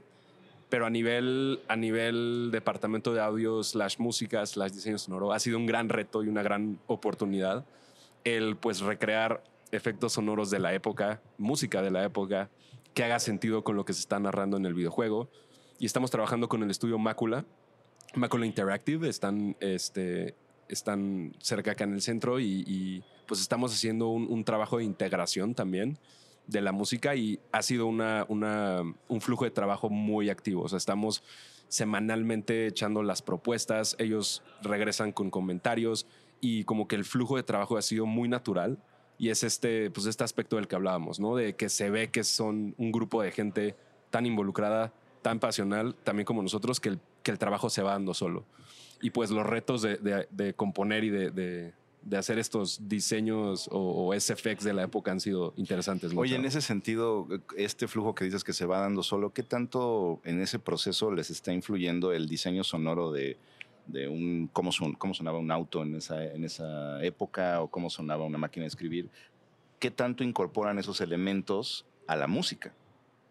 Pero 0.69 0.85
a 0.85 0.91
nivel, 0.91 1.61
a 1.69 1.77
nivel 1.77 2.51
departamento 2.51 3.15
de 3.15 3.21
audio, 3.21 3.63
slash 3.63 3.99
música, 3.99 4.45
slash 4.45 4.73
diseño 4.73 4.99
sonoro, 4.99 5.33
ha 5.33 5.39
sido 5.39 5.59
un 5.59 5.67
gran 5.67 5.89
reto 5.89 6.25
y 6.25 6.29
una 6.29 6.43
gran 6.43 6.81
oportunidad 6.89 7.65
el 8.25 8.57
pues 8.57 8.81
recrear 8.81 9.45
efectos 9.71 10.15
sonoros 10.15 10.51
de 10.51 10.59
la 10.59 10.75
época, 10.75 11.23
música 11.39 11.83
de 11.83 11.93
la 11.93 12.03
época, 12.05 12.51
que 12.95 13.05
haga 13.05 13.21
sentido 13.21 13.63
con 13.63 13.77
lo 13.77 13.85
que 13.85 13.93
se 13.93 14.01
está 14.01 14.19
narrando 14.19 14.57
en 14.57 14.67
el 14.67 14.75
videojuego. 14.75 15.29
Y 15.79 15.87
estamos 15.87 16.11
trabajando 16.11 16.49
con 16.49 16.65
el 16.65 16.71
estudio 16.71 16.99
Mácula, 16.99 17.45
Mácula 18.15 18.47
Interactive, 18.47 19.09
están, 19.09 19.57
este, 19.61 20.35
están 20.69 21.37
cerca 21.39 21.73
acá 21.73 21.85
en 21.85 21.93
el 21.93 22.03
centro 22.03 22.41
y, 22.41 23.05
pues 23.29 23.41
estamos 23.41 23.73
haciendo 23.73 24.09
un 24.09 24.45
trabajo 24.45 24.79
de 24.79 24.85
integración 24.85 25.55
también 25.55 25.99
de 26.47 26.61
la 26.61 26.73
música 26.73 27.15
y 27.17 27.39
ha 27.53 27.63
sido 27.63 27.87
una, 27.87 28.25
una, 28.29 28.83
un 29.09 29.21
flujo 29.21 29.45
de 29.45 29.51
trabajo 29.51 29.91
muy 29.91 30.31
activo. 30.31 30.63
O 30.63 30.69
sea, 30.69 30.77
estamos 30.79 31.23
semanalmente 31.69 32.67
echando 32.69 33.03
las 33.03 33.23
propuestas, 33.23 33.97
ellos 33.99 34.43
regresan 34.63 35.13
con 35.13 35.31
comentarios 35.31 36.07
y 36.41 36.65
como 36.65 36.87
que 36.89 36.97
el 36.97 37.05
flujo 37.05 37.37
de 37.37 37.43
trabajo 37.43 37.77
ha 37.77 37.83
sido 37.83 38.07
muy 38.07 38.29
natural 38.29 38.79
y 39.19 39.31
es 39.31 39.43
este, 39.43 39.91
pues 39.91 40.07
este 40.07 40.25
aspecto 40.25 40.57
del 40.57 40.69
que 40.69 40.77
hablábamos, 40.77 41.19
¿no? 41.21 41.35
De 41.37 41.55
que 41.57 41.69
se 41.69 41.91
ve 41.91 42.11
que 42.11 42.23
son 42.25 42.75
un 42.79 42.93
grupo 42.93 43.23
de 43.23 43.33
gente 43.33 43.75
tan 44.11 44.27
involucrada, 44.27 44.93
tan 45.23 45.41
pasional, 45.41 45.95
también 46.05 46.25
como 46.25 46.43
nosotros, 46.43 46.79
que 46.81 46.91
el, 46.91 47.01
que 47.23 47.31
el 47.33 47.39
trabajo 47.39 47.69
se 47.71 47.83
va 47.83 47.93
dando 47.93 48.15
solo. 48.15 48.45
Y 49.03 49.11
pues 49.11 49.31
los 49.31 49.45
retos 49.45 49.83
de, 49.83 50.27
de- 50.31 50.55
componer 50.55 51.05
y 51.05 51.11
de- 51.11 51.73
de 52.07 52.17
hacer 52.17 52.39
estos 52.39 52.89
diseños 52.89 53.69
o, 53.73 54.07
o 54.07 54.19
SFX 54.19 54.63
de 54.63 54.73
la 54.73 54.85
época 54.85 55.11
han 55.11 55.19
sido 55.19 55.53
interesantes. 55.57 56.13
Oye, 56.15 56.37
en 56.37 56.45
ese 56.45 56.61
sentido, 56.61 57.27
este 57.57 57.89
flujo 57.89 58.15
que 58.15 58.25
dices 58.25 58.45
que 58.45 58.53
se 58.53 58.65
va 58.65 58.79
dando 58.79 59.03
solo, 59.03 59.33
¿qué 59.33 59.43
tanto 59.43 60.21
en 60.25 60.41
ese 60.41 60.61
proceso 60.61 61.11
les 61.11 61.31
está 61.31 61.53
influyendo 61.53 62.13
el 62.13 62.29
diseño 62.29 62.63
sonoro 62.63 63.11
de, 63.11 63.37
de 63.87 64.07
un 64.07 64.49
cómo, 64.53 64.71
son, 64.71 64.93
cómo 64.95 65.15
sonaba 65.15 65.39
un 65.39 65.51
auto 65.51 65.83
en 65.83 65.97
esa, 65.97 66.25
en 66.25 66.45
esa 66.45 67.03
época 67.05 67.61
o 67.61 67.69
cómo 67.69 67.91
sonaba 67.91 68.25
una 68.25 68.39
máquina 68.39 68.63
de 68.63 68.69
escribir? 68.69 69.11
¿Qué 69.81 69.91
tanto 69.91 70.23
incorporan 70.23 70.79
esos 70.79 71.01
elementos 71.01 71.87
a 72.07 72.15
la 72.15 72.29
música? 72.29 72.73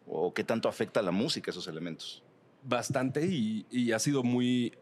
¿O 0.05 0.33
qué 0.33 0.43
tanto 0.43 0.67
afecta 0.67 0.99
a 0.99 1.03
la 1.03 1.11
música 1.11 1.49
esos 1.49 1.67
elementos? 1.67 2.21
bastante 2.67 3.25
y, 3.27 3.65
y 3.69 3.91
ha 3.91 3.99
sido 3.99 4.23
muy 4.23 4.73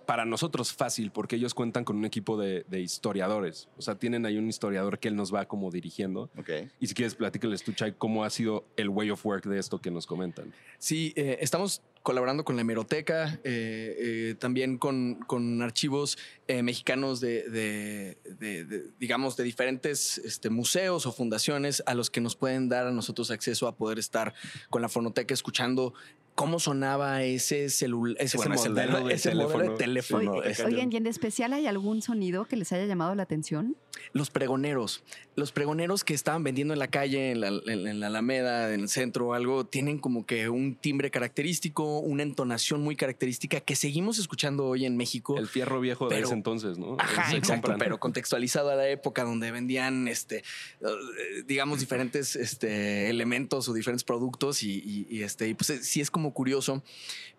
para 0.00 0.24
nosotros 0.24 0.72
fácil 0.72 1.10
porque 1.10 1.36
ellos 1.36 1.54
cuentan 1.54 1.84
con 1.84 1.96
un 1.96 2.04
equipo 2.04 2.36
de, 2.38 2.64
de 2.68 2.80
historiadores. 2.80 3.68
O 3.78 3.82
sea, 3.82 3.94
tienen 3.96 4.26
ahí 4.26 4.36
un 4.38 4.48
historiador 4.48 4.98
que 4.98 5.08
él 5.08 5.16
nos 5.16 5.32
va 5.34 5.46
como 5.46 5.70
dirigiendo. 5.70 6.30
Ok. 6.38 6.50
Y 6.80 6.86
si 6.86 6.94
quieres, 6.94 7.14
platícales 7.14 7.62
tú, 7.62 7.72
Chay, 7.72 7.94
cómo 7.96 8.24
ha 8.24 8.30
sido 8.30 8.64
el 8.76 8.88
way 8.88 9.10
of 9.10 9.24
work 9.24 9.44
de 9.46 9.58
esto 9.58 9.80
que 9.80 9.90
nos 9.90 10.06
comentan. 10.06 10.52
Sí, 10.78 11.12
eh, 11.16 11.38
estamos 11.40 11.82
colaborando 12.02 12.44
con 12.44 12.56
la 12.56 12.60
hemeroteca, 12.62 13.40
eh, 13.44 13.96
eh, 13.98 14.34
también 14.38 14.76
con, 14.76 15.14
con 15.26 15.62
archivos 15.62 16.18
eh, 16.48 16.62
mexicanos 16.62 17.20
de, 17.20 17.48
de- 17.48 18.18
de- 18.38 18.64
de, 18.66 18.84
digamos, 19.00 19.36
de 19.38 19.44
diferentes 19.44 20.18
este, 20.18 20.50
museos 20.50 21.06
o 21.06 21.12
fundaciones 21.12 21.82
a 21.86 21.94
los 21.94 22.10
que 22.10 22.20
nos 22.20 22.36
pueden 22.36 22.68
dar 22.68 22.86
a 22.86 22.90
nosotros 22.90 23.30
acceso 23.30 23.66
a 23.68 23.76
poder 23.76 23.98
estar 23.98 24.34
con 24.68 24.82
la 24.82 24.90
fonoteca 24.90 25.32
escuchando 25.32 25.94
cómo 26.34 26.58
sonaba 26.58 27.22
ese 27.22 27.68
celular, 27.68 28.16
ese, 28.18 28.24
Ese 28.24 28.36
bueno, 28.38 28.54
ese 28.54 28.68
modelo 28.70 29.04
de 29.06 29.14
ese 29.14 29.34
modelo 29.34 29.72
de 29.72 29.76
teléfono. 29.76 29.76
teléfono. 29.76 30.32
Oye, 30.40 30.50
Este, 30.50 30.64
Oigan, 30.64 30.92
¿y 30.92 30.96
en 30.96 31.06
especial 31.06 31.52
hay 31.52 31.66
algún 31.66 32.02
sonido 32.02 32.44
que 32.46 32.56
les 32.56 32.72
haya 32.72 32.86
llamado 32.86 33.14
la 33.14 33.22
atención? 33.22 33.76
Los 34.12 34.30
pregoneros. 34.30 35.04
Los 35.36 35.50
pregoneros 35.52 36.04
que 36.04 36.14
estaban 36.14 36.44
vendiendo 36.44 36.74
en 36.74 36.78
la 36.78 36.88
calle, 36.88 37.32
en 37.32 37.40
la, 37.40 37.48
en- 37.48 37.86
en 37.88 37.98
la 38.00 38.06
Alameda, 38.06 38.72
en 38.72 38.80
el 38.82 38.88
centro 38.88 39.28
o 39.28 39.34
algo, 39.34 39.64
tienen 39.66 39.98
como 39.98 40.26
que 40.26 40.48
un 40.48 40.76
timbre 40.76 41.10
característico, 41.10 41.98
una 41.98 42.22
entonación 42.22 42.82
muy 42.82 42.94
característica 42.94 43.60
que 43.60 43.74
seguimos 43.74 44.18
escuchando 44.18 44.66
hoy 44.66 44.86
en 44.86 44.96
México. 44.96 45.36
El 45.38 45.48
fierro 45.48 45.80
viejo 45.80 46.08
de 46.08 46.16
ese 46.20 46.34
entonces, 46.34 46.78
¿no? 46.78 46.96
Ajá, 47.00 47.22
exacto, 47.36 47.66
pero 47.84 47.98
contextualizado 47.98 48.70
a 48.70 48.76
la 48.76 48.88
época 48.88 49.24
donde 49.24 49.50
vendían, 49.50 50.06
este, 50.08 50.38
eh, 50.80 51.42
digamos, 51.46 51.80
diferentes 51.80 52.36
este, 52.36 53.10
elementos 53.10 53.68
o 53.68 53.72
diferentes 53.72 54.04
productos 54.04 54.62
y, 54.62 54.72
y- 54.78 55.06
y, 55.10 55.22
este, 55.22 55.48
y 55.48 55.54
pues 55.54 55.70
eh, 55.70 55.82
sí 55.82 56.00
es 56.00 56.10
como 56.10 56.32
curioso. 56.32 56.82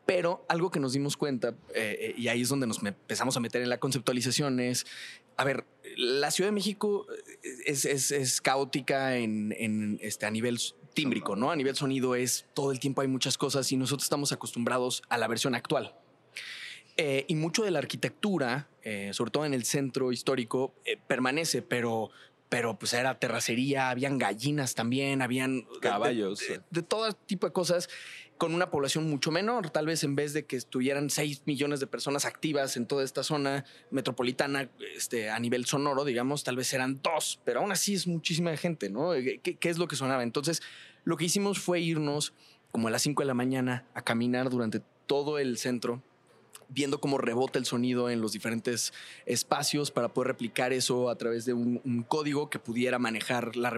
Pero 0.05 0.45
algo 0.49 0.69
que 0.69 0.79
nos 0.79 0.93
dimos 0.93 1.17
cuenta, 1.17 1.55
eh, 1.73 2.13
y 2.15 2.27
ahí 2.27 2.41
es 2.41 2.49
donde 2.49 2.67
nos 2.67 2.83
empezamos 2.83 3.37
a 3.37 3.39
meter 3.39 3.61
en 3.63 3.69
la 3.69 3.79
conceptualización, 3.79 4.59
es, 4.59 4.85
a 5.35 5.43
ver, 5.43 5.65
la 5.95 6.31
Ciudad 6.31 6.49
de 6.49 6.53
México 6.53 7.07
eh, 7.43 7.49
es, 7.65 7.85
es- 7.85 8.11
es 8.11 8.41
caótica 8.41 9.17
en, 9.17 9.53
en, 9.57 9.99
este, 10.01 10.25
a 10.25 10.31
nivel 10.31 10.59
tímbrico, 10.93 11.35
¿no? 11.35 11.51
A 11.51 11.55
nivel 11.55 11.75
sonido 11.75 12.15
es 12.15 12.45
todo 12.53 12.71
el 12.71 12.79
tiempo 12.79 13.01
hay 13.01 13.07
muchas 13.07 13.37
cosas 13.37 13.69
y 13.71 13.77
nosotros 13.77 14.05
estamos 14.05 14.31
acostumbrados 14.31 15.03
a 15.09 15.17
la 15.17 15.27
versión 15.27 15.53
actual. 15.55 15.93
Eh, 16.97 17.25
y 17.27 17.35
mucho 17.35 17.63
de 17.63 17.71
la 17.71 17.79
arquitectura, 17.79 18.69
eh, 18.81 19.09
sobre 19.13 19.31
todo 19.31 19.45
en 19.45 19.53
el 19.53 19.65
centro 19.65 20.13
histórico, 20.13 20.73
eh, 20.85 20.97
permanece, 21.07 21.61
pero, 21.61 22.09
pero 22.47 22.79
pues 22.79 22.93
era 22.93 23.19
terracería, 23.19 23.89
habían 23.89 24.17
gallinas 24.17 24.75
también, 24.75 25.21
habían 25.21 25.61
de- 25.65 25.79
Caballos. 25.81 26.39
de, 26.39 26.61
de 26.71 26.81
todo 26.83 27.11
tipo 27.11 27.47
de 27.47 27.51
cosas 27.51 27.89
con 28.37 28.53
una 28.53 28.69
población 28.69 29.09
mucho 29.09 29.31
menor. 29.31 29.69
Tal 29.69 29.85
vez 29.85 30.03
en 30.03 30.15
vez 30.15 30.33
de 30.33 30.45
que 30.45 30.55
estuvieran 30.55 31.09
6 31.09 31.43
millones 31.45 31.79
de 31.79 31.87
personas 31.87 32.25
activas 32.25 32.77
en 32.77 32.85
toda 32.85 33.03
esta 33.03 33.23
zona 33.23 33.65
metropolitana 33.91 34.69
este, 34.95 35.29
a 35.29 35.39
nivel 35.39 35.65
sonoro, 35.65 36.05
digamos, 36.05 36.43
tal 36.43 36.57
vez 36.57 36.73
eran 36.73 37.01
dos, 37.01 37.39
pero 37.45 37.61
aún 37.61 37.71
así 37.71 37.93
es 37.93 38.07
muchísima 38.07 38.55
gente, 38.57 38.89
¿no? 38.89 39.11
¿Qué, 39.13 39.39
qué 39.39 39.69
es 39.69 39.77
lo 39.77 39.87
que 39.87 39.95
sonaba? 39.95 40.23
Entonces, 40.23 40.61
lo 41.03 41.17
que 41.17 41.25
hicimos 41.25 41.59
fue 41.59 41.79
irnos 41.79 42.33
como 42.71 42.87
a 42.89 42.91
las 42.91 43.03
5 43.03 43.21
de 43.21 43.27
la 43.27 43.33
mañana 43.33 43.85
a 43.93 44.01
caminar 44.01 44.49
durante 44.49 44.81
todo 45.07 45.39
el 45.39 45.57
centro 45.57 46.01
viendo 46.69 46.99
cómo 46.99 47.17
rebota 47.17 47.59
el 47.59 47.65
sonido 47.65 48.09
en 48.09 48.21
los 48.21 48.33
diferentes 48.33 48.93
espacios 49.25 49.91
para 49.91 50.09
poder 50.09 50.29
replicar 50.29 50.73
eso 50.73 51.09
a 51.09 51.15
través 51.15 51.45
de 51.45 51.53
un, 51.53 52.05
código 52.07 52.49
que 52.49 52.59
pudiera 52.59 52.99
manejar 52.99 53.55
la, 53.55 53.69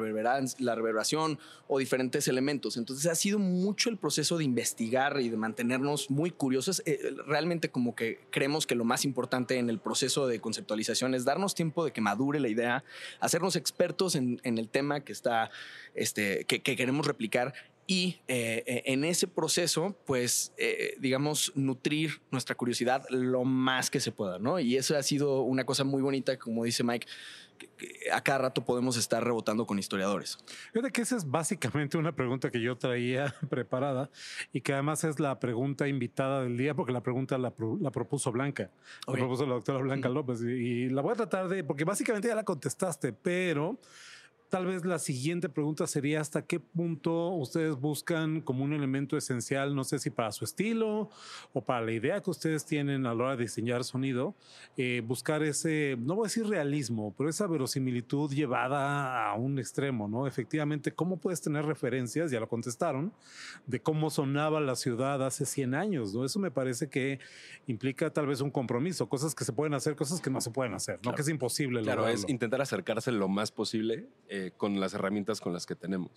la 0.59 0.75
reverberación 0.75 1.39
o 1.67 1.79
diferentes 1.79 2.27
elementos. 2.27 2.77
Entonces 2.77 3.05
ha 3.09 3.15
sido 3.15 3.39
mucho 3.39 3.89
el 3.89 3.97
proceso 3.97 4.37
de 4.37 4.43
investigar 4.43 5.19
y 5.19 5.29
de 5.29 5.37
mantenernos 5.37 6.09
muy 6.09 6.31
curiosos. 6.31 6.81
Eh, 6.85 7.15
realmente 7.25 7.69
como 7.69 7.95
que 7.95 8.19
creemos 8.29 8.67
que 8.67 8.75
lo 8.75 8.85
más 8.85 9.05
importante 9.05 9.57
en 9.57 9.69
el 9.69 9.79
proceso 9.79 10.27
de 10.27 10.39
conceptualización 10.39 11.13
es 11.13 11.25
darnos 11.25 11.55
tiempo 11.55 11.85
de 11.85 11.91
que 11.91 12.01
madure 12.01 12.39
la 12.39 12.49
idea, 12.49 12.83
hacernos 13.19 13.55
expertos 13.55 14.15
en, 14.15 14.39
el 14.43 14.69
tema 14.69 15.01
que 15.01 15.11
está, 15.11 15.51
este, 15.93 16.45
que 16.45 16.61
queremos 16.61 17.05
replicar 17.05 17.53
y 17.89 18.19
eh, 18.27 18.63
eh, 18.67 18.83
en 18.87 19.05
ese 19.05 19.27
proceso, 19.27 19.97
pues, 20.05 20.51
eh, 20.57 20.95
digamos, 20.99 21.53
nutrir 21.55 22.21
nuestra 22.31 22.53
curiosidad 22.53 23.05
lo 23.09 23.45
más 23.45 23.89
que 23.89 24.01
se 24.01 24.11
pueda, 24.11 24.39
¿no? 24.39 24.59
Y 24.59 24.75
eso 24.75 24.97
ha 24.97 25.03
sido 25.03 25.41
una 25.43 25.65
cosa 25.65 25.85
muy 25.85 26.01
bonita, 26.01 26.37
como 26.37 26.65
dice 26.65 26.83
Mike, 26.83 27.07
que, 27.57 27.67
que 27.69 28.11
a 28.11 28.21
cada 28.21 28.39
rato 28.39 28.65
podemos 28.65 28.97
estar 28.97 29.23
rebotando 29.23 29.65
con 29.65 29.79
historiadores. 29.79 30.37
Fíjate 30.73 30.91
que 30.91 31.01
esa 31.01 31.15
es 31.15 31.31
básicamente 31.31 31.97
una 31.97 32.11
pregunta 32.13 32.51
que 32.51 32.61
yo 32.61 32.75
traía 32.77 33.33
preparada 33.49 34.09
y 34.51 34.59
que 34.59 34.73
además 34.73 35.05
es 35.05 35.19
la 35.21 35.39
pregunta 35.39 35.87
invitada 35.87 36.43
del 36.43 36.57
día 36.57 36.75
porque 36.75 36.91
la 36.91 37.01
pregunta 37.01 37.37
la, 37.37 37.51
pro- 37.51 37.77
la 37.81 37.89
propuso 37.91 38.33
Blanca, 38.33 38.69
Ok. 39.05 39.15
la 39.15 39.19
propuso 39.23 39.45
la 39.47 39.53
doctora 39.53 39.79
Blanca 39.79 40.09
López 40.09 40.41
y, 40.41 40.45
y 40.51 40.89
la 40.89 41.01
voy 41.01 41.13
a 41.13 41.15
tratar 41.15 41.47
de, 41.47 41.63
porque 41.63 41.85
básicamente 41.85 42.27
ya 42.27 42.35
la 42.35 42.43
contestaste, 42.43 43.13
pero 43.13 43.79
tal 44.49 44.65
vez 44.65 44.85
la 44.85 44.99
siguiente 44.99 45.49
pregunta 45.49 45.87
sería 45.87 46.21
hasta 46.21 46.41
qué 46.41 46.59
punto 46.59 47.29
ustedes 47.31 47.75
buscan 47.75 48.41
como 48.41 48.63
un 48.63 48.73
elemento 48.73 49.17
esencial, 49.17 49.75
no 49.75 49.83
sé 49.83 49.99
si 49.99 50.09
para 50.09 50.31
su 50.31 50.45
estilo 50.45 51.09
o 51.53 51.61
para 51.61 51.85
la 51.85 51.91
idea 51.91 52.21
que 52.21 52.29
ustedes 52.29 52.65
tienen 52.65 53.05
a 53.05 53.13
la 53.13 53.23
hora 53.23 53.35
de 53.35 53.43
diseñar 53.43 53.83
sonido, 53.83 54.35
eh, 54.77 55.01
buscar 55.05 55.43
ese, 55.43 55.97
no 55.99 56.15
voy 56.15 56.25
a 56.25 56.27
decir 56.29 56.47
realismo, 56.47 57.13
pero 57.17 57.29
esa 57.29 57.47
verosimilitud 57.47 58.31
llevada 58.31 59.29
a 59.29 59.35
un 59.35 59.59
extremo, 59.59 60.07
¿no? 60.07 60.27
Efectivamente, 60.27 60.91
¿cómo 60.93 61.17
puedes 61.17 61.41
tener 61.41 61.65
referencias? 61.65 62.31
Ya 62.31 62.39
lo 62.39 62.47
contestaron, 62.47 63.11
de 63.65 63.81
cómo 63.81 64.09
sonaba 64.09 64.61
la 64.61 64.75
ciudad 64.75 65.25
hace 65.25 65.45
100 65.45 65.75
años, 65.75 66.13
¿no? 66.13 66.23
Eso 66.23 66.39
me 66.39 66.51
parece 66.51 66.89
que 66.89 67.19
implica 67.67 68.09
tal 68.11 68.27
vez 68.27 68.41
un 68.41 68.51
compromiso, 68.51 69.09
cosas 69.09 69.35
que 69.35 69.43
se 69.43 69.51
pueden 69.51 69.73
hacer, 69.73 69.95
cosas 69.95 70.21
que 70.21 70.29
no 70.29 70.39
se 70.41 70.51
pueden 70.51 70.73
hacer, 70.73 70.95
¿no? 70.97 71.01
Claro. 71.01 71.15
Que 71.15 71.21
es 71.21 71.29
imposible 71.29 71.81
Claro, 71.81 72.01
lograrlo. 72.01 72.23
es 72.23 72.29
intentar 72.29 72.61
acercarse 72.61 73.11
lo 73.11 73.27
más 73.27 73.51
posible 73.51 74.07
eh, 74.29 74.36
con 74.57 74.79
las 74.79 74.93
herramientas 74.93 75.41
con 75.41 75.53
las 75.53 75.65
que 75.65 75.75
tenemos. 75.75 76.11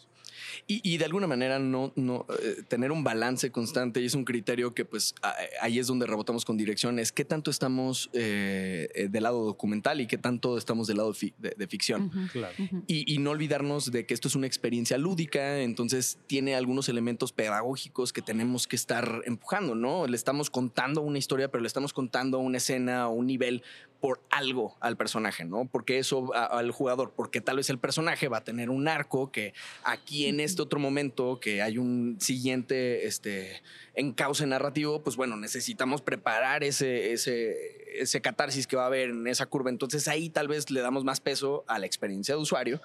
Y, 0.66 0.80
y 0.88 0.98
de 0.98 1.04
alguna 1.04 1.26
manera 1.26 1.58
no, 1.58 1.92
no 1.96 2.26
eh, 2.42 2.62
tener 2.68 2.92
un 2.92 3.04
balance 3.04 3.50
constante 3.50 4.00
y 4.00 4.06
es 4.06 4.14
un 4.14 4.24
criterio 4.24 4.74
que 4.74 4.84
pues 4.84 5.14
a- 5.22 5.34
ahí 5.60 5.78
es 5.78 5.86
donde 5.86 6.06
rebotamos 6.06 6.44
con 6.44 6.56
dirección, 6.56 6.98
es 6.98 7.12
qué 7.12 7.24
tanto 7.24 7.50
estamos 7.50 8.10
eh, 8.12 8.88
eh, 8.94 9.08
del 9.10 9.22
lado 9.24 9.44
documental 9.44 10.00
y 10.00 10.06
qué 10.06 10.18
tanto 10.18 10.56
estamos 10.58 10.86
del 10.86 10.98
lado 10.98 11.12
fi- 11.14 11.34
de- 11.38 11.54
de 11.56 11.66
ficción. 11.66 12.10
Claro. 12.32 12.54
y 12.86 13.18
no 13.18 13.30
olvidarnos 13.30 13.90
de 13.90 14.06
que 14.06 14.14
esto 14.14 14.28
es 14.28 14.34
una 14.34 14.46
experiencia 14.46 14.96
lúdica, 14.98 15.60
entonces 15.60 16.18
tiene 16.26 16.54
algunos 16.54 16.88
elementos 16.88 17.32
pedagógicos 17.32 18.12
que 18.12 18.22
tenemos 18.22 18.66
que 18.66 18.76
estar 18.76 19.22
empujando, 19.26 19.74
¿no? 19.74 20.06
Le 20.06 20.16
estamos 20.16 20.50
contando 20.50 21.00
una 21.02 21.18
historia, 21.18 21.50
pero 21.50 21.60
le 21.62 21.66
estamos 21.66 21.92
contando 21.92 22.38
una 22.38 22.58
escena 22.58 23.08
o 23.08 23.12
un 23.12 23.26
nivel 23.26 23.62
por 24.00 24.20
algo 24.30 24.76
al 24.80 24.96
personaje, 24.96 25.44
¿no? 25.44 25.68
Porque 25.70 25.98
eso 25.98 26.34
a- 26.34 26.46
al 26.46 26.70
jugador, 26.70 27.12
porque 27.14 27.40
tal 27.40 27.56
vez 27.56 27.68
el 27.70 27.78
personaje 27.78 28.28
va 28.28 28.38
a 28.38 28.44
tener 28.44 28.70
un 28.70 28.88
arco 28.88 29.30
que 29.30 29.52
aquí 29.84 30.26
en 30.26 30.40
este 30.40 30.62
otro 30.62 30.80
momento 30.80 31.38
que 31.40 31.60
hay 31.62 31.76
un 31.78 32.16
siguiente 32.20 33.06
este 33.06 33.60
encauce 33.94 34.46
narrativo, 34.46 35.02
pues 35.02 35.16
bueno, 35.16 35.36
necesitamos 35.36 36.00
preparar 36.00 36.64
ese 36.64 37.12
ese 37.12 37.78
ese 38.00 38.20
catarsis 38.20 38.66
que 38.68 38.76
va 38.76 38.84
a 38.84 38.86
haber 38.86 39.10
en 39.10 39.26
esa 39.26 39.46
curva, 39.46 39.68
entonces 39.68 40.06
ahí 40.08 40.30
tal 40.30 40.46
vez 40.48 40.70
le 40.70 40.80
damos 40.80 41.04
más 41.04 41.20
peso 41.20 41.64
a 41.66 41.78
la 41.78 41.86
experiencia 41.86 42.34
de 42.36 42.40
usuario 42.40 42.80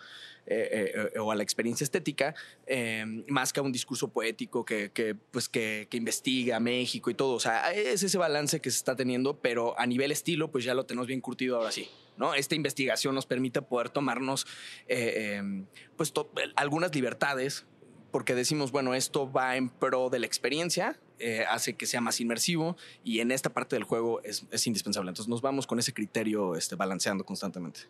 eh, 0.47 1.11
eh, 1.13 1.19
o 1.19 1.31
a 1.31 1.35
la 1.35 1.43
experiencia 1.43 1.83
estética, 1.83 2.35
eh, 2.67 3.05
más 3.27 3.53
que 3.53 3.59
a 3.59 3.63
un 3.63 3.71
discurso 3.71 4.09
poético 4.09 4.65
que, 4.65 4.91
que, 4.91 5.15
pues 5.15 5.49
que, 5.49 5.87
investiga 5.91 6.59
México 6.59 7.09
y 7.09 7.13
todo. 7.13 7.33
O 7.33 7.39
sea, 7.39 7.71
es 7.71 8.03
ese 8.03 8.17
balance 8.17 8.59
que 8.59 8.69
se 8.69 8.77
está 8.77 8.95
teniendo, 8.95 9.39
pero 9.39 9.79
a 9.79 9.85
nivel 9.85 10.11
estilo, 10.11 10.51
pues 10.51 10.63
ya 10.63 10.73
lo 10.73 10.85
tenemos 10.85 11.07
bien 11.07 11.21
curtido 11.21 11.57
ahora 11.57 11.71
sí. 11.71 11.89
¿no? 12.17 12.33
Esta 12.33 12.55
investigación 12.55 13.15
nos 13.15 13.25
permite 13.25 13.61
poder 13.61 13.89
tomarnos 13.89 14.45
eh, 14.87 15.39
eh, 15.39 15.63
pues, 15.97 16.13
algunas 16.55 16.93
libertades 16.93 17.65
porque 18.11 18.33
decimos, 18.33 18.71
bueno, 18.71 18.93
esto 18.93 19.29
va 19.29 19.57
en 19.57 19.69
pro 19.69 20.09
de 20.09 20.19
la 20.19 20.25
experiencia, 20.25 20.97
eh, 21.19 21.43
hace 21.49 21.73
que 21.73 21.85
sea 21.85 21.99
más 21.99 22.21
inmersivo 22.21 22.77
y 23.03 23.19
en 23.19 23.31
esta 23.31 23.51
parte 23.51 23.75
del 23.75 23.83
juego 23.83 24.21
es, 24.23 24.45
es 24.51 24.67
indispensable. 24.67 25.09
Entonces 25.09 25.29
nos 25.29 25.41
vamos 25.41 25.67
con 25.67 25.79
ese 25.79 25.93
criterio 25.93 26.55
este, 26.55 26.75
balanceando 26.75 27.25
constantemente. 27.25 27.81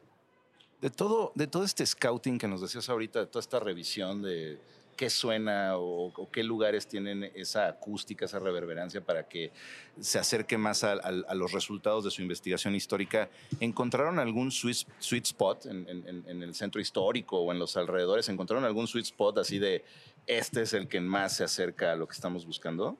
De 0.85 0.91
todo, 0.91 1.31
de 1.33 1.47
todo 1.47 1.63
este 1.63 1.83
scouting 1.83 2.37
que 2.37 2.47
nos 2.47 2.61
decías 2.61 2.87
ahorita, 2.89 3.21
de 3.21 3.25
toda 3.25 3.39
esta 3.39 3.59
revisión 3.59 4.21
de 4.21 4.59
qué 4.95 5.09
suena 5.09 5.77
o, 5.77 6.29
qué 6.31 6.43
lugares 6.43 6.85
tienen 6.85 7.23
esa 7.33 7.67
acústica, 7.67 8.25
esa 8.25 8.37
reverberancia 8.37 9.01
para 9.01 9.27
que 9.27 9.51
se 9.99 10.19
acerque 10.19 10.59
más 10.59 10.83
a, 10.83 11.11
los 11.33 11.53
resultados 11.53 12.03
de 12.03 12.11
su 12.11 12.21
investigación 12.21 12.75
histórica, 12.75 13.31
¿encontraron 13.59 14.19
algún 14.19 14.51
sweet, 14.51 14.85
sweet 14.99 15.25
spot 15.25 15.65
en, 15.65 16.43
el 16.43 16.53
centro 16.53 16.79
histórico 16.79 17.39
o 17.39 17.51
en 17.51 17.57
los 17.57 17.77
alrededores? 17.77 18.29
¿Encontraron 18.29 18.63
algún 18.63 18.85
sweet 18.85 19.05
spot 19.05 19.39
así 19.39 19.57
de 19.57 19.83
este 20.27 20.61
es 20.61 20.73
el 20.73 20.87
que 20.87 21.01
más 21.01 21.37
se 21.37 21.45
acerca 21.45 21.93
a 21.93 21.95
lo 21.95 22.07
que 22.07 22.13
estamos 22.13 22.45
buscando? 22.45 22.95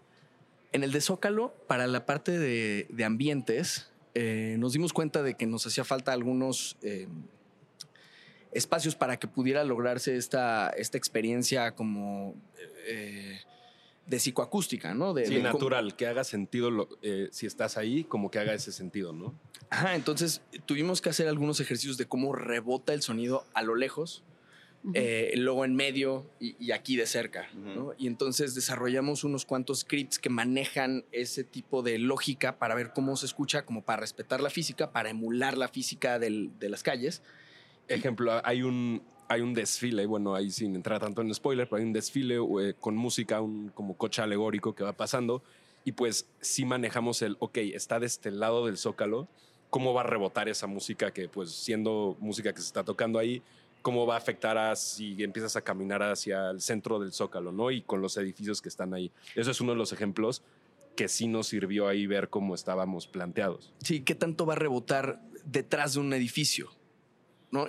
En 0.71 0.84
el 0.84 0.91
de 0.91 1.02
Zócalo, 1.02 1.54
para 1.67 1.86
la 1.86 2.08
parte 2.08 2.39
de, 2.39 2.88
de 2.89 3.06
ambientes, 3.06 3.91
eh, 4.15 4.56
nos 4.60 4.71
dimos 4.71 4.93
cuenta 4.93 5.21
de 5.21 5.36
que 5.36 5.45
nos 5.45 5.67
hacía 5.67 5.84
falta 5.84 6.13
algunos 6.13 6.78
eh, 6.82 7.10
espacios 8.56 8.96
para 8.96 9.18
que 9.18 9.28
pudiera 9.28 9.63
lograrse 9.63 10.16
esta, 10.16 10.70
esta 10.70 10.97
experiencia 10.97 11.74
como 11.76 12.36
eh, 12.88 13.39
de 14.08 14.20
psicoacústica, 14.20 14.93
¿no? 14.93 15.14
De, 15.14 15.26
Sí, 15.26 15.36
de- 15.36 15.41
natural, 15.41 15.95
que 15.95 16.08
haga 16.08 16.24
sentido 16.24 16.72
lo- 16.72 16.89
eh, 17.01 17.28
si 17.32 17.45
estás 17.45 17.78
ahí, 17.78 18.03
como 18.03 18.32
que 18.32 18.39
haga 18.39 18.53
ese 18.53 18.72
sentido, 18.72 19.14
¿no? 19.14 19.34
Ajá, 19.70 19.95
entonces 19.95 20.41
tuvimos 20.66 21.01
que 21.01 21.10
hacer 21.10 21.28
algunos 21.28 21.60
ejercicios 21.60 21.97
de 21.97 22.06
cómo 22.06 22.34
rebota 22.34 22.93
el 22.93 23.01
sonido 23.01 23.45
a 23.53 23.62
lo 23.64 23.76
lejos, 23.76 24.24
Ujú. 24.84 24.93
eh, 24.95 25.34
luego 25.38 25.66
en 25.66 25.76
medio 25.76 26.30
y, 26.39 26.56
y 26.64 26.72
aquí 26.72 26.95
de 26.95 27.08
cerca. 27.08 27.49
¿no? 27.56 27.93
Y 27.97 28.06
entonces 28.06 28.53
desarrollamos 28.53 29.24
unos 29.24 29.43
cuantos 29.45 29.80
scripts 29.80 30.20
que 30.20 30.30
manejan 30.30 31.03
ese 31.12 31.43
tipo 31.43 31.82
de 31.82 31.97
lógica 31.97 32.58
para 32.60 32.76
ver 32.76 32.91
cómo 32.93 33.18
se 33.18 33.26
escucha, 33.26 33.66
como 33.66 33.84
para 33.84 34.01
respetar 34.01 34.39
la 34.41 34.51
física, 34.51 34.91
para 34.91 35.10
emular 35.10 35.58
la 35.58 35.68
física 35.68 36.20
del- 36.20 36.51
de 36.60 36.70
las 36.70 36.84
calles. 36.84 37.24
Ejemplo, 37.88 38.41
hay 38.43 38.63
un, 38.63 39.03
hay 39.27 39.41
un 39.41 39.53
desfile, 39.53 40.05
bueno, 40.05 40.36
ahí 40.36 40.51
sin 40.51 40.75
entrar 40.75 40.99
tanto 40.99 41.21
en 41.21 41.33
spoiler, 41.33 41.67
pero 41.67 41.79
hay 41.79 41.86
un 41.86 41.93
desfile 41.93 42.36
eh, 42.36 42.73
con 42.79 42.95
música, 42.95 43.41
un 43.41 43.69
como 43.69 43.95
coche 43.95 44.21
alegórico 44.21 44.73
que 44.75 44.83
va 44.83 44.93
pasando 44.93 45.43
y 45.83 45.91
pues 45.91 46.27
sí 46.41 46.65
manejamos 46.65 47.21
el, 47.21 47.38
ok, 47.39 47.57
está 47.57 47.99
de 47.99 48.07
este 48.07 48.31
lado 48.31 48.65
del 48.65 48.77
zócalo, 48.77 49.27
¿cómo 49.69 49.93
va 49.93 50.01
a 50.01 50.05
rebotar 50.05 50.49
esa 50.49 50.67
música 50.67 51.11
que 51.11 51.29
pues 51.29 51.51
siendo 51.51 52.17
música 52.19 52.51
que 52.51 52.59
se 52.59 52.67
está 52.67 52.83
tocando 52.83 53.19
ahí, 53.19 53.41
cómo 53.83 54.07
va 54.07 54.15
a 54.15 54.17
afectar 54.17 54.57
a 54.57 54.75
si 54.75 55.23
empiezas 55.23 55.55
a 55.55 55.61
caminar 55.61 56.01
hacia 56.01 56.49
el 56.49 56.59
centro 56.59 56.99
del 56.99 57.13
zócalo, 57.13 57.51
¿no? 57.51 57.69
Y 57.69 57.83
con 57.83 58.01
los 58.01 58.17
edificios 58.17 58.59
que 58.59 58.69
están 58.69 58.95
ahí. 58.95 59.11
Eso 59.36 59.51
es 59.51 59.61
uno 59.61 59.73
de 59.73 59.77
los 59.77 59.93
ejemplos 59.93 60.41
que 60.95 61.07
sí 61.07 61.27
nos 61.27 61.47
sirvió 61.47 61.88
ahí 61.88 62.07
ver 62.07 62.29
cómo 62.29 62.55
estábamos 62.55 63.05
planteados. 63.05 63.71
Sí, 63.83 64.01
¿qué 64.01 64.15
tanto 64.15 64.47
va 64.47 64.53
a 64.53 64.55
rebotar 64.55 65.21
detrás 65.43 65.93
de 65.93 65.99
un 65.99 66.13
edificio? 66.13 66.71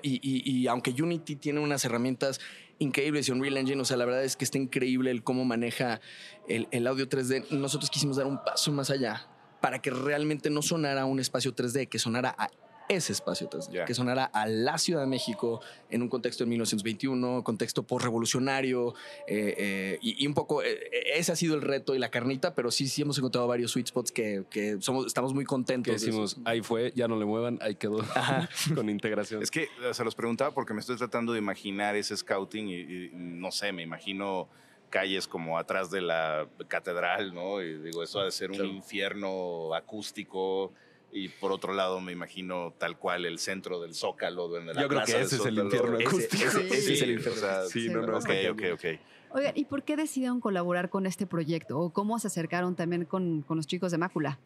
Y 0.02 0.66
aunque 0.68 0.90
Unity 0.90 1.36
tiene 1.36 1.60
unas 1.60 1.84
herramientas 1.84 2.40
increíbles 2.78 3.28
y 3.28 3.32
Unreal 3.32 3.56
Engine, 3.56 3.80
o 3.80 3.84
sea, 3.84 3.96
la 3.96 4.04
verdad 4.04 4.24
es 4.24 4.36
que 4.36 4.44
está 4.44 4.58
increíble 4.58 5.10
el 5.10 5.22
cómo 5.22 5.44
maneja 5.44 6.00
el, 6.48 6.68
el 6.70 6.86
audio 6.86 7.08
3D, 7.08 7.50
nosotros 7.50 7.90
quisimos 7.90 8.16
dar 8.16 8.26
un 8.26 8.42
paso 8.42 8.72
más 8.72 8.90
allá 8.90 9.26
para 9.60 9.80
que 9.80 9.90
realmente 9.90 10.50
no 10.50 10.62
sonara 10.62 11.04
un 11.06 11.18
espacio 11.18 11.54
3D, 11.54 11.88
que 11.88 11.98
sonara 11.98 12.34
a 12.38 12.50
ese 12.88 13.12
espacio 13.12 13.48
3D, 13.50 13.70
Ya. 13.72 13.84
que 13.84 13.94
sonara 13.94 14.24
a 14.24 14.46
la 14.46 14.78
Ciudad 14.78 15.00
de 15.00 15.06
México 15.06 15.60
en 15.90 16.02
un 16.02 16.08
contexto 16.08 16.44
de 16.44 16.50
1921, 16.50 17.42
contexto 17.44 17.82
postrevolucionario, 17.82 18.94
eh, 19.26 19.54
eh, 19.58 19.98
y, 20.02 20.22
y 20.22 20.26
un 20.26 20.34
poco 20.34 20.62
eh, 20.62 20.78
ese 21.14 21.32
ha 21.32 21.36
sido 21.36 21.54
el 21.54 21.62
reto 21.62 21.94
y 21.94 21.98
la 21.98 22.10
carnita, 22.10 22.54
pero 22.54 22.70
sí, 22.70 22.88
sí 22.88 23.02
hemos 23.02 23.18
encontrado 23.18 23.46
varios 23.46 23.70
sweet 23.72 23.86
spots 23.88 24.12
que, 24.12 24.44
que 24.50 24.76
somos, 24.80 25.06
estamos 25.06 25.34
muy 25.34 25.44
contentos. 25.44 25.84
Que 25.94 25.98
de 26.00 26.06
decimos, 26.06 26.36
ahí 26.44 26.62
fue, 26.62 26.92
ya 26.94 27.08
no 27.08 27.18
le 27.18 27.24
muevan, 27.24 27.58
ahí 27.62 27.74
quedó 27.74 27.98
con 28.74 28.88
integración. 28.88 29.42
Es 29.42 29.50
que 29.50 29.68
se 29.92 30.04
los 30.04 30.14
preguntaba 30.14 30.52
porque 30.52 30.74
me 30.74 30.80
estoy 30.80 30.96
tratando 30.96 31.32
de 31.32 31.38
imaginar 31.38 31.96
ese 31.96 32.16
scouting 32.16 32.68
y, 32.68 32.74
y 32.74 33.10
no 33.12 33.50
sé, 33.52 33.72
me 33.72 33.82
imagino 33.82 34.48
calles 34.90 35.26
como 35.26 35.58
atrás 35.58 35.90
de 35.90 36.00
la 36.00 36.46
catedral, 36.68 37.34
¿no? 37.34 37.60
Y 37.60 37.76
digo, 37.82 38.02
eso 38.04 38.20
ha 38.20 38.24
de 38.24 38.30
ser 38.30 38.50
un 38.50 38.56
Claro. 38.58 38.70
infierno 38.70 39.74
acústico. 39.74 40.72
Y 41.12 41.28
por 41.28 41.52
otro 41.52 41.72
lado, 41.72 42.00
me 42.00 42.12
imagino 42.12 42.74
tal 42.78 42.98
cual 42.98 43.24
el 43.26 43.38
centro 43.38 43.80
del 43.80 43.94
Zócalo. 43.94 44.48
Donde 44.48 44.74
la 44.74 44.82
Yo 44.82 44.88
creo 44.88 45.00
plaza 45.00 45.16
que 45.18 45.22
ese 45.22 45.36
es 45.36 45.46
el 45.46 45.58
infierno 45.58 45.96
Ese- 45.98 46.06
acústico. 46.08 46.44
ese- 46.44 46.66
ese 46.66 46.92
es 46.94 47.02
el 47.02 47.08
Sí, 47.08 47.12
infierno. 47.14 47.32
o 47.32 47.40
sea, 47.40 47.62
Sí, 47.66 47.88
no, 47.88 48.02
no, 48.02 48.18
ok, 48.18 48.30
ok, 48.52 48.62
ok. 48.74 48.84
Oigan, 49.30 49.52
¿y 49.56 49.64
por 49.64 49.82
qué 49.82 49.96
decidieron 49.96 50.40
colaborar 50.40 50.88
con 50.90 51.06
este 51.06 51.26
proyecto? 51.26 51.78
¿O 51.78 51.90
cómo 51.90 52.18
se 52.18 52.26
acercaron 52.28 52.74
también 52.76 53.04
con, 53.04 53.42
con 53.42 53.56
los 53.56 53.66
chicos 53.66 53.92
de 53.92 53.98
Mácula? 53.98 54.38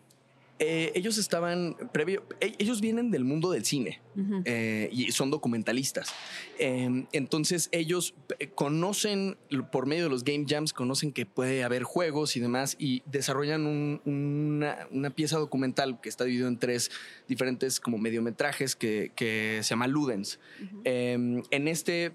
Eh, 0.63 0.93
ellos 0.95 1.17
estaban 1.17 1.75
previo, 1.93 2.23
e- 2.41 2.55
ellos 2.59 2.81
vienen 2.83 3.11
del 3.11 3.25
mundo 3.25 3.51
del 3.51 3.65
cine. 3.65 4.01
Eh, 4.45 4.91
y 4.93 5.11
son 5.13 5.31
documentalistas. 5.31 6.13
Eh, 6.59 7.07
entonces 7.13 7.71
ellos 7.73 8.13
eh, 8.39 8.49
conocen, 8.49 9.39
por 9.73 9.87
medio 9.87 10.05
de 10.05 10.11
los 10.11 10.25
game 10.25 10.45
jams, 10.47 10.75
conocen 10.75 11.13
que 11.13 11.25
puede 11.25 11.65
haber 11.65 11.85
juegos 11.85 12.37
y 12.37 12.41
demás 12.41 12.77
y 12.79 13.03
desarrollan 13.07 13.67
un- 13.67 14.03
una, 14.05 14.87
una 14.91 15.09
pieza 15.09 15.39
documental 15.39 15.99
que 16.03 16.11
está 16.11 16.25
dividido 16.25 16.49
en 16.49 16.59
tres 16.59 16.91
diferentes 17.29 17.81
como 17.81 17.97
mediometrajes 17.97 18.77
que, 18.77 19.11
que 19.17 19.61
se 19.63 19.71
llama 19.71 19.87
Ludens. 19.87 20.39
Eh, 20.85 21.43
en 21.51 21.69
este, 21.69 22.13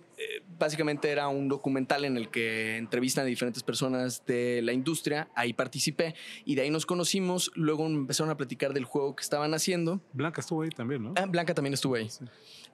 básicamente 0.57 1.09
era 1.09 1.27
un 1.27 1.47
documental 1.47 2.05
en 2.05 2.17
el 2.17 2.29
que 2.29 2.77
entrevistan 2.77 3.23
a 3.23 3.27
diferentes 3.27 3.63
personas 3.63 4.25
de 4.25 4.61
la 4.61 4.73
industria. 4.73 5.27
Ahí 5.35 5.53
participé 5.53 6.15
y 6.45 6.55
de 6.55 6.63
ahí 6.63 6.69
nos 6.69 6.85
conocimos. 6.85 7.51
Luego 7.55 7.85
empezaron 7.85 8.31
a 8.31 8.37
platicar 8.37 8.73
del 8.73 8.85
juego 8.85 9.15
que 9.15 9.23
estaban 9.23 9.53
haciendo. 9.53 10.01
Blanca 10.13 10.41
estuvo 10.41 10.61
ahí 10.61 10.69
también, 10.69 11.03
¿no? 11.03 11.13
Ah, 11.15 11.25
Blanca 11.25 11.53
también 11.53 11.73
estuvo 11.73 11.95
ahí. 11.95 12.09
Sí. 12.09 12.25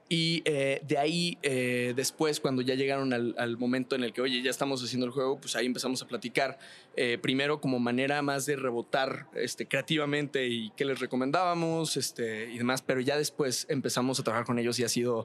Y 0.08 0.42
eh, 0.44 0.82
de 0.86 0.98
ahí, 0.98 1.38
eh, 1.42 1.94
después, 1.96 2.38
cuando 2.38 2.60
ya 2.60 2.74
llegaron 2.74 3.14
al, 3.14 3.34
al 3.38 3.56
momento 3.56 3.96
en 3.96 4.04
el 4.04 4.12
que, 4.12 4.20
oye, 4.20 4.42
ya 4.42 4.50
estamos 4.50 4.84
haciendo 4.84 5.06
el 5.06 5.12
juego, 5.12 5.40
pues 5.40 5.56
ahí 5.56 5.64
empezamos 5.64 6.02
a 6.02 6.06
platicar. 6.06 6.58
eh, 6.96 7.18
primero, 7.20 7.60
como 7.60 7.78
manera 7.78 8.20
más 8.20 8.44
de 8.44 8.56
rebotar 8.56 9.26
este, 9.34 9.66
creativamente 9.66 10.48
y 10.48 10.70
qué 10.76 10.84
les 10.84 11.00
recomendábamos 11.00 11.96
este, 11.96 12.50
y 12.52 12.58
demás. 12.58 12.82
Pero 12.82 13.00
ya 13.00 13.16
después 13.16 13.66
empezamos 13.70 14.20
a 14.20 14.22
trabajar 14.22 14.44
con 14.44 14.58
ellos 14.58 14.78
y 14.78 14.84
ha 14.84 14.88
sido. 14.88 15.24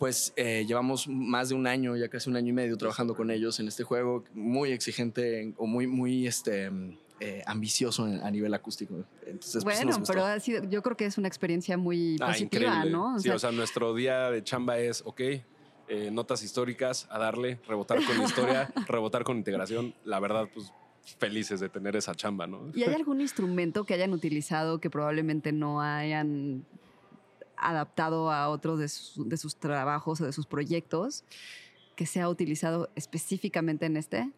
Pues 0.00 0.32
eh, 0.36 0.64
llevamos 0.66 1.06
más 1.08 1.50
de 1.50 1.54
un 1.54 1.66
año, 1.66 1.94
ya 1.94 2.08
casi 2.08 2.30
un 2.30 2.36
año 2.36 2.48
y 2.48 2.52
medio 2.54 2.78
trabajando 2.78 3.14
con 3.14 3.30
ellos 3.30 3.60
en 3.60 3.68
este 3.68 3.84
juego, 3.84 4.24
muy 4.32 4.72
exigente 4.72 5.52
o 5.58 5.66
muy, 5.66 5.86
muy 5.86 6.26
este, 6.26 6.70
eh, 7.20 7.42
ambicioso 7.46 8.04
a 8.04 8.30
nivel 8.30 8.54
acústico. 8.54 9.04
Entonces, 9.26 9.62
pues, 9.62 9.76
nos 9.76 9.84
bueno, 9.84 9.98
gustó. 9.98 10.12
pero 10.14 10.24
ha 10.24 10.40
sido, 10.40 10.64
yo 10.64 10.82
creo 10.82 10.96
que 10.96 11.04
es 11.04 11.18
una 11.18 11.28
experiencia 11.28 11.76
muy 11.76 12.16
Ah, 12.18 12.28
positiva, 12.28 12.64
increíble. 12.64 12.90
¿no? 12.90 13.16
O 13.16 13.18
sí, 13.18 13.24
sea, 13.24 13.34
o 13.34 13.38
sea, 13.38 13.52
nuestro 13.52 13.94
día 13.94 14.30
de 14.30 14.42
chamba 14.42 14.78
es, 14.78 15.02
ok, 15.04 15.20
eh, 15.20 16.10
notas 16.10 16.42
históricas, 16.42 17.06
a 17.10 17.18
darle, 17.18 17.60
rebotar 17.68 18.02
con 18.02 18.16
la 18.16 18.24
historia, 18.24 18.72
rebotar 18.88 19.22
con 19.22 19.36
integración. 19.36 19.92
La 20.04 20.18
verdad, 20.18 20.48
pues 20.54 20.72
felices 21.18 21.60
de 21.60 21.68
tener 21.68 21.94
esa 21.96 22.14
chamba, 22.14 22.46
¿no? 22.46 22.70
¿Y 22.74 22.84
hay 22.84 22.94
algún 22.94 23.20
instrumento 23.20 23.84
que 23.84 23.92
hayan 23.92 24.14
utilizado 24.14 24.80
que 24.80 24.88
probablemente 24.88 25.52
no 25.52 25.82
hayan 25.82 26.64
adaptado 27.60 28.30
a 28.30 28.48
otros 28.48 28.78
de, 28.78 28.88
sus- 28.88 29.28
de 29.28 29.36
sus 29.36 29.56
trabajos 29.56 30.20
o 30.20 30.26
de 30.26 30.32
sus 30.32 30.46
proyectos 30.46 31.24
que 31.96 32.06
sea 32.06 32.28
utilizado 32.28 32.90
específicamente 32.96 33.86
en 33.86 33.96
este? 33.96 34.30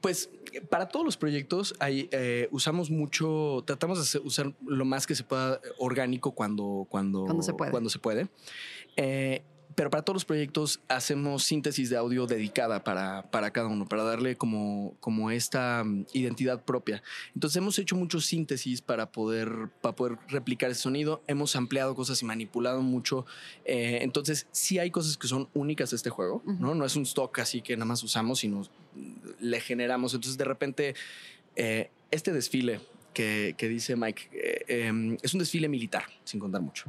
Pues 0.00 0.28
para 0.70 0.88
todos 0.88 1.04
los 1.06 1.16
proyectos 1.16 1.74
hay, 1.78 2.08
eh, 2.10 2.48
usamos 2.50 2.90
mucho, 2.90 3.62
tratamos 3.64 4.12
de 4.12 4.18
usar 4.20 4.52
lo 4.66 4.84
más 4.84 5.06
que 5.06 5.14
se 5.14 5.22
pueda 5.22 5.54
eh, 5.54 5.58
orgánico 5.78 6.32
cuando, 6.32 6.86
cuando, 6.90 7.24
Cuando 7.24 7.42
se 7.44 7.52
puede. 7.54 7.70
cuando 7.70 7.88
se 7.90 7.98
puede. 8.00 8.28
Eh, 8.96 9.44
pero 9.74 9.90
para 9.90 10.02
todos 10.02 10.14
los 10.14 10.24
proyectos 10.24 10.80
hacemos 10.88 11.44
síntesis 11.44 11.90
de 11.90 11.96
audio 11.96 12.26
dedicada 12.26 12.84
para, 12.84 13.22
para 13.30 13.50
cada 13.52 13.68
uno, 13.68 13.88
para 13.88 14.04
darle 14.04 14.36
como, 14.36 14.94
como 15.00 15.30
esta 15.30 15.82
mm, 15.84 16.06
identidad 16.12 16.62
propia. 16.64 17.02
Entonces 17.34 17.56
hemos 17.56 17.78
hecho 17.78 17.96
muchos 17.96 18.26
síntesis 18.26 18.80
para 18.80 19.10
poder, 19.10 19.68
para 19.80 19.96
poder 19.96 20.18
replicar 20.28 20.70
ese 20.70 20.82
sonido. 20.82 21.22
Hemos 21.26 21.56
ampliado 21.56 21.94
cosas 21.94 22.22
y 22.22 22.24
manipulado 22.24 22.82
mucho. 22.82 23.26
Eh, 23.64 23.98
entonces 24.02 24.46
sí 24.52 24.78
hay 24.78 24.90
cosas 24.90 25.16
que 25.16 25.26
son 25.26 25.48
únicas 25.54 25.90
de 25.90 25.96
este 25.96 26.10
juego, 26.10 26.42
¿no? 26.44 26.74
No 26.74 26.84
es 26.84 26.96
un 26.96 27.02
stock 27.02 27.38
así 27.38 27.60
que 27.60 27.76
nada 27.76 27.86
más 27.86 28.02
usamos, 28.02 28.40
sino 28.40 28.62
le 29.40 29.60
generamos. 29.60 30.14
Entonces, 30.14 30.38
de 30.38 30.44
repente, 30.44 30.94
eh, 31.56 31.90
este 32.10 32.32
desfile 32.32 32.80
que, 33.14 33.54
que 33.56 33.68
dice 33.68 33.96
Mike 33.96 34.28
eh, 34.32 34.64
eh, 34.68 35.16
es 35.22 35.32
un 35.32 35.38
desfile 35.40 35.68
militar, 35.68 36.04
sin 36.24 36.40
contar 36.40 36.60
mucho. 36.60 36.84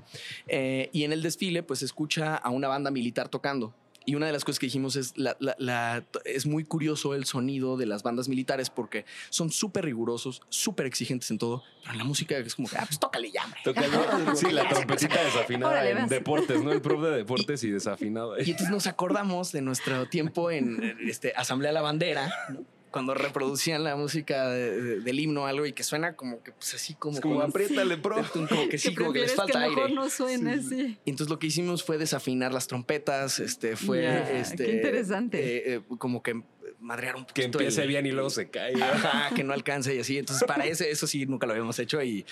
Eh, 0.48 0.90
y 0.92 1.04
en 1.04 1.14
el 1.14 1.22
desfile, 1.22 1.64
pues 1.64 1.82
escucha 1.84 2.36
a 2.36 2.50
una 2.50 2.68
banda 2.68 2.92
militar 2.92 3.30
tocando. 3.30 3.74
Y 4.08 4.14
una 4.14 4.28
de 4.28 4.34
las 4.34 4.46
cosas 4.46 4.60
que 4.60 4.68
dijimos 4.68 4.96
es, 4.98 5.18
la, 5.18 5.36
la- 5.40 5.56
la- 5.58 6.04
es 6.26 6.46
muy 6.46 6.64
curioso 6.64 7.16
el 7.16 7.26
sonido 7.26 7.76
de 7.76 7.88
las 7.88 8.04
bandas 8.04 8.28
militares 8.30 8.70
porque 8.70 9.04
son 9.32 9.50
súper 9.50 9.84
rigurosos, 9.86 10.44
súper 10.50 10.86
exigentes 10.86 11.32
en 11.32 11.40
todo, 11.40 11.64
pero 11.84 11.96
la 11.96 12.04
música 12.04 12.38
es 12.38 12.54
como 12.54 12.68
que, 12.70 12.78
ah, 12.78 12.84
pues 12.86 13.00
tócale 13.00 13.32
ya, 13.32 13.44
hombre. 13.46 13.62
Tócalo. 13.64 14.36
Sí, 14.36 14.52
la 14.52 14.70
trompetita 14.70 15.24
desafinada 15.24 15.72
Órale, 15.72 15.90
en 15.90 15.98
vas. 15.98 16.10
deportes, 16.12 16.62
¿no? 16.62 16.72
El 16.72 16.82
prof 16.82 17.02
de 17.02 17.10
deportes 17.18 17.64
y 17.64 17.72
desafinado. 17.72 18.38
Y 18.38 18.42
entonces 18.52 18.70
nos 18.70 18.86
acordamos 18.86 19.52
de 19.52 19.64
nuestro 19.64 20.08
tiempo 20.08 20.52
en 20.52 20.98
este, 21.08 21.34
Asamblea 21.36 21.72
La 21.72 21.82
Bandera, 21.82 22.32
¿no? 22.50 22.64
Cuando 22.96 23.14
reproducían 23.14 23.84
la 23.84 23.98
música 23.98 24.48
de- 24.48 24.82
de- 24.82 25.00
del 25.02 25.20
himno 25.20 25.42
o 25.44 25.46
algo 25.48 25.66
y 25.66 25.74
que 25.74 25.84
suena 25.84 26.16
como 26.16 26.42
que 26.42 26.54
pues 26.54 26.76
así 26.76 26.94
como, 26.94 27.16
Es 27.16 27.22
como, 27.22 27.42
apriétale, 27.42 27.98
pro. 27.98 28.24
como 28.32 28.70
que 28.70 28.78
sí, 28.78 28.96
como 28.96 29.12
que 29.12 29.20
les 29.20 29.36
falta 29.36 29.52
que 29.64 29.68
mejor 29.68 29.84
aire. 29.84 29.96
no 29.96 30.10
suene, 30.10 30.62
sí. 30.64 30.98
Y 31.04 31.10
entonces 31.10 31.30
lo 31.30 31.38
que 31.38 31.48
hicimos 31.48 31.84
fue 31.84 31.98
desafinar 31.98 32.54
las 32.54 32.68
trompetas, 32.68 33.40
este 33.40 33.76
fue 33.76 34.40
este 34.40 34.66
qué 34.66 34.72
interesante. 34.78 35.58
eh, 35.58 35.74
eh, 35.76 35.82
como 35.98 36.24
que 36.24 36.42
madrear 36.86 37.16
un 37.16 37.26
Que 37.26 37.42
poquito 37.44 37.60
empiece 37.60 37.82
el- 37.82 37.88
bien 37.88 38.06
y 38.06 38.12
luego 38.12 38.30
se 38.30 38.50
cae. 38.50 38.74
Ajá, 38.82 39.34
que 39.36 39.44
no 39.44 39.54
alcance 39.54 39.94
y 39.96 40.00
así. 40.00 40.18
Entonces, 40.18 40.46
para 40.48 40.66
ese, 40.66 40.90
eso 40.92 41.08
sí, 41.08 41.26
nunca 41.26 41.48
lo 41.48 41.54
habíamos 41.54 41.78
hecho 41.80 42.02
y 42.02 42.26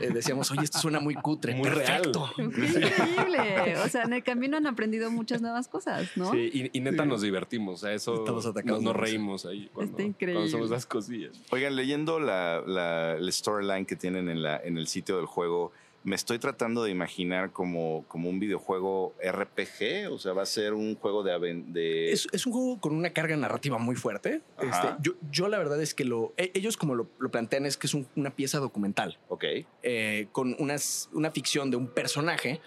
eh, 0.00 0.10
decíamos, 0.12 0.50
oye, 0.50 0.64
esto 0.64 0.78
suena 0.78 0.98
muy 1.00 1.14
cutre. 1.14 1.54
Muy 1.54 1.68
real. 1.68 2.02
Perfecto. 2.02 2.30
¡Qué 2.36 2.42
increíble! 2.42 3.76
O 3.84 3.88
sea, 3.88 4.02
en 4.02 4.12
el 4.12 4.22
camino 4.22 4.56
han 4.56 4.66
aprendido 4.66 5.10
muchas 5.10 5.40
nuevas 5.40 5.68
cosas, 5.68 6.08
¿no? 6.16 6.32
Sí, 6.32 6.50
y, 6.52 6.78
y 6.78 6.80
neta 6.80 7.04
nos 7.04 7.22
divertimos. 7.22 7.82
O 7.82 7.86
sea, 7.86 7.94
eso 7.94 8.14
Estamos 8.16 8.44
atacados 8.46 8.82
nos, 8.82 8.96
reímos 8.96 9.46
ahí 9.46 9.70
cuando, 9.72 9.92
Está 9.92 10.02
increíble. 10.02 10.34
cuando 10.34 10.48
hacemos 10.48 10.70
esas 10.70 10.86
cosillas. 10.86 11.32
Oigan, 11.50 11.76
leyendo 11.76 12.18
la, 12.20 12.62
la- 12.66 13.16
el 13.16 13.32
storyline 13.32 13.86
que 13.86 13.96
tienen 13.96 14.28
en, 14.28 14.42
la, 14.42 14.56
en 14.58 14.76
el 14.78 14.86
sitio 14.88 15.16
del 15.16 15.26
juego, 15.26 15.72
me 16.02 16.16
estoy 16.16 16.38
tratando 16.38 16.82
de 16.84 16.90
imaginar 16.90 17.52
como, 17.52 18.04
como 18.08 18.30
un 18.30 18.40
videojuego 18.40 19.14
RPG, 19.22 20.10
o 20.10 20.18
sea, 20.18 20.32
va 20.32 20.42
a 20.42 20.46
ser 20.46 20.72
un 20.72 20.94
juego 20.96 21.22
de... 21.22 21.30
de 21.66 22.12
Es, 22.12 22.26
es 22.32 22.46
un 22.46 22.52
juego 22.52 22.80
con 22.80 22.94
una 22.94 23.10
carga 23.12 23.36
narrativa 23.36 23.76
muy 23.78 23.96
fuerte. 23.96 24.40
Este, 24.62 24.88
yo, 25.02 25.12
yo 25.30 25.48
la 25.48 25.58
verdad 25.58 25.80
es 25.82 25.92
que 25.94 26.04
lo, 26.04 26.32
e- 26.38 26.50
ellos 26.54 26.76
como 26.78 26.94
lo, 26.94 27.10
lo 27.18 27.30
plantean 27.30 27.66
es 27.66 27.76
que 27.76 27.86
es 27.86 27.92
un- 27.94 28.06
una 28.16 28.30
pieza 28.34 28.58
documental. 28.60 29.18
ok, 29.28 29.44
eh, 29.82 30.28
con 30.32 30.56
unas, 30.58 31.08
una 31.12 31.30
ficción 31.30 31.70
de 31.70 31.76
un 31.76 31.86
personaje, 31.88 32.60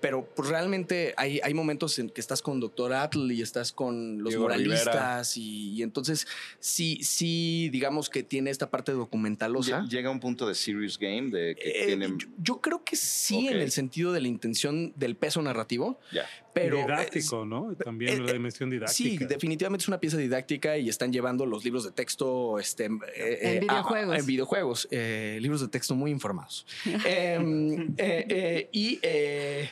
pero 0.00 0.24
pues 0.34 0.48
realmente 0.48 1.14
hay, 1.16 1.40
hay 1.42 1.54
momentos 1.54 1.98
en 2.00 2.10
que 2.10 2.20
estás 2.20 2.42
con 2.42 2.58
Doctor 2.60 2.92
Atle 2.92 3.32
y 3.34 3.42
estás 3.42 3.72
con 3.72 4.22
los 4.22 4.30
Diego 4.30 4.42
moralistas 4.44 5.36
y, 5.36 5.74
y 5.74 5.82
entonces 5.82 6.26
sí, 6.58 6.98
sí, 7.02 7.68
digamos 7.70 8.08
que 8.10 8.22
tiene 8.24 8.50
esta 8.50 8.70
parte 8.70 8.92
documentalosa. 8.92 9.82
Lle- 9.82 9.88
llega 9.88 10.08
a 10.08 10.12
un 10.12 10.20
punto 10.20 10.46
de 10.48 10.54
serious 10.54 10.98
game 10.98 11.30
de 11.30 11.54
que 11.56 11.70
Eh, 11.70 11.86
tienen... 11.86 12.18
yo, 12.18 12.26
yo 12.38 12.60
creo 12.60 12.79
creo 12.80 12.84
que 12.84 12.96
sí 12.96 13.48
en 13.48 13.60
el 13.60 13.70
sentido 13.70 14.12
de 14.12 14.20
la 14.20 14.28
intención 14.28 14.92
del 14.96 15.16
peso 15.16 15.40
narrativo, 15.42 15.98
Ya. 16.12 16.26
pero 16.52 16.78
didáctico, 16.78 17.44
¿no? 17.44 17.74
También 17.76 18.14
eh, 18.22 18.26
la 18.26 18.32
dimensión 18.32 18.70
Sí, 18.70 18.74
didáctica. 18.76 19.26
definitivamente 19.26 19.82
es 19.84 19.88
una 19.88 20.00
pieza 20.00 20.16
didáctica 20.16 20.76
y 20.78 20.88
están 20.88 21.12
llevando 21.12 21.46
los 21.46 21.64
libros 21.64 21.84
de 21.84 21.92
texto 21.92 22.58
este, 22.58 22.86
eh, 22.86 22.90
eh, 23.16 23.66
a- 23.68 24.16
en 24.16 24.26
videojuegos, 24.26 24.88
eh, 24.90 25.38
libros 25.40 25.60
de 25.60 25.68
texto 25.68 25.94
muy 25.94 26.10
informados. 26.10 26.66
Em, 27.04 27.94
eh, 27.96 28.26
eh, 28.28 28.68
y 28.72 28.98
eh, 29.02 29.70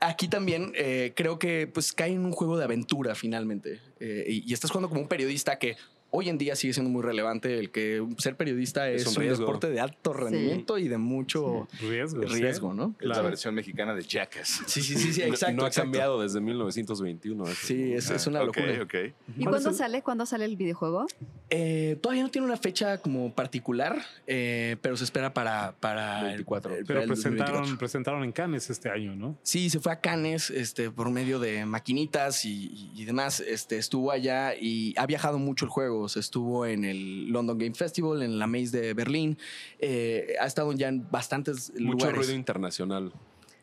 aquí 0.00 0.28
también 0.28 0.72
eh, 0.74 1.12
creo 1.16 1.38
que 1.38 1.66
pues 1.66 1.92
cae 1.92 2.12
en 2.12 2.24
un 2.24 2.32
juego 2.32 2.56
de 2.56 2.64
aventura 2.64 3.14
finalmente. 3.14 3.80
Eh, 3.98 4.24
y, 4.28 4.50
y 4.50 4.52
estás 4.54 4.70
jugando 4.70 4.88
como 4.88 5.00
un 5.00 5.08
periodista 5.08 5.58
que 5.58 5.76
hoy 6.10 6.28
en 6.28 6.38
día 6.38 6.56
sigue 6.56 6.72
siendo 6.72 6.90
muy 6.90 7.02
relevante. 7.02 7.58
El 7.58 7.70
que 7.70 8.04
ser 8.18 8.36
periodista 8.36 8.88
es, 8.90 9.02
Es 9.06 9.16
un 9.16 9.22
un, 9.22 9.28
deporte 9.30 9.70
de 9.70 9.80
alto 9.80 10.12
rendimiento 10.12 10.78
y 10.78 10.88
de 10.88 10.98
mucho 10.98 11.68
Riesgo. 11.80 12.22
sí. 12.28 12.40
riesgo, 12.40 12.74
¿no? 12.74 12.94
Es 13.00 13.06
la 13.06 13.20
versión 13.22 13.54
mexicana 13.54 13.94
de 13.94 14.02
Jackass. 14.02 14.62
Sí, 14.66 14.82
sí, 14.82 14.96
sí, 14.96 15.12
sí, 15.12 15.22
exacto. 15.22 15.56
no 15.56 15.64
ha 15.64 15.68
exacto. 15.68 15.86
cambiado 15.86 16.20
desde 16.22 16.40
1921. 16.40 17.44
eso. 17.44 17.66
Sí, 17.66 17.92
es, 17.92 18.10
es 18.10 18.26
una 18.26 18.42
locura. 18.42 18.72
¿Y 18.72 18.76
¿Cuál 18.76 19.12
es 19.36 19.46
cuándo 19.48 19.72
sale? 19.72 20.02
¿Cuándo 20.02 20.26
sale 20.26 20.44
el 20.44 20.56
videojuego? 20.56 21.06
Eh, 21.50 21.96
todavía 22.00 22.22
no 22.22 22.30
tiene 22.30 22.46
una 22.46 22.56
fecha 22.56 22.98
como 22.98 23.32
particular, 23.34 24.00
eh, 24.26 24.76
pero 24.82 24.96
se 24.96 25.04
espera 25.04 25.32
para, 25.34 25.74
para 25.80 26.22
24. 26.24 26.76
el- 26.76 26.84
Pero 26.86 27.00
el 27.02 27.08
presentaron, 27.08 27.38
2024. 27.62 27.78
presentaron 27.78 28.24
en 28.24 28.32
Cannes 28.32 28.70
este 28.70 28.88
año, 28.90 29.16
¿no? 29.16 29.36
Sí, 29.42 29.68
se 29.70 29.80
fue 29.80 29.92
a 29.92 30.00
Cannes 30.00 30.50
este, 30.50 30.90
por 30.90 31.10
medio 31.10 31.38
de 31.40 31.64
maquinitas 31.66 32.44
y, 32.44 32.66
y- 32.94 33.02
y 33.02 33.04
demás. 33.04 33.40
Este, 33.40 33.78
estuvo 33.78 34.10
allá 34.12 34.54
y 34.54 34.94
ha 34.96 35.06
viajado 35.06 35.38
mucho 35.38 35.64
el 35.64 35.70
juego. 35.70 35.99
Estuvo 36.06 36.66
en 36.66 36.84
el 36.84 37.28
London 37.28 37.58
Game 37.58 37.74
Festival, 37.74 38.22
en 38.22 38.38
la 38.38 38.46
Maze 38.46 38.80
de 38.80 38.94
Berlín. 38.94 39.38
Eh, 39.78 40.34
ha 40.40 40.46
estado 40.46 40.72
ya 40.72 40.88
en 40.88 41.08
bastantes 41.10 41.70
Mucho 41.78 41.92
lugares. 41.92 42.16
ruido 42.16 42.32
internacional. 42.34 43.12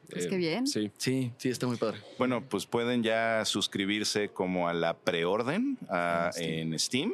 Pues 0.10 0.26
Eh, 0.26 0.30
qué 0.30 0.38
bien. 0.38 0.68
Sí. 0.68 0.92
Sí, 0.98 1.32
sí, 1.38 1.50
está 1.50 1.68
muy 1.68 1.78
padre. 1.78 1.98
Bueno, 2.18 2.44
pues 2.48 2.66
pueden 2.66 3.04
ya 3.04 3.44
suscribirse 3.46 4.30
como 4.30 4.68
a 4.70 4.74
la 4.74 4.96
preorden 4.96 5.78
ah, 5.90 6.32
en 6.38 6.78
Steam. 6.80 7.14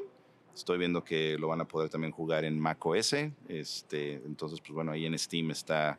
Estoy 0.56 0.78
viendo 0.78 1.04
que 1.04 1.36
lo 1.40 1.48
van 1.48 1.62
a 1.62 1.66
poder 1.66 1.90
también 1.90 2.12
jugar 2.12 2.46
en 2.46 2.60
Mac 2.60 2.86
OS. 2.86 3.16
Este, 3.48 4.14
entonces, 4.26 4.60
pues 4.60 4.72
bueno, 4.72 4.92
ahí 4.92 5.06
en 5.08 5.18
Steam 5.18 5.50
está 5.50 5.98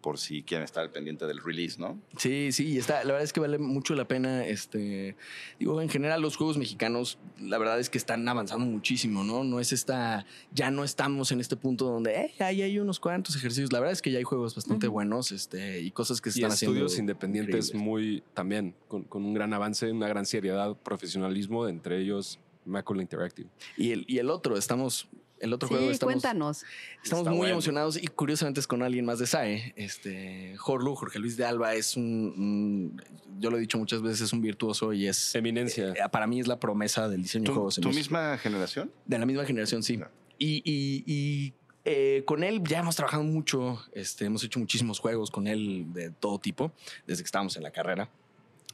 por 0.00 0.18
si 0.18 0.42
quieren 0.42 0.64
estar 0.64 0.82
al 0.82 0.90
pendiente 0.90 1.26
del 1.26 1.42
release, 1.42 1.78
¿no? 1.80 2.00
Sí, 2.16 2.52
sí, 2.52 2.68
y 2.68 2.78
está, 2.78 2.98
la 3.04 3.12
verdad 3.12 3.22
es 3.22 3.32
que 3.32 3.40
vale 3.40 3.58
mucho 3.58 3.94
la 3.94 4.06
pena. 4.06 4.46
Este, 4.46 5.16
digo, 5.58 5.80
en 5.82 5.88
general, 5.88 6.22
los 6.22 6.36
juegos 6.36 6.56
mexicanos, 6.56 7.18
la 7.40 7.58
verdad 7.58 7.80
es 7.80 7.90
que 7.90 7.98
están 7.98 8.26
avanzando 8.28 8.64
muchísimo, 8.66 9.24
¿no? 9.24 9.44
No 9.44 9.60
es 9.60 9.72
esta, 9.72 10.24
ya 10.52 10.70
no 10.70 10.84
estamos 10.84 11.32
en 11.32 11.40
este 11.40 11.56
punto 11.56 11.86
donde 11.86 12.14
eh, 12.14 12.34
ahí 12.44 12.62
hay 12.62 12.78
unos 12.78 13.00
cuantos 13.00 13.34
ejercicios. 13.36 13.72
La 13.72 13.80
verdad 13.80 13.92
es 13.92 14.02
que 14.02 14.10
ya 14.12 14.18
hay 14.18 14.24
juegos 14.24 14.54
bastante 14.54 14.86
buenos, 14.88 15.32
este, 15.32 15.80
y 15.80 15.90
cosas 15.90 16.20
que 16.20 16.30
se 16.30 16.38
Y 16.38 16.42
están 16.42 16.52
haciendo. 16.52 16.76
estudios 16.76 16.98
independientes 16.98 17.68
increíbles. 17.70 17.74
muy 17.86 18.22
también, 18.34 18.74
con, 18.86 19.02
con 19.02 19.24
un 19.24 19.34
gran 19.34 19.52
avance, 19.52 19.90
una 19.90 20.08
gran 20.08 20.26
seriedad, 20.26 20.76
profesionalismo, 20.76 21.66
entre 21.68 22.00
ellos 22.00 22.38
Macula 22.64 23.02
Interactive. 23.02 23.48
Y 23.76 23.92
el, 23.92 24.04
y 24.06 24.18
el 24.18 24.30
otro, 24.30 24.56
estamos, 24.56 25.08
el 25.40 25.52
otro 25.52 25.68
Sí, 25.68 25.74
juego 25.74 25.90
estamos, 25.90 26.12
cuéntanos. 26.14 26.64
estamos 27.02 27.20
Está 27.22 27.30
muy 27.30 27.38
bueno. 27.38 27.52
emocionados 27.54 27.96
y 27.96 28.06
curiosamente 28.06 28.60
es 28.60 28.66
con 28.66 28.82
alguien 28.82 29.04
más 29.04 29.18
de 29.18 29.26
SAE. 29.26 29.72
Este, 29.76 30.56
Jorlu, 30.56 30.94
Jorge 30.94 31.18
Luis 31.18 31.36
de 31.36 31.44
Alba, 31.44 31.74
es 31.74 31.96
un, 31.96 32.04
un- 32.04 33.02
yo 33.40 33.50
lo 33.50 33.56
he 33.56 33.60
dicho 33.60 33.78
muchas 33.78 34.02
veces, 34.02 34.20
es 34.22 34.32
un 34.32 34.40
virtuoso 34.40 34.92
y 34.92 35.06
es, 35.06 35.34
Eminencia. 35.34 35.90
eh, 35.90 36.08
para 36.10 36.26
mí 36.26 36.40
es 36.40 36.46
la 36.46 36.58
promesa 36.58 37.08
del 37.08 37.22
diseño 37.22 37.42
de 37.44 37.46
¿Tu, 37.48 37.54
juegos. 37.54 37.78
en 37.78 37.82
tu 37.82 37.90
misma 37.90 38.36
generación? 38.38 38.90
De 39.06 39.18
la 39.18 39.26
misma 39.26 39.44
generación, 39.44 39.82
sí. 39.82 39.98
Y- 40.38 40.62
y, 40.64 41.54
eh, 41.84 42.22
con 42.26 42.44
él 42.44 42.62
ya 42.64 42.80
hemos 42.80 42.96
trabajado 42.96 43.22
mucho, 43.22 43.80
este, 43.92 44.26
hemos 44.26 44.44
hecho 44.44 44.58
muchísimos 44.58 44.98
juegos 44.98 45.30
con 45.30 45.46
él 45.46 45.86
de 45.92 46.10
todo 46.10 46.38
tipo, 46.38 46.72
desde 47.06 47.22
que 47.22 47.26
estábamos 47.26 47.56
en 47.56 47.62
la 47.62 47.70
carrera. 47.70 48.10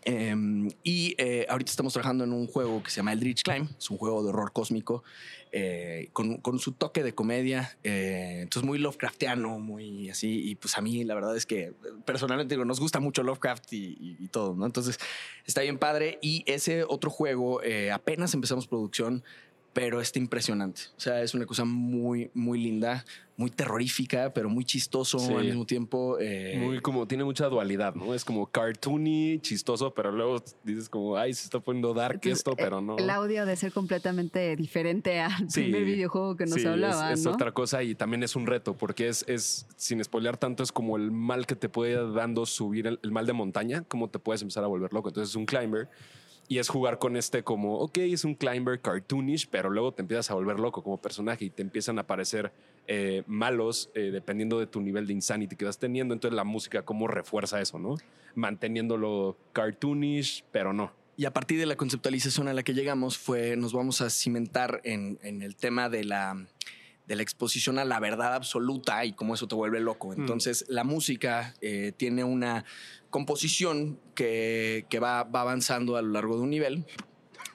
Em, 0.07 0.69
y 0.83 1.15
eh, 1.19 1.47
ahorita 1.49 1.71
estamos 1.71 1.93
trabajando 1.95 2.25
en 2.25 2.33
un 2.33 2.47
juego 2.47 2.83
que 2.83 2.91
se 2.91 2.97
llama 2.97 3.13
Eldritch 3.13 3.43
Climb, 3.43 3.69
es 3.79 3.89
un 3.91 3.97
juego 3.97 4.23
de 4.23 4.29
horror 4.29 4.53
cósmico 4.53 5.03
eh, 5.53 6.09
con, 6.13 6.39
con 6.39 6.59
su 6.59 6.73
toque 6.73 7.03
de 7.03 7.15
comedia, 7.15 7.79
eh, 7.85 8.41
entonces 8.43 8.67
muy 8.67 8.79
Lovecraftiano, 8.79 9.59
muy 9.61 10.11
así. 10.11 10.51
Y 10.51 10.57
pues 10.57 10.77
a 10.77 10.81
mí 10.81 11.05
la 11.05 11.15
verdad 11.15 11.37
es 11.37 11.47
que 11.47 11.73
personalmente 12.05 12.55
digo, 12.55 12.65
nos 12.65 12.81
gusta 12.81 13.01
mucho 13.01 13.23
Lovecraft 13.23 13.73
y, 13.73 13.97
y- 14.01 14.17
y 14.19 14.29
todo, 14.29 14.55
¿no? 14.55 14.67
Entonces 14.67 14.99
está 15.47 15.63
bien 15.63 15.79
padre. 15.79 16.19
Y 16.21 16.43
ese 16.47 16.85
otro 16.85 17.09
juego, 17.11 17.63
eh, 17.63 17.91
apenas 17.93 18.35
empezamos 18.35 18.67
producción, 18.67 19.23
pero 19.75 20.01
está 20.01 20.19
impresionante. 20.21 20.83
O 20.97 21.01
sea, 21.01 21.21
es 21.21 21.35
una 21.35 21.45
cosa 21.47 21.65
muy, 21.65 22.31
muy 22.33 22.59
linda, 22.63 23.05
muy 23.37 23.51
terrorífica, 23.51 24.33
pero 24.33 24.49
muy 24.49 24.65
chistoso 24.65 25.19
Sí. 25.19 25.35
al 25.35 25.45
mismo 25.47 25.67
tiempo. 25.67 26.17
eh, 26.21 26.57
Muy 26.63 26.81
como, 26.81 27.09
tiene 27.09 27.25
mucha 27.25 27.47
dualidad, 27.49 27.93
¿no? 27.97 28.15
Es 28.15 28.25
como 28.25 28.47
cartoony, 28.47 29.41
chistoso, 29.41 29.93
pero 29.93 30.13
luego 30.13 30.43
dices 30.63 30.89
como, 30.89 31.17
ay, 31.17 31.35
se 31.35 31.43
está 31.45 31.59
poniendo 31.59 31.93
dark 31.93 32.15
Entonces, 32.15 32.39
esto, 32.39 32.55
pero 32.55 32.81
no. 32.81 32.97
El 32.99 33.11
audio 33.11 33.45
de 33.45 33.57
ser 33.57 33.73
completamente 33.73 34.55
diferente 34.55 35.19
al 35.21 35.51
Sí, 35.51 35.63
primer 35.63 35.85
videojuego 35.85 36.37
que 36.37 36.47
nos 36.47 36.61
sí, 36.61 36.67
hablaba, 36.69 37.13
es, 37.13 37.19
es 37.19 37.27
¿no? 37.27 37.33
otra 37.33 37.51
cosa 37.51 37.83
y 37.83 37.97
también 37.97 38.23
es 38.23 38.37
un 38.37 38.47
reto 38.47 38.77
porque 38.77 39.09
es, 39.09 39.25
es 39.27 39.67
sin 39.77 40.03
spoilear 40.05 40.37
tanto, 40.37 40.63
es 40.63 40.71
como 40.71 40.97
el 40.97 41.11
mal 41.11 41.47
que 41.49 41.57
te 41.57 41.69
puede 41.69 42.13
dando 42.13 42.47
subir 42.47 42.87
el, 42.87 43.01
el 43.03 43.11
mal 43.11 43.27
de 43.27 43.33
montaña, 43.33 43.83
cómo 43.89 44.09
te 44.09 44.21
puedes 44.21 44.41
empezar 44.41 44.63
a 44.63 44.69
volver 44.69 44.93
loco. 44.93 45.09
Entonces 45.09 45.31
es 45.31 45.37
un 45.37 45.47
climber 45.47 45.89
y 46.49 46.59
es 46.59 46.69
jugar 46.69 46.99
con 46.99 47.17
este 47.17 47.43
como, 47.43 47.79
ok, 47.79 47.99
es 47.99 48.25
un 48.25 48.35
climber 48.35 48.81
cartoonish, 48.81 49.49
pero 49.49 49.71
luego 49.71 49.93
te 49.93 50.03
empiezas 50.03 50.31
a 50.31 50.35
volver 50.35 50.61
loco 50.61 50.83
como 50.83 50.99
personaje 50.99 51.47
y 51.47 51.51
te 51.51 51.63
empiezan 51.63 51.99
a 51.99 52.03
aparecer 52.03 52.53
eh, 52.87 53.23
malos 53.27 53.91
eh, 53.95 54.11
dependiendo 54.13 54.59
de 54.59 54.67
tu 54.67 54.81
nivel 54.81 55.07
de 55.07 55.15
insanity 55.15 55.57
que 55.57 55.65
vas 55.65 55.79
teniendo. 55.79 56.15
Entonces 56.15 56.37
la 56.37 56.45
música 56.45 56.83
cómo 56.83 57.09
refuerza 57.09 57.61
eso, 57.61 57.79
¿no? 57.79 57.97
Manteniéndolo 58.35 59.37
cartoonish, 59.53 60.45
pero 60.53 60.73
no. 60.73 60.93
Y 61.17 61.27
a 61.27 61.33
partir 61.33 61.61
de 61.61 61.67
la 61.67 61.77
conceptualización 61.77 62.49
a 62.49 62.53
la 62.53 62.65
que 62.65 62.75
llegamos 62.75 63.19
fue, 63.19 63.57
nos 63.57 63.73
vamos 63.73 64.01
a 64.01 64.11
cimentar 64.11 64.81
en, 64.83 65.19
en 65.23 65.43
el 65.43 65.55
tema 65.55 65.89
de 65.89 66.03
la, 66.03 66.45
de 67.07 67.17
la 67.17 67.23
exposición 67.23 67.79
a 67.79 67.85
la 67.85 68.01
verdad 68.01 68.35
absoluta 68.35 69.05
y 69.05 69.13
cómo 69.13 69.35
eso 69.35 69.47
te 69.47 69.55
vuelve 69.55 69.81
loco. 69.81 70.13
Entonces, 70.13 70.65
la 70.69 70.85
música 70.85 71.55
eh, 71.61 71.93
tiene 71.97 72.25
una 72.25 72.65
composición 73.11 74.01
que, 74.15 74.87
que 74.89 74.99
va, 74.99 75.25
va 75.25 75.43
avanzando 75.43 75.97
a 75.97 76.03
lo 76.03 76.09
largo 76.13 76.37
de 76.37 76.43
un 76.43 76.51
nivel 76.51 76.87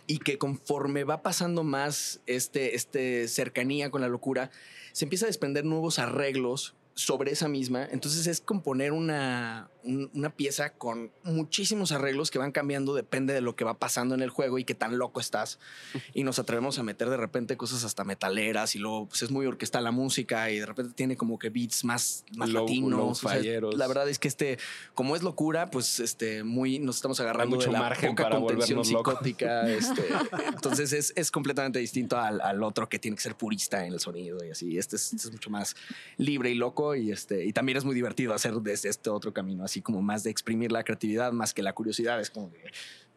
y 0.10 0.18
que 0.18 0.38
conforme 0.38 1.04
va 1.04 1.22
pasando 1.22 1.64
más 1.64 2.22
este, 2.26 2.76
este 2.76 3.28
cercanía 3.28 3.91
con 3.91 4.02
la 4.02 4.08
locura, 4.08 4.50
se 4.91 5.06
empieza 5.06 5.26
a 5.26 5.28
desprender 5.28 5.66
nuevos 5.66 6.00
arreglos 6.00 6.76
sobre 6.95 7.32
esa 7.32 7.47
misma. 7.47 7.88
Entonces 7.91 8.28
es 8.28 8.41
componer 8.41 8.91
una, 8.91 9.70
un- 9.84 10.09
una 10.13 10.30
pieza 10.36 10.71
con 10.71 11.11
muchísimos 11.23 11.91
arreglos 11.91 12.32
que 12.32 12.39
van 12.39 12.51
cambiando, 12.51 12.93
depende 12.93 13.34
de 13.34 13.41
lo 13.41 13.55
que 13.55 13.63
va 13.63 13.77
pasando 13.80 14.13
en 14.15 14.21
el 14.21 14.30
juego 14.30 14.59
y 14.59 14.63
qué 14.65 14.75
tan 14.75 14.97
loco 14.97 15.19
estás. 15.19 15.59
Y 16.13 16.23
nos 16.23 16.39
atrevemos 16.39 16.77
a 16.80 16.84
meter 16.84 17.09
de 17.09 17.17
repente 17.17 17.55
cosas 17.57 17.84
hasta 17.84 18.03
metaleras 18.03 18.75
y 18.75 18.80
luego 18.80 19.07
pues, 19.07 19.21
es 19.23 19.32
muy 19.32 19.45
orquestal 19.45 19.84
la 19.84 19.91
música 19.91 20.49
y 20.51 20.59
de 20.59 20.65
repente 20.65 20.93
tiene 20.95 21.15
como 21.17 21.39
que 21.39 21.49
beats 21.49 21.84
más, 21.84 22.25
más 22.36 22.49
Low- 22.49 22.63
latinos. 22.65 22.91
low 22.91 23.07
O 23.09 23.15
sea, 23.15 23.39
la 23.75 23.88
verdad 23.88 24.09
es 24.09 24.19
que 24.19 24.27
este, 24.27 24.57
como 24.93 25.15
es 25.15 25.23
locura, 25.23 25.69
pues 25.71 25.99
este, 25.99 26.43
muy 26.43 26.80
nos 26.80 26.97
estamos 26.97 27.19
agarrando 27.19 27.55
mucho 27.55 27.67
de 27.67 27.73
la 27.73 27.80
margen 27.80 28.09
poca 28.11 28.23
para 28.23 28.39
contención 28.39 28.84
psicótica. 28.84 29.69
este, 29.71 30.03
entonces 30.47 30.93
es, 30.93 31.13
es 31.15 31.32
completamente 31.32 31.80
distinto 31.80 32.17
al, 32.17 32.41
al 32.41 32.61
otro 32.63 32.89
que 32.89 32.99
tiene 32.99 33.15
que 33.15 33.23
ser 33.23 33.36
purista 33.36 33.86
en 33.86 33.93
el 33.93 33.99
sonido 33.99 34.43
y 34.45 34.51
así. 34.51 34.77
Este 34.77 34.95
es, 34.95 35.13
este 35.13 35.27
es 35.27 35.32
mucho 35.32 35.49
más 35.49 35.75
libre 36.17 36.49
y 36.51 36.55
loco 36.55 36.95
y, 36.95 37.11
este, 37.11 37.45
y 37.45 37.53
también 37.53 37.77
es 37.77 37.86
muy 37.86 37.95
divertido 37.95 38.34
hacer 38.34 38.53
desde 38.55 38.89
este 38.89 39.09
otro 39.09 39.34
camino, 39.34 39.63
así 39.70 39.82
como 39.82 40.01
más 40.01 40.24
de 40.24 40.30
exprimir 40.32 40.72
la 40.72 40.84
creatividad 40.84 41.32
más 41.32 41.53
que 41.53 41.61
la 41.63 41.74
curiosidad. 41.74 42.20
Es 42.20 42.30
como 42.30 42.51
que 42.51 42.63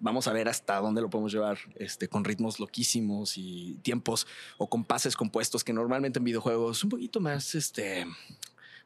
vamos 0.01 0.27
a 0.29 0.33
ver 0.33 0.49
hasta 0.49 0.77
dónde 0.77 1.01
lo 1.01 1.09
podemos 1.11 1.33
llevar 1.33 1.59
este, 1.77 2.09
con 2.09 2.25
ritmos 2.25 2.59
loquísimos 2.61 3.39
y 3.39 3.79
tiempos 3.83 4.27
o 4.59 4.69
compases 4.69 5.17
compuestos 5.17 5.63
que 5.65 5.73
normalmente 5.73 6.19
en 6.19 6.25
videojuegos 6.25 6.83
un 6.85 6.91
poquito 6.91 7.21
más, 7.21 7.55
este, 7.55 8.05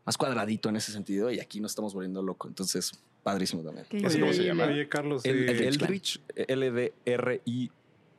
más 0.04 0.16
cuadradito 0.16 0.68
en 0.68 0.76
ese 0.76 0.92
sentido 0.92 1.30
y 1.30 1.40
aquí 1.40 1.60
nos 1.60 1.72
estamos 1.72 1.94
volviendo 1.94 2.22
loco. 2.22 2.48
Entonces, 2.48 2.92
padrísimo 3.22 3.62
también. 3.62 3.86
¿Ese 3.90 4.20
cómo 4.20 4.32
se 4.32 4.44
llama? 4.44 4.64
Oye, 4.66 4.88
Carlos, 4.88 5.24
El, 5.24 5.48
eh, 5.48 5.66
Eldritch, 5.68 6.20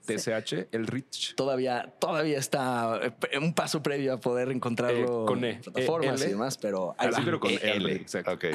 L-D-R-I-T-C-H, 0.08 0.68
Eldritch. 0.72 1.36
todavía, 1.36 1.94
todavía 2.00 2.40
está 2.40 3.00
eh, 3.04 3.38
un 3.38 3.54
paso 3.54 3.84
previo 3.84 4.14
a 4.14 4.18
poder 4.18 4.50
encontrarlo 4.52 5.24
Eh, 5.24 5.28
con 5.28 5.44
E. 5.44 5.50
en 5.52 5.62
plataformas 5.62 6.22
E, 6.22 6.24
L. 6.24 6.26
y 6.26 6.30
demás, 6.34 6.58
pero 6.58 6.96
ahí 6.98 7.08
Así, 7.10 7.20
va. 7.20 7.26
pero 7.26 7.40
con 7.40 7.52
E, 7.52 7.56
L, 7.62 7.76
L. 7.76 7.94
exacto. 7.94 8.32
Ok. 8.34 8.46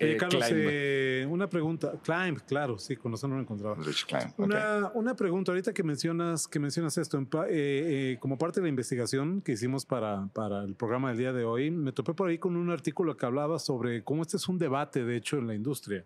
Oye, 0.00 0.12
eh, 0.12 0.16
Carlos, 0.16 0.44
Climb. 0.46 0.66
eh, 0.70 1.26
una 1.28 1.48
pregunta. 1.48 1.92
Climb, 2.02 2.40
claro, 2.46 2.78
sí, 2.78 2.96
con 2.96 3.12
eso 3.14 3.28
no 3.28 3.34
lo 3.36 3.42
encontraba. 3.42 3.76
Rich 3.76 4.06
Climb. 4.06 4.32
Una, 4.38 4.90
una 4.94 5.14
pregunta, 5.14 5.52
ahorita 5.52 5.72
que 5.72 5.82
mencionas, 5.82 6.48
que 6.48 6.58
mencionas 6.58 6.96
esto, 6.98 7.18
en 7.18 7.24
eh, 7.24 7.48
eh, 7.48 8.16
como 8.20 8.38
parte 8.38 8.60
de 8.60 8.64
la 8.64 8.70
investigación 8.70 9.42
que 9.42 9.52
hicimos 9.52 9.84
para, 9.84 10.28
para 10.32 10.64
el 10.64 10.74
programa 10.74 11.10
del 11.10 11.18
día 11.18 11.32
de 11.32 11.44
hoy, 11.44 11.70
me 11.70 11.92
topé 11.92 12.14
por 12.14 12.28
ahí 12.28 12.38
con 12.38 12.56
un 12.56 12.70
artículo 12.70 13.16
que 13.16 13.26
hablaba 13.26 13.58
sobre 13.58 14.02
cómo 14.02 14.22
este 14.22 14.38
es 14.38 14.48
un 14.48 14.58
debate, 14.58 15.04
de 15.04 15.16
hecho, 15.16 15.38
en 15.38 15.46
la 15.46 15.54
industria. 15.54 16.04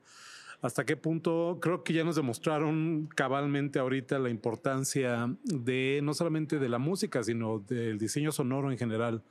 Hasta 0.60 0.86
qué 0.86 0.96
punto 0.96 1.58
creo 1.60 1.84
que 1.84 1.92
ya 1.92 2.04
nos 2.04 2.16
demostraron 2.16 3.06
cabalmente 3.14 3.78
ahorita 3.78 4.18
la 4.18 4.30
importancia 4.30 5.28
de 5.44 6.00
no 6.02 6.14
solamente 6.14 6.58
de 6.58 6.68
la 6.70 6.78
música, 6.78 7.22
sino 7.22 7.58
del 7.58 7.98
diseño 7.98 8.32
sonoro 8.32 8.72
en 8.72 8.78
general 8.78 9.22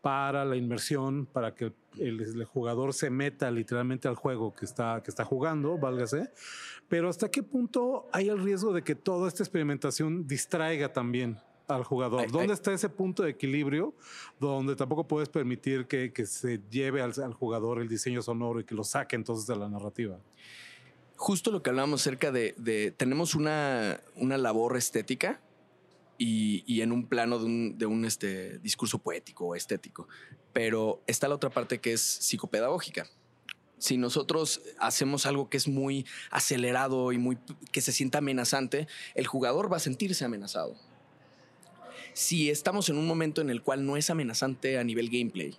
para 0.00 0.44
la 0.44 0.56
inmersión, 0.56 1.26
para 1.26 1.54
que 1.54 1.72
el, 1.98 2.20
el 2.20 2.44
jugador 2.44 2.94
se 2.94 3.10
meta 3.10 3.50
literalmente 3.50 4.08
al 4.08 4.14
juego 4.14 4.54
que 4.54 4.64
está, 4.64 5.02
que 5.02 5.10
está 5.10 5.24
jugando, 5.24 5.76
válgase. 5.78 6.30
Pero 6.88 7.08
hasta 7.08 7.30
qué 7.30 7.42
punto 7.42 8.08
hay 8.12 8.28
el 8.28 8.42
riesgo 8.42 8.72
de 8.72 8.82
que 8.82 8.94
toda 8.94 9.28
esta 9.28 9.42
experimentación 9.42 10.26
distraiga 10.26 10.92
también 10.92 11.38
al 11.68 11.84
jugador? 11.84 12.22
Ay, 12.22 12.26
¿Dónde 12.32 12.48
ay. 12.48 12.54
está 12.54 12.72
ese 12.72 12.88
punto 12.88 13.22
de 13.22 13.30
equilibrio 13.30 13.94
donde 14.40 14.74
tampoco 14.74 15.06
puedes 15.06 15.28
permitir 15.28 15.86
que, 15.86 16.12
que 16.12 16.26
se 16.26 16.60
lleve 16.68 17.00
al, 17.00 17.12
al 17.22 17.32
jugador 17.34 17.80
el 17.80 17.88
diseño 17.88 18.22
sonoro 18.22 18.58
y 18.60 18.64
que 18.64 18.74
lo 18.74 18.82
saque 18.82 19.14
entonces 19.14 19.46
de 19.46 19.54
la 19.56 19.68
narrativa? 19.68 20.18
Justo 21.16 21.50
lo 21.52 21.62
que 21.62 21.70
hablábamos 21.70 22.00
acerca 22.00 22.32
de, 22.32 22.54
de- 22.56 22.90
tenemos 22.92 23.34
una, 23.34 24.00
una 24.16 24.38
labor 24.38 24.76
estética 24.76 25.40
y, 26.20 26.64
y 26.66 26.82
en 26.82 26.92
un 26.92 27.06
plano 27.06 27.38
de 27.38 27.46
un, 27.46 27.78
de 27.78 27.86
un, 27.86 28.04
este, 28.04 28.58
discurso 28.58 28.98
poético 28.98 29.46
o 29.46 29.54
estético, 29.54 30.06
pero 30.52 31.02
está 31.06 31.28
la 31.28 31.34
otra 31.34 31.48
parte 31.48 31.80
que 31.80 31.94
es 31.94 32.02
psicopedagógica. 32.02 33.08
Si 33.78 33.96
nosotros 33.96 34.60
hacemos 34.78 35.24
algo 35.24 35.48
que 35.48 35.56
es 35.56 35.66
muy 35.66 36.04
acelerado 36.30 37.12
y 37.12 37.18
muy 37.18 37.38
que 37.72 37.80
se 37.80 37.92
sienta 37.92 38.18
amenazante, 38.18 38.86
el 39.14 39.26
jugador 39.26 39.72
va 39.72 39.78
a 39.78 39.80
sentirse 39.80 40.22
amenazado. 40.22 40.76
Si 42.12 42.50
estamos 42.50 42.90
en 42.90 42.98
un 42.98 43.06
momento 43.06 43.40
en 43.40 43.48
el 43.48 43.62
cual 43.62 43.86
no 43.86 43.96
es 43.96 44.10
amenazante 44.10 44.76
a 44.76 44.84
nivel 44.84 45.08
gameplay 45.08 45.56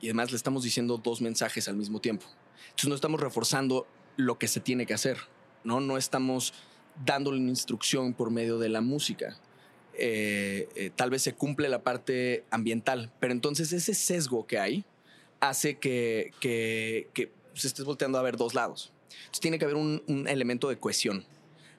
y 0.00 0.06
además 0.06 0.30
le 0.30 0.38
estamos 0.38 0.64
diciendo 0.64 0.96
dos 0.96 1.20
mensajes 1.20 1.68
al 1.68 1.76
mismo 1.76 2.00
tiempo, 2.00 2.24
entonces 2.70 2.88
no 2.88 2.94
estamos 2.94 3.20
reforzando 3.20 3.86
lo 4.16 4.38
que 4.38 4.48
se 4.48 4.60
tiene 4.60 4.86
que 4.86 4.94
hacer, 4.94 5.18
¿no? 5.62 5.80
No 5.80 5.98
estamos 5.98 6.54
dándole 7.04 7.38
una 7.38 7.50
instrucción 7.50 8.14
por 8.14 8.30
medio 8.30 8.58
de 8.58 8.70
la 8.70 8.80
música. 8.80 9.38
Eh, 10.02 10.66
eh, 10.76 10.90
tal 10.96 11.10
vez 11.10 11.20
se 11.20 11.34
cumple 11.34 11.68
la 11.68 11.82
parte 11.82 12.42
ambiental, 12.50 13.12
pero 13.20 13.34
entonces 13.34 13.70
ese 13.74 13.92
sesgo 13.92 14.46
que 14.46 14.58
hay 14.58 14.82
hace 15.40 15.76
que, 15.76 16.32
se 17.52 17.66
estés 17.66 17.84
volteando 17.84 18.18
a 18.18 18.22
ver 18.22 18.38
dos 18.38 18.54
lados. 18.54 18.92
Entonces 19.10 19.40
tiene 19.40 19.58
que 19.58 19.66
haber 19.66 19.76
un, 19.76 20.26
elemento 20.26 20.70
de 20.70 20.78
cohesión, 20.78 21.26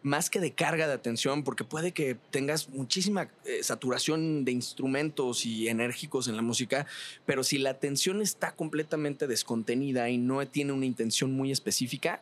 más 0.04 0.30
que 0.30 0.40
de 0.40 0.52
carga 0.52 0.86
de 0.86 0.94
atención, 0.94 1.44
porque 1.44 1.64
puede 1.64 1.94
que 1.94 2.16
tengas 2.30 2.70
muchísima 2.70 3.28
eh, 3.46 3.64
saturación 3.64 4.46
de 4.46 4.52
instrumentos 4.52 5.44
y 5.48 5.68
enérgicos 5.68 6.28
en 6.28 6.36
la 6.36 6.44
música, 6.44 6.86
pero 7.26 7.44
si 7.44 7.58
la 7.58 7.72
atención 7.72 8.22
está 8.22 8.52
completamente 8.52 9.26
descontenida 9.26 10.12
y 10.12 10.20
no 10.20 10.48
tiene 10.48 10.74
una 10.74 10.86
intención 10.86 11.32
muy 11.34 11.52
específica, 11.52 12.22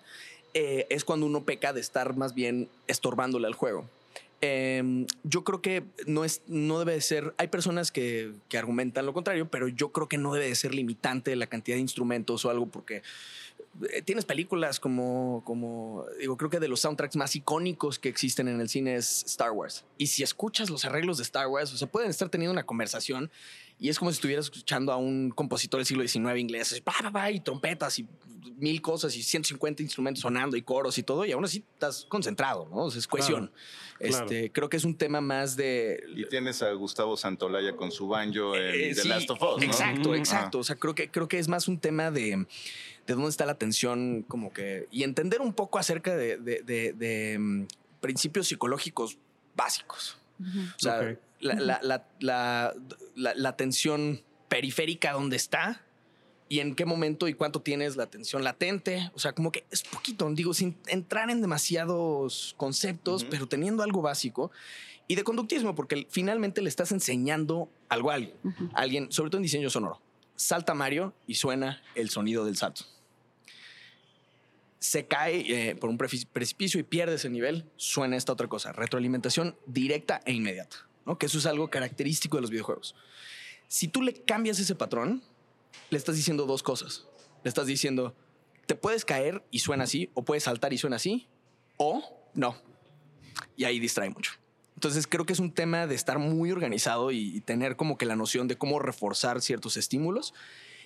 es 0.53 1.03
cuando 1.03 1.27
uno 1.27 1.43
peca 1.43 1.73
de 1.73 1.81
estar 1.81 2.15
más 2.15 2.33
bien 2.33 2.69
estorbándole 2.87 3.45
al 3.45 3.53
juego. 3.53 3.87
Eh, 4.41 5.05
yo 5.23 5.43
creo 5.43 5.61
que 5.61 5.83
no, 6.07 6.23
es, 6.23 6.41
no 6.47 6.79
debe 6.79 6.93
de 6.93 7.01
ser, 7.01 7.33
hay 7.37 7.47
personas 7.47 7.91
que, 7.91 8.33
argumentan 8.57 9.05
lo 9.05 9.13
contrario, 9.13 9.49
pero 9.49 9.67
yo 9.67 9.91
creo 9.91 10.07
que 10.07 10.17
no 10.17 10.33
debe 10.33 10.47
de 10.47 10.55
ser 10.55 10.73
limitante 10.73 11.35
la 11.35 11.47
cantidad 11.47 11.75
de 11.75 11.81
instrumentos 11.81 12.45
o 12.45 12.49
algo, 12.49 12.67
porque 12.67 13.01
eh, 13.91 14.01
tienes 14.01 14.25
películas 14.25 14.79
como, 14.79 15.43
como, 15.45 16.05
digo, 16.19 16.37
creo 16.37 16.49
que 16.49 16.59
de 16.59 16.69
los 16.69 16.79
soundtracks 16.79 17.17
más 17.17 17.35
icónicos 17.35 17.99
que 17.99 18.09
existen 18.09 18.47
en 18.47 18.61
el 18.61 18.69
cine 18.69 18.95
es 18.95 19.23
Star 19.25 19.51
Wars. 19.51 19.85
Y 19.97 20.07
si 20.07 20.23
escuchas 20.23 20.69
los 20.69 20.85
arreglos 20.85 21.17
de 21.17 21.23
Star 21.23 21.47
Wars, 21.47 21.73
o 21.73 21.77
sea, 21.77 21.89
pueden 21.89 22.09
estar 22.09 22.29
teniendo 22.29 22.53
una 22.53 22.65
conversación 22.65 23.29
y 23.77 23.89
es 23.89 23.99
como 23.99 24.11
si 24.11 24.15
estuvieras 24.15 24.45
escuchando 24.45 24.91
a 24.91 24.97
un 24.97 25.31
compositor 25.31 25.79
del 25.79 25.85
siglo 25.85 26.05
XIX 26.05 26.37
inglés, 26.39 26.81
bla, 27.11 27.31
y 27.31 27.39
trompetas 27.39 27.99
y 27.99 28.07
mil 28.57 28.81
cosas 28.81 29.15
y 29.15 29.23
150 29.23 29.81
instrumentos 29.83 30.21
sonando 30.21 30.55
y 30.57 30.61
coros 30.61 30.97
y 30.97 31.03
todo, 31.03 31.25
y 31.25 31.31
aún 31.31 31.43
así 31.45 31.63
estás 31.73 32.05
concentrado, 32.09 32.67
¿no? 32.69 32.85
O 32.85 32.91
sea, 32.91 32.99
es 32.99 33.07
cohesión. 33.07 33.51
claro. 33.97 34.25
Este, 34.25 34.51
creo 34.51 34.69
que 34.69 34.77
es 34.77 34.85
un 34.85 34.95
tema 34.95 35.21
más 35.21 35.55
de... 35.55 36.03
Y 36.15 36.25
tienes 36.25 36.61
a 36.61 36.71
Gustavo 36.73 37.17
Santolaya 37.17 37.75
con 37.75 37.91
su 37.91 38.07
banjo 38.07 38.55
en 38.55 38.63
Eh, 38.63 38.91
The 38.95 39.01
sí, 39.01 39.07
Last 39.09 39.29
of 39.29 39.41
Us, 39.41 39.57
¿no? 39.57 39.63
Exacto, 39.63 40.15
exacto. 40.15 40.59
O 40.59 40.63
sea, 40.63 40.75
creo 40.77 40.95
que, 40.95 41.09
creo 41.11 41.27
que 41.27 41.39
es 41.39 41.47
más 41.47 41.67
un 41.67 41.79
tema 41.79 42.09
de, 42.11 42.45
de 43.07 43.13
dónde 43.13 43.29
está 43.29 43.45
la 43.45 43.51
atención, 43.53 44.23
como 44.27 44.53
que. 44.53 44.87
Y 44.91 45.03
entender 45.03 45.41
un 45.41 45.53
poco 45.53 45.79
acerca 45.79 46.15
de, 46.15 46.37
de- 46.37 46.61
de- 46.63 46.93
de, 46.93 47.37
mm, 47.39 47.67
principios 47.99 48.47
psicológicos 48.47 49.17
básicos. 49.55 50.17
O 50.39 50.79
sea, 50.79 50.99
Ok. 50.99 51.19
la, 51.41 51.53
la, 51.55 51.79
la, 51.83 52.07
la, 52.21 52.73
la- 53.15 53.33
la 53.35 53.49
atención 53.49 54.21
periférica, 54.47 55.11
dónde 55.11 55.35
está. 55.35 55.83
Y 56.51 56.59
en 56.61 56.75
qué 56.75 56.83
momento 56.85 57.27
y 57.27 57.35
cuánto 57.35 57.61
tienes 57.61 57.95
la 57.95 58.03
atención 58.03 58.43
latente. 58.43 59.11
O 59.13 59.19
sea, 59.19 59.33
como 59.33 59.51
que 59.51 59.65
es 59.71 59.83
poquito, 59.83 60.27
digo, 60.31 60.53
sin 60.53 60.75
entrar 60.87 61.29
en 61.29 61.41
demasiados 61.41 62.55
conceptos, 62.57 63.21
Ujú. 63.21 63.29
pero 63.29 63.47
teniendo 63.47 63.83
algo 63.83 64.01
básico. 64.01 64.51
Y 65.07 65.15
de 65.15 65.23
conductismo, 65.23 65.75
porque 65.75 66.07
finalmente 66.09 66.61
le 66.61 66.69
estás 66.69 66.91
enseñando 66.91 67.69
algo 67.87 68.11
a 68.11 68.15
alguien 68.15 68.33
Ujú. 68.43 68.69
alguien, 68.73 69.11
sobre 69.11 69.29
todo 69.29 69.37
en 69.37 69.43
diseño 69.43 69.69
sonoro, 69.69 70.01
salta 70.35 70.73
Mario 70.73 71.13
y 71.27 71.35
suena 71.35 71.81
el 71.95 72.09
sonido 72.09 72.45
del 72.45 72.57
salto. 72.57 72.83
Se 74.79 75.05
cae 75.07 75.69
eh, 75.69 75.75
por 75.75 75.89
un 75.89 75.97
precipicio 75.97 76.79
y 76.79 76.83
pierde 76.83 77.15
ese 77.15 77.29
nivel, 77.29 77.65
suena 77.75 78.15
esta 78.15 78.31
otra 78.33 78.47
cosa, 78.47 78.71
retroalimentación 78.71 79.57
directa 79.65 80.21
e 80.25 80.31
inmediata, 80.31 80.77
¿no? 81.05 81.17
que 81.17 81.25
eso 81.25 81.37
es 81.37 81.45
algo 81.45 81.69
característico 81.69 82.37
de 82.37 82.41
los 82.41 82.49
videojuegos. 82.49 82.95
Si 83.67 83.87
tú 83.89 84.01
le 84.01 84.13
cambias 84.13 84.57
ese 84.59 84.75
patrón, 84.75 85.21
le 85.89 85.97
estás 85.97 86.15
diciendo 86.15 86.45
dos 86.45 86.63
cosas. 86.63 87.07
Le 87.43 87.49
estás 87.49 87.67
diciendo, 87.67 88.15
te 88.65 88.75
puedes 88.75 89.05
caer 89.05 89.43
y 89.51 89.59
suena 89.59 89.85
así, 89.85 90.11
o 90.13 90.23
puedes 90.23 90.43
saltar 90.43 90.73
y 90.73 90.77
suena 90.77 90.97
así, 90.97 91.27
o 91.77 92.03
no. 92.33 92.55
Y 93.55 93.63
ahí 93.63 93.79
distrae 93.79 94.09
mucho. 94.09 94.33
Entonces 94.75 95.07
creo 95.07 95.25
que 95.25 95.33
es 95.33 95.39
un 95.39 95.51
tema 95.51 95.87
de 95.87 95.95
estar 95.95 96.19
muy 96.19 96.51
organizado 96.51 97.11
y, 97.11 97.41
tener 97.41 97.75
como 97.75 97.97
que 97.97 98.05
la 98.05 98.15
noción 98.15 98.47
de 98.47 98.57
cómo 98.57 98.79
reforzar 98.79 99.41
ciertos 99.41 99.75
estímulos 99.75 100.33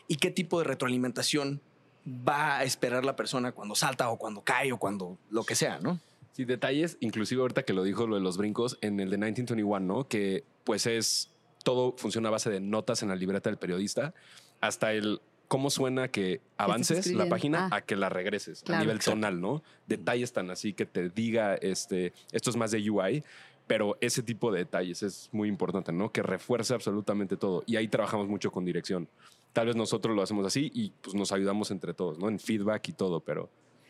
y 0.07 0.15
qué 0.15 0.31
tipo 0.31 0.57
de 0.57 0.65
retroalimentación 0.65 1.61
va 2.07 2.57
a 2.57 2.63
esperar 2.63 3.05
la 3.05 3.15
persona 3.15 3.51
cuando 3.51 3.75
salta 3.75 4.09
o 4.09 4.17
cuando 4.17 4.41
cae 4.43 4.71
o 4.71 4.79
cuando 4.79 5.19
lo 5.29 5.43
que 5.43 5.53
sea, 5.53 5.79
¿no? 5.79 5.99
Sí, 6.31 6.45
detalles, 6.45 6.97
inclusive 7.01 7.41
ahorita 7.41 7.63
que 7.63 7.73
lo 7.73 7.83
dijo 7.83 8.07
lo 8.07 8.15
de 8.15 8.21
los 8.21 8.37
brincos 8.37 8.79
en 8.81 8.99
el 8.99 9.11
de 9.11 9.17
1921, 9.17 9.79
¿no? 9.81 10.07
Que 10.07 10.43
pues 10.63 10.87
es 10.87 11.29
todo 11.63 11.95
funciona 11.95 12.29
a 12.29 12.31
base 12.31 12.49
de 12.49 12.59
notas 12.59 13.03
en 13.03 13.09
la 13.09 13.15
libreta 13.15 13.49
del 13.49 13.59
periodista, 13.59 14.15
hasta 14.63 14.93
el 14.93 15.19
cómo 15.49 15.69
suena 15.69 16.07
que 16.07 16.41
avances 16.57 17.11
la 17.13 17.27
página 17.27 17.67
Ah. 17.71 17.75
a 17.77 17.81
que 17.81 17.95
la 17.95 18.09
regreses 18.09 18.63
Claro. 18.63 18.81
a 18.81 18.85
nivel 18.85 18.99
tonal, 18.99 19.39
¿no? 19.39 19.61
Detalles 19.87 20.31
tan 20.33 20.49
así 20.49 20.73
que 20.73 20.85
te 20.85 21.09
diga 21.09 21.55
este 21.55 22.13
esto 22.31 22.49
es 22.49 22.55
más 22.55 22.71
de 22.71 22.89
UI, 22.89 23.23
pero 23.67 23.97
ese 24.01 24.23
tipo 24.23 24.51
de 24.51 24.59
detalles 24.59 25.03
es 25.03 25.29
muy 25.31 25.49
importante, 25.49 25.91
¿no? 25.91 26.11
Que 26.11 26.23
refuerce 26.23 26.73
absolutamente 26.73 27.37
todo 27.37 27.63
y 27.67 27.75
ahí 27.75 27.87
trabajamos 27.87 28.27
mucho 28.27 28.51
con 28.51 28.65
dirección. 28.65 29.07
Tal 29.51 29.67
vez 29.67 29.75
nosotros 29.75 30.15
lo 30.15 30.21
hacemos 30.23 30.45
así 30.47 30.71
y 30.73 30.91
pues 31.01 31.13
nos 31.13 31.31
ayudamos 31.31 31.69
entre 31.71 31.93
todos, 31.93 32.17
¿no? 32.17 32.29
En 32.29 32.39
feedback 32.39 32.87
y 32.89 32.93
todo, 32.93 33.19
pero 33.19 33.49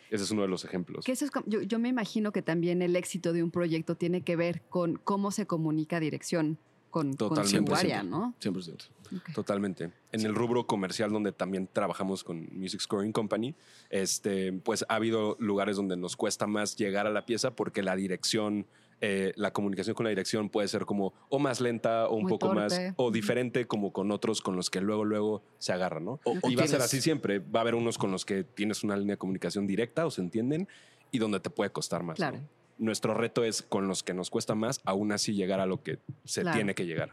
ese 0.09 0.23
es 0.25 0.31
uno 0.31 0.41
de 0.41 0.47
los 0.49 0.65
ejemplos. 0.65 1.05
Que 1.05 1.13
eso 1.13 1.25
es 1.25 1.31
yo 1.67 1.79
me 1.79 1.87
imagino 1.89 2.31
que 2.33 2.41
también 2.41 2.81
el 2.81 2.95
éxito 2.95 3.31
de 3.31 3.41
un 3.43 3.51
proyecto 3.51 3.95
tiene 3.95 4.21
que 4.21 4.35
ver 4.35 4.61
con 4.69 4.95
cómo 4.97 5.31
se 5.31 5.45
comunica 5.45 5.99
dirección 6.01 6.57
con, 6.93 7.15
Totalmente. 7.15 8.03
¿no? 8.03 8.35
100%. 8.39 8.87
Ok. 9.17 9.33
Totalmente. 9.33 9.89
En 10.11 10.21
el 10.21 10.35
rubro 10.35 10.67
comercial 10.67 11.11
donde 11.11 11.31
también 11.31 11.67
trabajamos 11.73 12.23
con 12.23 12.47
Music 12.51 12.81
Scoring 12.81 13.11
Company, 13.11 13.55
este, 13.89 14.53
pues 14.53 14.85
ha 14.87 14.93
habido 14.95 15.35
lugares 15.39 15.75
donde 15.75 15.97
nos 15.97 16.15
cuesta 16.15 16.45
más 16.45 16.75
llegar 16.75 17.07
a 17.07 17.09
la 17.09 17.25
pieza 17.25 17.55
porque 17.55 17.81
la 17.81 17.95
dirección, 17.95 18.67
eh, 19.01 19.33
la 19.37 19.51
comunicación 19.51 19.95
con 19.95 20.03
la 20.03 20.11
dirección 20.11 20.49
puede 20.49 20.67
ser 20.67 20.85
como 20.85 21.15
o 21.29 21.39
más 21.39 21.61
lenta 21.61 22.07
o 22.07 22.15
un 22.15 22.23
Muy 22.23 22.29
poco 22.31 22.53
más 22.53 22.79
o 22.95 23.09
diferente 23.09 23.65
como 23.65 23.91
con 23.91 24.11
otros 24.11 24.41
con 24.43 24.55
los 24.55 24.69
que 24.69 24.79
luego 24.79 25.03
luego 25.03 25.41
se 25.57 25.73
agarran, 25.73 26.05
¿no? 26.05 26.19
O- 26.23 26.47
y 26.47 26.55
va 26.55 26.65
a 26.65 26.67
ser 26.67 26.81
así 26.81 27.01
siempre. 27.01 27.39
Va 27.39 27.59
a 27.59 27.63
haber 27.63 27.73
unos 27.73 27.97
con 27.97 28.11
los 28.11 28.23
que 28.23 28.43
tienes 28.43 28.83
una 28.83 28.95
línea 28.95 29.13
de 29.15 29.17
comunicación 29.17 29.65
directa 29.65 30.05
o 30.05 30.11
se 30.11 30.21
entienden 30.21 30.67
y 31.11 31.17
donde 31.17 31.39
te 31.39 31.49
puede 31.49 31.71
costar 31.71 32.03
más. 32.03 32.17
Claro. 32.17 32.37
¿no? 32.37 32.62
Nuestro 32.77 33.13
reto 33.13 33.43
es 33.43 33.61
con 33.61 33.87
los 33.87 34.03
que 34.03 34.13
nos 34.13 34.29
cuesta 34.29 34.55
más, 34.55 34.81
aún 34.85 35.11
así 35.11 35.33
llegar 35.33 35.59
a 35.59 35.65
lo 35.65 35.81
que 35.83 35.99
se 36.25 36.41
Claro. 36.41 36.55
tiene 36.57 36.75
que 36.75 36.85
llegar. 36.85 37.11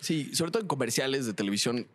Sí, 0.00 0.34
sobre 0.34 0.50
todo 0.50 0.62
en 0.62 0.68
comerciales 0.68 1.26
de 1.26 1.32
televisión, 1.34 1.86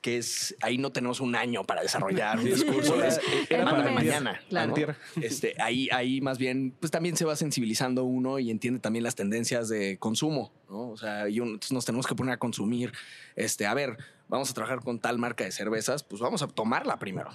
que 0.00 0.16
es 0.16 0.54
ahí 0.60 0.78
no 0.78 0.90
tenemos 0.92 1.20
un 1.20 1.34
año 1.34 1.64
para 1.64 1.82
desarrollar 1.82 2.38
un 2.38 2.44
discurso. 2.44 2.94
era- 2.96 3.08
es- 3.08 3.20
era 3.50 3.64
mándame 3.64 3.84
para 3.90 3.96
antier, 3.98 4.14
mañana. 4.22 4.40
claro. 4.48 4.74
Este, 5.20 5.54
ahí, 5.60 5.88
ahí 5.92 6.20
más 6.20 6.38
bien, 6.38 6.72
pues 6.78 6.90
también 6.92 7.16
se 7.16 7.24
va 7.24 7.34
sensibilizando 7.34 8.04
uno 8.04 8.38
y 8.38 8.50
entiende 8.52 8.78
también 8.80 9.02
las 9.02 9.16
tendencias 9.16 9.68
de 9.68 9.98
consumo, 9.98 10.52
¿no? 10.70 10.90
O 10.90 10.96
sea, 10.96 11.28
y 11.28 11.40
un- 11.40 11.48
entonces 11.48 11.72
nos 11.72 11.84
tenemos 11.84 12.06
que 12.06 12.14
poner 12.14 12.34
a 12.34 12.38
consumir. 12.38 12.92
Este, 13.34 13.66
a 13.66 13.74
ver, 13.74 13.96
vamos 14.28 14.50
a 14.50 14.54
trabajar 14.54 14.80
con 14.84 15.00
tal 15.00 15.18
marca 15.18 15.42
de 15.44 15.50
cervezas, 15.50 16.04
pues 16.04 16.22
vamos 16.22 16.42
a 16.42 16.46
tomarla 16.48 16.98
primero. 17.00 17.30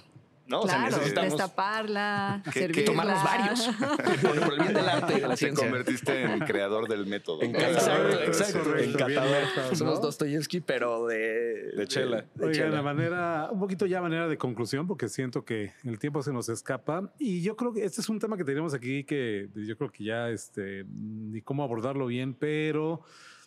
¿No? 0.46 0.60
O 0.60 0.68
sea, 0.68 0.78
claro, 0.78 0.96
necesitamos 0.98 1.30
destaparla, 1.32 2.42
¿Qué- 2.44 2.50
qué? 2.52 2.60
servirla. 2.60 2.84
tomarnos 2.84 3.24
varios. 3.24 3.66
por, 4.22 4.40
por 4.40 4.52
el 4.54 4.60
bien 4.60 4.74
del 4.74 4.88
arte 4.88 5.12
y 5.12 5.20
de 5.20 5.22
la 5.22 5.28
Te 5.30 5.36
ciencia. 5.36 5.64
convertiste 5.66 6.22
en 6.22 6.38
creador 6.40 6.88
del 6.88 7.06
método. 7.06 7.42
En 7.42 7.52
¿no? 7.52 7.58
Exacto, 7.58 8.22
exacto. 8.22 8.76
Encantador. 8.78 9.76
Somos 9.76 10.00
Dostoyevsky, 10.00 10.60
pero 10.60 11.06
de... 11.06 11.72
De 11.76 11.86
chela. 11.88 12.24
de 12.34 12.44
Oigan, 12.46 12.52
chela. 12.52 12.76
la 12.76 12.82
manera, 12.82 13.48
un 13.50 13.58
poquito 13.60 13.86
ya 13.86 14.00
manera 14.02 14.28
de 14.28 14.36
conclusión, 14.38 14.86
porque 14.86 15.08
siento 15.08 15.44
que 15.44 15.72
el 15.84 15.98
tiempo 15.98 16.22
se 16.22 16.32
nos 16.32 16.48
escapa. 16.48 17.12
Y 17.18 17.42
yo 17.42 17.56
creo 17.56 17.72
que 17.72 17.84
este 17.84 18.00
es 18.00 18.08
un 18.08 18.18
tema 18.18 18.36
que 18.36 18.44
tenemos 18.44 18.74
aquí 18.74 19.04
que 19.04 19.48
yo 19.54 19.76
creo 19.76 19.90
que 19.90 20.04
ya 20.04 20.28
este, 20.28 20.84
ni 20.88 21.40
cómo 21.42 21.62
abordarlo 21.64 22.06
bien, 22.06 22.34
pero 22.34 23.00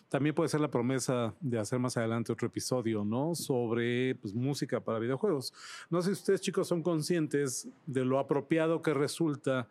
también 0.08 0.34
puede 0.34 0.48
ser 0.48 0.60
la 0.60 0.70
promesa 0.70 1.34
de 1.40 1.58
hacer 1.58 1.78
más 1.78 1.96
adelante 1.96 2.32
otro 2.32 2.46
episodio, 2.46 3.04
¿no? 3.04 3.34
Sobre 3.34 4.14
pues, 4.16 4.34
música 4.34 4.80
para 4.80 4.98
videojuegos. 4.98 5.52
No 5.90 6.00
sé 6.00 6.08
si 6.08 6.20
ustedes 6.20 6.40
chicos 6.40 6.68
son 6.68 6.82
conscientes 6.82 7.68
de 7.86 8.04
lo 8.04 8.18
apropiado 8.18 8.80
que 8.82 8.94
resulta 8.94 9.68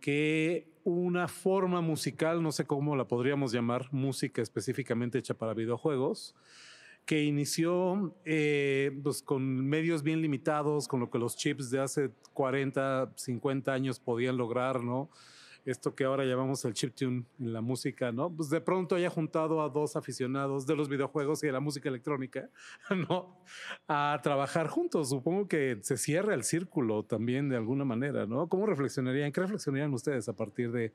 que 0.00 0.68
una 0.84 1.28
forma 1.28 1.80
musical, 1.80 2.42
no 2.42 2.52
sé 2.52 2.66
cómo 2.66 2.96
la 2.96 3.08
podríamos 3.08 3.52
llamar, 3.52 3.88
música 3.92 4.42
específicamente 4.42 5.18
hecha 5.18 5.34
para 5.34 5.54
videojuegos, 5.54 6.34
que 7.04 7.24
inició 7.24 8.14
eh, 8.24 8.98
pues, 9.02 9.22
con 9.22 9.66
medios 9.66 10.02
bien 10.02 10.20
limitados, 10.20 10.86
con 10.86 11.00
lo 11.00 11.10
que 11.10 11.18
los 11.18 11.36
chips 11.36 11.70
de 11.70 11.80
hace 11.80 12.10
40, 12.34 13.12
50 13.16 13.72
años 13.72 13.98
podían 13.98 14.36
lograr, 14.36 14.82
¿no? 14.82 15.08
Esto 15.70 15.94
que 15.94 16.04
ahora 16.04 16.24
llamamos 16.24 16.64
el 16.64 16.72
chiptune 16.72 17.24
en 17.38 17.52
la 17.52 17.60
música, 17.60 18.10
¿no? 18.10 18.34
Pues 18.34 18.48
de 18.48 18.60
pronto 18.60 18.94
haya 18.94 19.10
juntado 19.10 19.62
a 19.62 19.68
dos 19.68 19.96
aficionados 19.96 20.66
de 20.66 20.74
los 20.74 20.88
videojuegos 20.88 21.42
y 21.42 21.46
de 21.46 21.52
la 21.52 21.60
música 21.60 21.88
electrónica, 21.88 22.48
¿no? 23.08 23.42
A 23.86 24.18
trabajar 24.22 24.68
juntos. 24.68 25.10
Supongo 25.10 25.46
que 25.46 25.78
se 25.82 25.96
cierra 25.96 26.34
el 26.34 26.44
círculo 26.44 27.04
también 27.04 27.48
de 27.48 27.56
alguna 27.56 27.84
manera, 27.84 28.26
¿no? 28.26 28.48
¿Cómo 28.48 28.66
reflexionarían? 28.66 29.30
¿Qué 29.30 29.42
reflexionarían 29.42 29.92
ustedes 29.92 30.28
a 30.28 30.32
partir 30.34 30.72
de, 30.72 30.94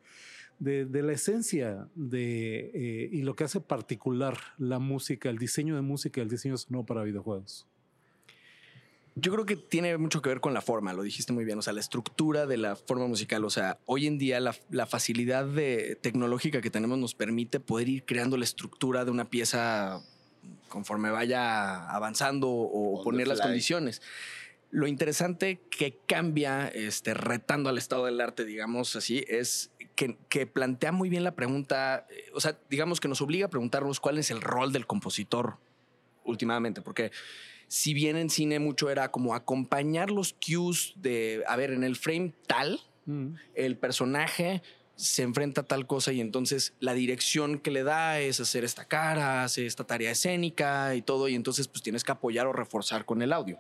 de, 0.59 1.03
la 1.03 1.11
esencia 1.11 1.87
de, 1.95 2.71
eh, 2.73 3.09
y 3.11 3.21
lo 3.21 3.35
que 3.35 3.43
hace 3.43 3.61
particular 3.61 4.37
la 4.57 4.79
música, 4.79 5.29
el 5.29 5.37
diseño 5.37 5.75
de 5.75 5.81
música, 5.81 6.21
el 6.21 6.29
diseño 6.29 6.57
sonoro 6.57 6.85
para 6.85 7.03
videojuegos? 7.03 7.67
Yo 9.15 9.31
creo 9.31 9.45
que 9.45 9.55
tiene 9.55 9.97
mucho 9.97 10.21
que 10.21 10.29
ver 10.29 10.39
con 10.39 10.53
la 10.53 10.61
forma, 10.61 10.91
lo 10.93 11.03
dijiste 11.03 11.33
muy 11.33 11.45
bien, 11.45 11.59
o 11.59 11.61
sea, 11.61 11.73
la 11.73 11.79
estructura 11.79 12.47
de 12.47 12.57
la 12.57 12.75
forma 12.75 13.05
musical, 13.07 13.45
o 13.45 13.49
sea, 13.51 13.77
hoy 13.85 14.07
en 14.07 14.17
día 14.17 14.39
la, 14.39 14.85
facilidad 14.87 15.45
de, 15.45 15.97
tecnológica 16.01 16.61
que 16.61 16.71
tenemos 16.71 16.97
nos 16.97 17.13
permite 17.13 17.59
poder 17.59 17.89
ir 17.89 18.05
creando 18.05 18.37
la 18.37 18.43
estructura 18.43 19.05
de 19.05 19.11
una 19.11 19.29
pieza 19.29 20.01
conforme 20.67 21.11
vaya 21.11 21.87
avanzando 21.89 22.49
o 22.49 23.03
poner 23.03 23.27
las 23.27 23.39
condiciones. 23.39 24.01
Lo 24.73 24.87
interesante 24.87 25.61
que 25.69 25.99
cambia, 26.07 26.67
este, 26.67 27.13
retando 27.13 27.69
al 27.69 27.77
estado 27.77 28.05
del 28.05 28.19
arte, 28.19 28.43
digamos 28.43 28.95
así, 28.95 29.23
es 29.27 29.69
que, 29.93 30.17
que, 30.29 30.47
plantea 30.47 30.91
muy 30.91 31.09
bien 31.09 31.23
la 31.23 31.35
pregunta, 31.35 32.07
eh, 32.09 32.31
o 32.33 32.41
sea, 32.41 32.57
digamos 32.71 32.99
que 32.99 33.07
nos 33.07 33.21
obliga 33.21 33.45
a 33.45 33.49
preguntarnos 33.51 33.99
cuál 33.99 34.17
es 34.17 34.31
el 34.31 34.41
rol 34.41 34.73
del 34.73 34.87
compositor 34.87 35.57
últimamente, 36.23 36.81
porque 36.81 37.11
si 37.73 37.95
bien 37.95 38.17
en 38.17 38.29
cine 38.29 38.59
mucho 38.59 38.91
era 38.91 39.09
como 39.09 39.33
acompañar 39.33 40.11
los 40.11 40.33
cues 40.33 40.93
de, 40.95 41.43
a 41.47 41.55
ver, 41.55 41.71
en 41.71 41.83
el 41.83 41.95
frame 41.95 42.31
tal, 42.45 42.79
mm. 43.07 43.29
el 43.55 43.77
personaje 43.77 44.61
se 44.95 45.23
enfrenta 45.23 45.61
a 45.61 45.63
tal 45.63 45.87
cosa 45.87 46.13
y 46.13 46.21
entonces 46.21 46.75
la 46.79 46.93
dirección 46.93 47.57
que 47.57 47.71
le 47.71 47.81
da 47.81 48.19
es 48.19 48.39
hacer 48.39 48.63
esta 48.63 48.85
cara, 48.85 49.43
hacer 49.43 49.65
esta 49.65 49.85
tarea 49.85 50.11
escénica 50.11 50.93
y 50.93 51.01
todo, 51.01 51.27
y 51.27 51.33
entonces 51.33 51.67
pues 51.67 51.81
tienes 51.81 52.03
que 52.03 52.11
apoyar 52.11 52.45
o 52.45 52.53
reforzar 52.53 53.05
con 53.05 53.23
el 53.23 53.33
audio. 53.33 53.59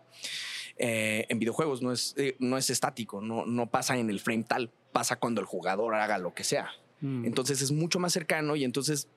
Eh, 0.77 1.25
en 1.29 1.39
videojuegos 1.39 1.81
no 1.81 1.91
es, 1.91 2.13
eh, 2.15 2.35
no 2.37 2.59
es 2.59 2.69
estático, 2.69 3.19
no, 3.19 3.47
no 3.47 3.71
pasa 3.71 3.97
en 3.97 4.11
el 4.11 4.19
frame 4.19 4.43
tal, 4.43 4.69
pasa 4.91 5.15
cuando 5.15 5.41
el 5.41 5.47
jugador 5.47 5.95
haga 5.95 6.19
lo 6.19 6.35
que 6.35 6.43
sea. 6.43 6.69
Mm. 7.01 7.25
Entonces 7.25 7.63
es 7.63 7.71
mucho 7.71 7.97
más 7.97 8.13
cercano 8.13 8.55
y 8.55 8.63
entonces 8.63 9.07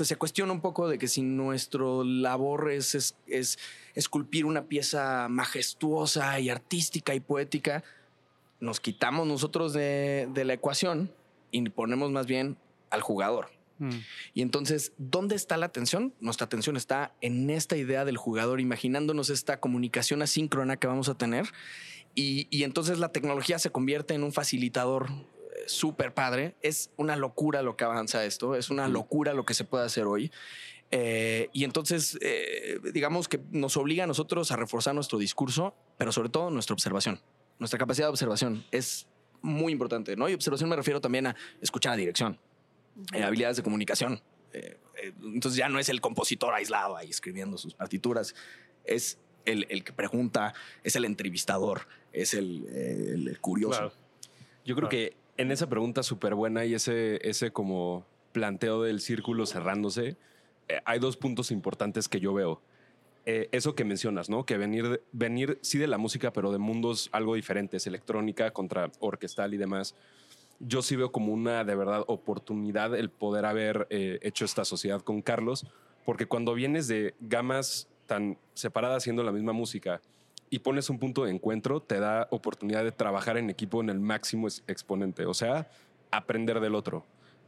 pues 0.00 0.08
se 0.08 0.16
cuestiona 0.16 0.50
un 0.50 0.62
poco 0.62 0.88
de 0.88 0.96
que 0.96 1.08
si 1.08 1.20
nuestro 1.20 2.04
labor 2.04 2.70
es, 2.72 3.14
es, 3.26 3.58
esculpir 3.94 4.46
una 4.46 4.64
pieza 4.64 5.28
majestuosa 5.28 6.40
y 6.40 6.48
artística 6.48 7.14
y 7.14 7.20
poética, 7.20 7.84
nos 8.60 8.80
quitamos 8.80 9.26
nosotros 9.26 9.74
de, 9.74 10.26
la 10.34 10.54
ecuación 10.54 11.12
y 11.50 11.68
ponemos 11.68 12.10
más 12.12 12.24
bien 12.24 12.56
al 12.88 13.02
jugador. 13.02 13.50
Mm. 13.76 13.90
Y 14.32 14.40
entonces, 14.40 14.94
¿dónde 14.96 15.34
está 15.34 15.58
la 15.58 15.66
atención? 15.66 16.14
Nuestra 16.18 16.46
atención 16.46 16.78
está 16.78 17.12
en 17.20 17.50
esta 17.50 17.76
idea 17.76 18.06
del 18.06 18.16
jugador, 18.16 18.58
imaginándonos 18.58 19.28
esta 19.28 19.60
comunicación 19.60 20.22
asíncrona 20.22 20.78
que 20.78 20.86
vamos 20.86 21.10
a 21.10 21.14
tener. 21.18 21.52
Y, 22.14 22.46
y 22.48 22.62
entonces 22.62 22.98
la 22.98 23.12
tecnología 23.12 23.58
se 23.58 23.68
convierte 23.68 24.14
en 24.14 24.24
un 24.24 24.32
facilitador 24.32 25.10
súper 25.66 26.14
padre. 26.14 26.54
Es 26.62 26.90
una 26.96 27.16
locura 27.16 27.62
lo 27.62 27.76
que 27.76 27.84
avanza 27.84 28.24
esto, 28.24 28.54
es 28.54 28.70
una 28.70 28.88
locura 28.88 29.34
lo 29.34 29.44
que 29.44 29.54
se 29.54 29.64
puede 29.64 29.84
hacer 29.84 30.04
hoy. 30.04 30.30
Eh, 30.92 31.48
y 31.52 31.64
entonces, 31.64 32.18
eh, 32.20 32.80
digamos 32.92 33.28
que 33.28 33.40
nos 33.50 33.76
obliga 33.76 34.04
a 34.04 34.06
nosotros 34.06 34.50
a 34.50 34.56
reforzar 34.56 34.94
nuestro 34.94 35.18
discurso, 35.18 35.74
pero 35.96 36.10
sobre 36.12 36.28
todo 36.28 36.50
nuestra 36.50 36.74
observación. 36.74 37.20
Nuestra 37.58 37.78
capacidad 37.78 38.06
de 38.06 38.10
observación 38.10 38.64
es 38.70 39.06
muy 39.40 39.72
importante, 39.72 40.16
¿no? 40.16 40.28
Y 40.28 40.34
observación 40.34 40.68
me 40.68 40.76
refiero 40.76 41.00
también 41.00 41.28
a 41.28 41.36
escuchar 41.60 41.92
la 41.92 41.96
dirección, 41.96 42.38
eh, 43.14 43.22
habilidades 43.22 43.56
de 43.58 43.62
comunicación. 43.62 44.20
entonces 45.22 45.56
ya 45.56 45.68
no 45.68 45.78
es 45.78 45.88
el 45.88 46.00
compositor 46.00 46.52
aislado 46.52 46.96
ahí 46.96 47.08
escribiendo 47.08 47.56
sus 47.56 47.74
partituras, 47.74 48.34
es 48.84 49.18
el, 49.44 49.84
que 49.84 49.92
pregunta, 49.92 50.54
es 50.82 50.96
el 50.96 51.04
entrevistador, 51.04 51.86
es 52.12 52.34
el, 52.34 53.38
curioso. 53.40 53.92
Yo 54.64 54.74
creo 54.74 54.88
que 54.88 55.19
en 55.40 55.50
esa 55.50 55.70
pregunta 55.70 56.02
súper 56.02 56.34
buena 56.34 56.66
y 56.66 56.74
ese, 56.74 57.18
ese 57.26 57.50
como 57.50 58.04
planteo 58.32 58.82
del 58.82 59.00
círculo 59.00 59.46
cerrándose, 59.46 60.18
eh, 60.68 60.80
hay 60.84 60.98
dos 60.98 61.16
puntos 61.16 61.50
importantes 61.50 62.10
que 62.10 62.20
yo 62.20 62.34
veo. 62.34 62.60
Eh, 63.24 63.48
eso 63.50 63.74
que 63.74 63.86
mencionas, 63.86 64.28
¿no? 64.28 64.44
Que 64.44 64.58
venir, 64.58 65.02
venir 65.12 65.58
sí 65.62 65.78
de 65.78 65.86
la 65.86 65.96
música, 65.96 66.30
pero 66.30 66.52
de 66.52 66.58
mundos 66.58 67.08
algo 67.12 67.36
diferentes, 67.36 67.86
electrónica 67.86 68.50
contra 68.50 68.92
orquestal 69.00 69.54
y 69.54 69.56
demás. 69.56 69.94
Yo 70.58 70.82
sí 70.82 70.94
veo 70.94 71.10
como 71.10 71.32
una 71.32 71.64
de 71.64 71.74
verdad 71.74 72.04
oportunidad 72.06 72.94
el 72.94 73.08
poder 73.08 73.46
haber 73.46 73.86
eh, 73.88 74.18
hecho 74.20 74.44
esta 74.44 74.66
sociedad 74.66 75.00
con 75.00 75.22
Carlos, 75.22 75.66
porque 76.04 76.26
cuando 76.26 76.52
vienes 76.52 76.86
de 76.86 77.14
gamas 77.18 77.88
tan 78.04 78.36
separadas 78.52 78.98
haciendo 78.98 79.22
la 79.22 79.32
misma 79.32 79.54
música, 79.54 80.02
y 80.50 80.58
pones 80.58 80.90
un 80.90 80.98
punto 80.98 81.24
de 81.24 81.30
encuentro, 81.30 81.80
te 81.80 82.00
da 82.00 82.26
oportunidad 82.30 82.84
de 82.84 82.92
trabajar 82.92 83.36
en 83.36 83.48
equipo 83.48 83.80
en 83.80 83.88
el 83.88 84.00
máximo 84.00 84.48
exponente, 84.66 85.24
o 85.24 85.34
sea, 85.34 85.70
aprender 86.10 86.60
del 86.60 86.74
otro 86.74 87.04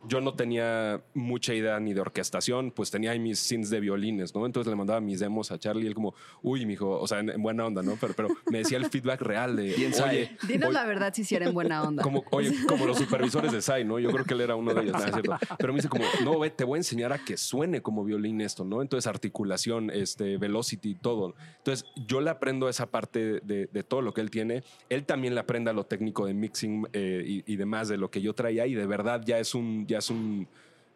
yo 0.08 0.20
no 0.20 0.34
tenía 0.34 1.02
mucha 1.14 1.54
idea 1.54 1.80
ni 1.80 1.94
de 1.94 2.00
orquestación, 2.00 2.70
pues 2.70 2.90
tenía 2.90 3.12
ahí 3.12 3.18
mis 3.18 3.38
sins 3.38 3.70
de 3.70 3.80
violines, 3.80 4.34
¿no? 4.34 4.46
Entonces 4.46 4.70
le 4.70 4.76
mandaba 4.76 5.00
mis 5.00 5.20
demos 5.20 5.50
a 5.50 5.58
Charlie 5.58 5.84
y 5.84 5.86
él 5.88 5.94
como, 5.94 6.14
uy, 6.42 6.66
mijo, 6.66 7.00
o 7.00 7.06
sea, 7.06 7.20
en, 7.20 7.40
buena 7.42 7.66
onda, 7.66 7.82
¿no? 7.82 7.96
Pero, 8.00 8.14
pero 8.14 8.28
me 8.50 8.58
decía 8.58 8.78
el 8.78 8.86
feedback 8.86 9.22
real 9.22 9.56
de, 9.56 9.74
oye... 10.04 10.36
Dinos 10.46 10.72
la 10.72 10.84
verdad 10.84 11.12
si 11.14 11.22
hiciera 11.22 11.46
en 11.46 11.54
buena 11.54 11.82
onda. 11.82 12.02
Como, 12.02 12.24
oye, 12.30 12.52
como 12.68 12.86
los 12.86 12.98
supervisores 12.98 13.52
de 13.52 13.62
SAI, 13.62 13.84
¿no? 13.84 13.98
Yo 13.98 14.10
creo 14.10 14.24
que 14.24 14.34
él 14.34 14.42
era 14.42 14.54
uno 14.54 14.74
de 14.74 14.82
ellos, 14.82 14.96
¿no? 14.96 15.38
Pero 15.58 15.72
me 15.72 15.78
dice 15.78 15.88
como, 15.88 16.04
no, 16.24 16.38
ve, 16.38 16.50
te 16.50 16.64
voy 16.64 16.76
a 16.76 16.80
enseñar 16.80 17.12
a 17.12 17.18
que 17.18 17.36
suene 17.36 17.82
como 17.82 18.04
violín 18.04 18.40
esto, 18.40 18.64
¿no? 18.64 18.82
Entonces 18.82 19.06
articulación, 19.06 19.90
este, 19.90 20.36
velocity, 20.36 20.94
todo. 20.94 21.34
Entonces 21.58 21.86
yo 22.06 22.20
le 22.20 22.30
aprendo 22.30 22.68
esa 22.68 22.86
parte 22.86 23.40
de, 23.40 23.66
de 23.66 23.82
todo 23.82 24.02
lo 24.02 24.12
que 24.14 24.20
él 24.20 24.30
tiene. 24.30 24.62
Él 24.88 25.04
también 25.04 25.34
le 25.34 25.40
aprende 25.40 25.72
lo 25.72 25.84
técnico 25.84 26.26
de 26.26 26.34
mixing 26.34 26.88
eh, 26.92 27.22
y, 27.26 27.52
y 27.52 27.56
demás 27.56 27.88
de 27.88 27.96
lo 27.96 28.10
que 28.10 28.20
yo 28.20 28.34
traía 28.34 28.66
y 28.66 28.74
de 28.74 28.86
verdad 28.86 29.22
ya 29.24 29.38
es 29.38 29.54
un, 29.54 29.86
ya 29.92 29.98
es 29.98 30.10
un 30.10 30.48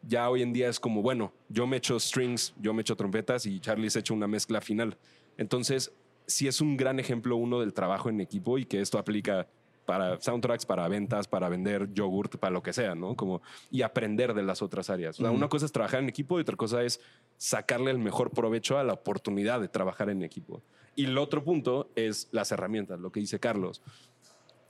ya 0.02 0.30
hoy 0.30 0.42
en 0.42 0.52
día 0.52 0.68
es 0.68 0.78
como, 0.78 1.02
bueno, 1.02 1.32
yo 1.48 1.66
me 1.66 1.78
echo 1.78 1.98
strings, 1.98 2.54
yo 2.60 2.72
me 2.72 2.82
echo 2.82 2.96
trompetas 2.96 3.46
y 3.46 3.60
Charlie 3.60 3.90
se 3.90 4.00
echa 4.00 4.14
una 4.14 4.26
mezcla 4.26 4.60
final. 4.60 4.96
Entonces, 5.36 5.92
sí 6.26 6.48
es 6.48 6.60
un 6.60 6.76
gran 6.76 7.00
ejemplo 7.00 7.36
uno 7.36 7.60
del 7.60 7.72
trabajo 7.72 8.08
en 8.08 8.20
equipo 8.20 8.58
y 8.58 8.64
que 8.64 8.80
esto 8.80 8.98
aplica 8.98 9.46
para 9.84 10.20
soundtracks, 10.20 10.66
para 10.66 10.88
ventas, 10.88 11.28
para 11.28 11.48
vender 11.48 11.92
yogurt, 11.92 12.36
para 12.36 12.52
lo 12.52 12.62
que 12.62 12.72
sea, 12.72 12.94
¿no? 12.94 13.14
Como, 13.14 13.40
y 13.70 13.82
aprender 13.82 14.34
de 14.34 14.42
las 14.42 14.60
otras 14.60 14.90
áreas. 14.90 15.20
Una 15.20 15.48
cosa 15.48 15.66
es 15.66 15.72
trabajar 15.72 16.00
en 16.00 16.08
equipo 16.08 16.38
y 16.38 16.42
otra 16.42 16.56
cosa 16.56 16.82
es 16.82 17.00
sacarle 17.36 17.92
el 17.92 17.98
mejor 17.98 18.30
provecho 18.30 18.78
a 18.78 18.84
la 18.84 18.94
oportunidad 18.94 19.60
de 19.60 19.68
trabajar 19.68 20.10
en 20.10 20.22
equipo. 20.22 20.62
Y 20.96 21.04
el 21.04 21.18
otro 21.18 21.44
punto 21.44 21.90
es 21.94 22.28
las 22.32 22.50
herramientas, 22.50 22.98
lo 22.98 23.12
que 23.12 23.20
dice 23.20 23.38
Carlos. 23.38 23.82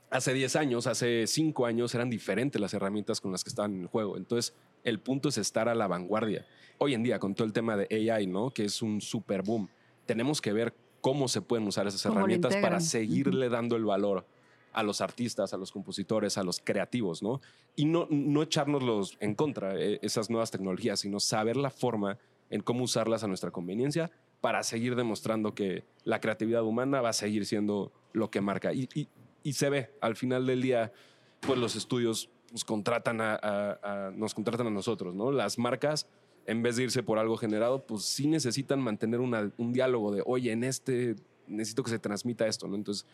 Hace 0.09 0.33
10 0.33 0.55
años, 0.55 0.87
hace 0.87 1.27
5 1.27 1.65
años 1.65 1.93
eran 1.93 2.09
diferentes 2.09 2.61
las 2.61 2.73
herramientas 2.73 3.19
con 3.19 3.33
las 3.33 3.43
que 3.43 3.49
estaban 3.49 3.73
en 3.75 3.81
el 3.81 3.87
juego. 3.87 4.15
Entonces, 4.15 4.53
el 4.85 4.99
punto 4.99 5.27
es 5.27 5.37
estar 5.37 5.67
a 5.67 5.75
la 5.75 5.87
vanguardia. 5.87 6.45
Hoy 6.77 6.93
en 6.93 7.03
día, 7.03 7.19
con 7.19 7.35
todo 7.35 7.45
el 7.45 7.51
tema 7.51 7.75
de 7.75 8.11
AI, 8.11 8.27
¿no? 8.27 8.51
Que 8.51 8.63
es 8.63 8.81
un 8.81 9.01
super 9.01 9.43
boom, 9.43 9.69
tenemos 10.05 10.39
que 10.39 10.53
ver 10.53 10.73
cómo 11.01 11.27
se 11.27 11.41
pueden 11.41 11.67
usar 11.67 11.87
esas 11.87 12.05
herramientas 12.05 12.55
para 12.57 12.79
seguirle 12.79 13.49
dando 13.49 13.75
el 13.75 13.83
valor 13.83 14.25
a 14.71 14.83
los 14.83 15.01
artistas, 15.01 15.53
a 15.53 15.57
los 15.57 15.71
compositores, 15.71 16.37
a 16.37 16.43
los 16.43 16.61
creativos, 16.63 17.21
¿no? 17.21 17.41
Y 17.75 17.85
no, 17.85 18.07
no 18.09 18.43
echárnoslos 18.43 19.17
en 19.19 19.35
contra, 19.35 19.75
eh, 19.75 19.99
esas 20.01 20.29
nuevas 20.29 20.51
tecnologías, 20.51 21.01
sino 21.01 21.19
saber 21.19 21.57
la 21.57 21.69
forma 21.69 22.17
en 22.49 22.61
cómo 22.61 22.83
usarlas 22.83 23.23
a 23.23 23.27
nuestra 23.27 23.51
conveniencia 23.51 24.09
para 24.39 24.63
seguir 24.63 24.95
demostrando 24.95 25.53
que 25.53 25.83
la 26.03 26.21
creatividad 26.21 26.63
humana 26.63 27.01
va 27.01 27.09
a 27.09 27.13
seguir 27.13 27.45
siendo 27.45 27.91
lo 28.13 28.29
que 28.29 28.39
marca. 28.39 28.73
Y, 28.73 28.87
y 28.93 29.07
se 29.53 29.69
ve 29.69 29.91
al 30.01 30.15
final 30.15 30.45
del 30.45 30.61
día, 30.61 30.91
pues 31.39 31.59
los 31.59 31.75
estudios 31.75 32.29
nos 32.51 32.63
contratan 32.63 33.19
a, 33.21 34.11
nos 34.15 34.33
contratan 34.33 34.67
a 34.67 34.71
nosotros, 34.71 35.13
¿no? 35.13 35.31
Las 35.31 35.57
marcas, 35.59 36.07
en 36.45 36.61
vez 36.63 36.77
de 36.77 36.83
irse 36.83 37.03
por 37.03 37.19
algo 37.19 37.37
generado, 37.37 37.85
pues 37.85 38.03
sí 38.03 38.27
necesitan 38.27 38.79
mantener 38.79 39.19
un 39.19 39.73
diálogo 39.73 40.13
de, 40.13 40.23
oye, 40.25 40.51
en 40.51 40.63
este 40.63 41.15
necesito 41.47 41.83
que 41.83 41.91
se 41.91 41.99
transmita 41.99 42.47
esto, 42.47 42.67
¿no? 42.67 42.75
Entonces, 42.75 43.05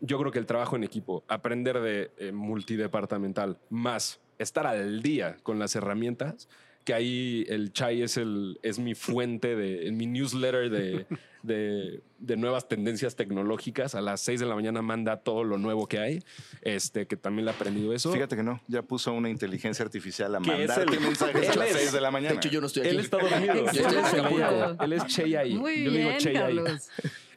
yo 0.00 0.18
creo 0.18 0.32
que 0.32 0.38
el 0.38 0.46
trabajo 0.46 0.76
en 0.76 0.84
equipo, 0.84 1.24
aprender 1.28 1.80
de 1.80 2.10
eh, 2.16 2.32
multidepartamental, 2.32 3.58
más 3.70 4.20
estar 4.38 4.66
al 4.66 5.02
día 5.02 5.36
con 5.42 5.58
las 5.58 5.76
herramientas, 5.76 6.48
que 6.84 6.94
ahí 6.94 7.44
el 7.48 7.72
chai 7.72 8.02
es, 8.02 8.16
el, 8.16 8.58
es 8.62 8.78
mi 8.78 8.94
fuente, 8.94 9.54
de, 9.54 9.90
mi 9.92 10.06
newsletter 10.06 10.70
de, 10.70 11.06
de, 11.42 12.02
de, 12.18 12.36
nuevas 12.36 12.68
tendencias 12.68 13.14
tecnológicas. 13.14 13.94
A 13.94 14.00
las 14.00 14.20
6 14.22 14.40
de 14.40 14.46
la 14.46 14.54
mañana 14.54 14.82
manda 14.82 15.18
todo 15.18 15.44
lo 15.44 15.58
nuevo 15.58 15.86
que 15.86 15.98
hay, 15.98 16.22
este, 16.62 17.06
que 17.06 17.16
también 17.16 17.46
le 17.46 17.52
he 17.52 17.54
aprendido 17.54 17.92
eso. 17.92 18.12
Fíjate 18.12 18.36
que 18.36 18.42
no, 18.42 18.60
ya 18.66 18.82
puso 18.82 19.12
una 19.12 19.30
inteligencia 19.30 19.84
artificial 19.84 20.34
a 20.34 20.40
mandarte 20.40 20.98
mensajes 21.00 21.48
a 21.50 21.56
las 21.56 21.70
6 21.70 21.92
de 21.92 22.00
la 22.00 22.10
mañana. 22.10 22.32
De 22.32 22.36
hecho, 22.38 22.48
yo 22.48 22.60
no 22.60 22.66
estoy 22.66 22.82
aquí. 22.82 22.90
Él 22.90 23.00
está 23.00 23.18
dormido. 23.18 23.54
Yo 23.54 23.66
estoy 23.66 23.84
en 23.84 24.04
Acapulco. 24.04 24.84
Él 24.84 24.92
es 24.92 25.06
Chey 25.06 25.34
ahí. 25.34 25.54
Muy 25.54 25.84
yo 25.84 25.90
le 25.90 25.98
digo 25.98 26.08
bien, 26.10 26.20
Chey 26.20 26.36
ahí. 26.36 26.58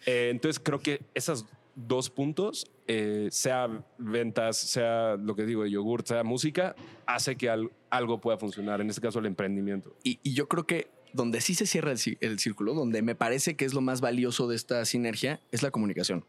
Eh, 0.07 0.29
entonces 0.29 0.61
creo 0.63 0.77
que 0.77 1.01
esos 1.15 1.47
dos 1.75 2.09
puntos, 2.09 2.71
eh, 2.87 3.27
sea 3.31 3.67
ventas, 3.97 4.57
sea 4.57 5.15
lo 5.17 5.35
que 5.35 5.45
digo 5.45 5.63
de 5.63 5.71
yogur, 5.71 6.03
sea 6.05 6.23
música, 6.23 6.75
hace 7.05 7.35
que 7.35 7.49
al- 7.49 7.71
algo 7.97 8.19
pueda 8.21 8.37
funcionar. 8.37 8.81
En 8.81 8.89
este 8.89 9.01
caso, 9.01 9.19
el 9.19 9.25
emprendimiento. 9.25 9.95
Y, 10.03 10.19
y 10.23 10.33
yo 10.33 10.47
creo 10.47 10.65
que 10.65 10.87
donde 11.13 11.39
sí 11.41 11.55
se 11.55 11.65
cierra 11.65 11.91
el, 11.91 11.99
el 12.19 12.39
círculo, 12.39 12.73
donde 12.73 13.01
me 13.01 13.15
parece 13.15 13.55
que 13.55 13.65
es 13.65 13.73
lo 13.73 13.81
más 13.81 14.01
valioso 14.01 14.47
de 14.47 14.55
esta 14.55 14.83
sinergia, 14.85 15.39
es 15.51 15.63
la 15.63 15.71
comunicación. 15.71 16.25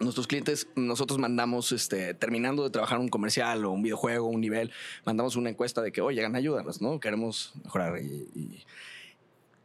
Nuestros 0.00 0.26
clientes, 0.26 0.66
nosotros 0.76 1.18
mandamos, 1.18 1.70
este, 1.70 2.14
terminando 2.14 2.64
de 2.64 2.70
trabajar 2.70 2.98
un 2.98 3.08
comercial 3.08 3.64
o 3.64 3.70
un 3.70 3.82
videojuego, 3.82 4.26
un 4.28 4.40
nivel, 4.40 4.70
mandamos 5.04 5.36
una 5.36 5.50
encuesta 5.50 5.82
de 5.82 5.92
que, 5.92 6.00
oye, 6.00 6.24
ayúdanos, 6.24 6.80
¿no? 6.80 6.98
Queremos 7.00 7.52
mejorar. 7.62 7.98
Y, 8.00 8.28
y- 8.34 8.64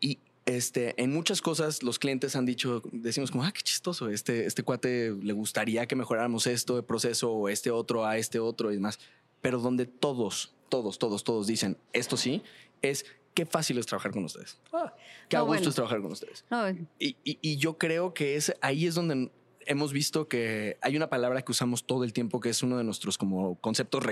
y, 0.02 0.20
este, 0.46 1.02
en 1.02 1.12
muchas 1.14 1.42
cosas 1.42 1.84
los 1.84 2.00
clientes 2.00 2.36
han 2.36 2.46
dicho, 2.46 2.82
decimos 2.92 3.32
como, 3.32 3.44
ah, 3.44 3.52
qué 3.52 3.62
chistoso, 3.62 4.10
este, 4.10 4.46
este 4.46 4.64
cuate 4.64 5.12
le 5.12 5.34
gustaría 5.34 5.86
que 5.88 5.96
mejoráramos 5.96 6.48
esto 6.48 6.76
de 6.76 6.84
proceso 6.84 7.32
o 7.32 7.50
este 7.50 7.70
otro 7.72 8.06
a 8.06 8.18
este 8.18 8.40
otro 8.40 8.72
y 8.72 8.76
demás. 8.76 9.00
Pero 9.42 9.60
donde 9.60 9.86
todos, 9.86 10.54
todos, 10.70 10.98
todos, 11.00 11.24
todos 11.24 11.48
dicen 11.48 11.78
esto 11.94 12.16
sí, 12.18 12.42
es 12.82 13.06
qué 13.34 13.46
fácil 13.46 13.78
es 13.78 13.86
trabajar 13.86 14.12
con 14.12 14.24
ustedes. 14.26 14.58
Qué 15.30 15.38
a 15.38 15.42
gusto 15.42 15.46
bueno. 15.56 15.70
es 15.70 15.76
trabajar 15.76 16.02
con 16.02 16.12
ustedes. 16.12 16.46
No, 16.50 16.70
Y, 16.70 17.16
y- 17.24 17.38
y 17.42 17.58
yo 17.58 17.78
creo 17.78 18.14
que 18.14 18.36
es 18.36 18.54
ahí 18.62 18.86
es 18.86 18.96
donde 18.96 19.32
hemos 19.70 19.94
visto 19.94 20.28
que 20.28 20.78
hay 20.82 20.98
una 20.98 21.10
palabra 21.10 21.44
que 21.44 21.52
usamos 21.52 21.86
todo 21.86 22.04
el 22.04 22.12
tiempo 22.12 22.40
que 22.42 22.50
es 22.50 22.64
uno 22.64 22.78
de 22.78 22.84
nuestros 22.84 23.18
como 23.18 23.56
conceptos 23.62 24.04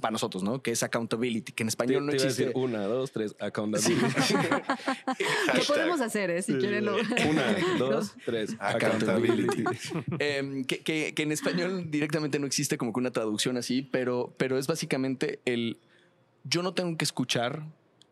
para 0.00 0.12
nosotros, 0.12 0.44
¿no? 0.44 0.62
Que 0.62 0.70
es 0.70 0.82
accountability, 0.84 1.52
que 1.52 1.62
en 1.64 1.66
Te, 1.66 1.70
español 1.70 2.06
no 2.06 2.10
te 2.12 2.18
iba 2.18 2.24
a 2.24 2.26
existe. 2.28 2.44
decir 2.50 2.56
una, 2.62 2.82
dos, 2.82 3.10
tres, 3.10 3.34
accountability. 3.40 4.00
lo 4.00 4.08
Hashtag. 4.12 5.66
podemos 5.66 6.00
hacer, 6.00 6.30
¿eh? 6.30 6.42
Si 6.42 6.54
quieren. 6.54 6.84
lo- 6.84 6.96
Una, 6.96 7.56
dos, 7.78 8.12
tres, 8.24 8.54
Accountability. 8.60 9.64
Em, 10.20 10.64
que, 10.64 10.80
que- 10.80 11.14
que 11.14 11.22
en 11.22 11.32
español 11.32 11.90
directamente 11.90 12.38
no 12.38 12.46
existe 12.46 12.76
como 12.78 12.92
que 12.92 13.00
una 13.00 13.10
traducción 13.10 13.56
así, 13.56 13.82
pero, 13.82 14.34
pero 14.36 14.58
es 14.58 14.66
básicamente 14.66 15.40
el 15.46 15.78
yo 16.44 16.62
no 16.62 16.74
tengo 16.74 16.96
que 16.96 17.04
escuchar 17.04 17.64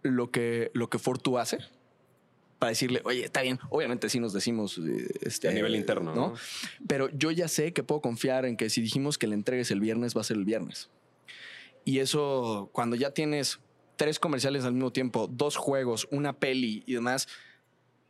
lo 0.03 0.31
que, 0.31 0.71
lo 0.75 0.89
que 0.91 0.99
Fortu 0.99 1.39
hace 1.39 1.59
para 2.59 2.71
decirle, 2.71 3.01
oye, 3.05 3.25
está 3.25 3.43
bien. 3.43 3.59
Obviamente 3.71 4.09
sí 4.09 4.19
nos 4.21 4.33
decimos 4.33 4.79
eh, 4.79 5.09
este, 5.23 5.49
A 5.49 5.53
nivel 5.53 5.75
interno, 5.77 6.15
¿no? 6.15 6.35
Pero 6.87 7.09
yo 7.11 7.31
ya 7.31 7.49
sé 7.49 7.73
que 7.73 7.83
puedo 7.83 8.01
confiar 8.01 8.45
en 8.47 8.57
que 8.57 8.71
si 8.71 8.81
dijimos 8.81 9.19
que 9.19 9.27
le 9.27 9.35
entregues 9.35 9.71
el 9.71 9.81
viernes, 9.81 10.17
va 10.17 10.23
a 10.23 10.25
ser 10.25 10.37
el 10.37 10.45
viernes. 10.45 10.89
Y 11.85 11.99
eso, 12.01 12.71
cuando 12.73 12.97
ya 12.97 13.11
tienes 13.13 13.61
tres 13.97 14.19
comerciales 14.19 14.65
al 14.65 14.73
mismo 14.73 14.91
tiempo, 14.93 15.29
dos 15.31 15.57
juegos, 15.57 16.09
una 16.11 16.33
peli 16.33 16.83
y 16.87 16.95
demás, 16.95 17.29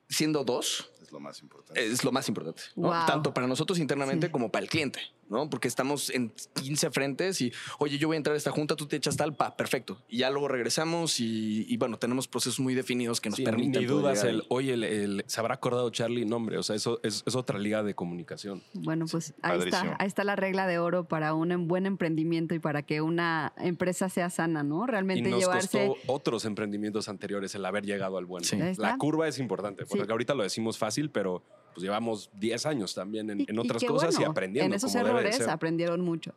siendo 0.09 0.45
dos, 0.45 0.91
Es 1.03 1.13
lo 1.13 1.21
más 1.21 1.41
importante. 1.43 1.85
es 1.87 2.05
lo 2.05 2.13
más 2.13 2.29
importante. 2.29 2.63
¿no? 2.77 2.89
Wow. 2.89 3.07
Tanto 3.07 3.35
para 3.35 3.47
nosotros 3.47 3.79
internamente 3.79 4.27
Sí. 4.29 4.33
como 4.33 4.51
para 4.51 4.63
el 4.63 4.69
cliente, 4.71 5.01
¿no? 5.29 5.49
Porque 5.51 5.69
estamos 5.69 6.11
en 6.11 6.33
15 6.63 6.91
frentes 6.91 7.41
y, 7.41 7.53
oye, 7.79 7.99
yo 7.99 8.09
voy 8.09 8.15
a 8.15 8.19
entrar 8.19 8.35
a 8.35 8.37
esta 8.37 8.51
junta, 8.51 8.77
tú 8.77 8.87
te 8.87 8.97
echas 8.97 9.17
tal, 9.17 9.35
pa, 9.35 9.57
perfecto. 9.57 10.03
Y 10.09 10.19
ya 10.19 10.31
luego 10.31 10.49
regresamos 10.49 11.21
y, 11.21 11.67
y, 11.69 11.77
bueno, 11.77 11.99
tenemos 11.99 12.29
procesos 12.29 12.61
muy 12.61 12.75
definidos 12.75 13.21
que 13.21 13.29
nos 13.31 13.37
Sí, 13.37 13.45
permiten. 13.45 13.81
ni 13.83 13.87
dudas 13.87 14.25
el, 14.25 14.45
oye, 14.49 14.75
el, 14.75 14.85
el- 14.85 15.25
se 15.27 15.41
habrá 15.41 15.55
acordado 15.55 15.91
Charlie, 15.91 16.25
no, 16.25 16.37
hombre, 16.37 16.59
o 16.59 16.63
sea, 16.63 16.77
eso 16.77 17.01
es, 17.03 17.23
es 17.27 17.35
otra 17.35 17.59
liga 17.59 17.83
de 17.83 17.95
comunicación. 17.95 18.63
Bueno, 18.75 19.07
pues 19.11 19.35
ahí 19.43 19.59
padrísimo. 19.59 19.85
está, 19.85 19.97
ahí 20.01 20.07
está 20.07 20.25
la 20.25 20.37
regla 20.37 20.67
de 20.67 20.79
oro 20.79 21.05
para 21.09 21.35
un 21.35 21.53
em- 21.53 21.67
buen 21.69 21.87
emprendimiento 21.87 22.55
y 22.55 22.59
para 22.59 22.83
que 22.83 23.01
una 23.01 23.53
empresa 23.57 24.09
sea 24.09 24.31
sana, 24.31 24.63
¿no? 24.63 24.85
Y 24.85 24.91
Realmente 24.91 25.29
nos 25.31 25.41
llevarse. 25.41 25.89
costó 25.89 26.13
otros 26.13 26.45
emprendimientos 26.45 27.09
anteriores 27.09 27.55
el 27.55 27.65
haber 27.65 27.85
llegado 27.85 28.19
al 28.19 28.27
bueno. 28.27 28.45
Sí. 28.45 28.57
La 28.79 28.97
curva 28.99 29.27
es 29.29 29.39
importante, 29.39 29.85
porque 29.87 30.05
Sí. 30.05 30.11
ahorita 30.11 30.35
lo 30.35 30.43
decimos 30.43 30.79
fácil, 30.79 31.11
pero 31.11 31.43
pues 31.77 31.85
llevamos 31.85 32.31
10 32.41 32.65
años 32.65 32.95
también 32.95 33.29
en, 33.29 33.41
Y- 33.41 33.47
en 33.49 33.57
y 33.57 33.59
otras 33.59 33.85
cosas 33.85 34.15
y 34.15 34.17
bueno, 34.17 34.31
aprendiendo. 34.31 34.67
En 34.73 34.77
esos 34.77 34.91
como 34.93 35.05
debe 35.05 35.13
de 35.13 35.21
errores 35.21 35.37
ser. 35.37 35.51
aprendieron 35.51 36.01
mucho. 36.01 36.35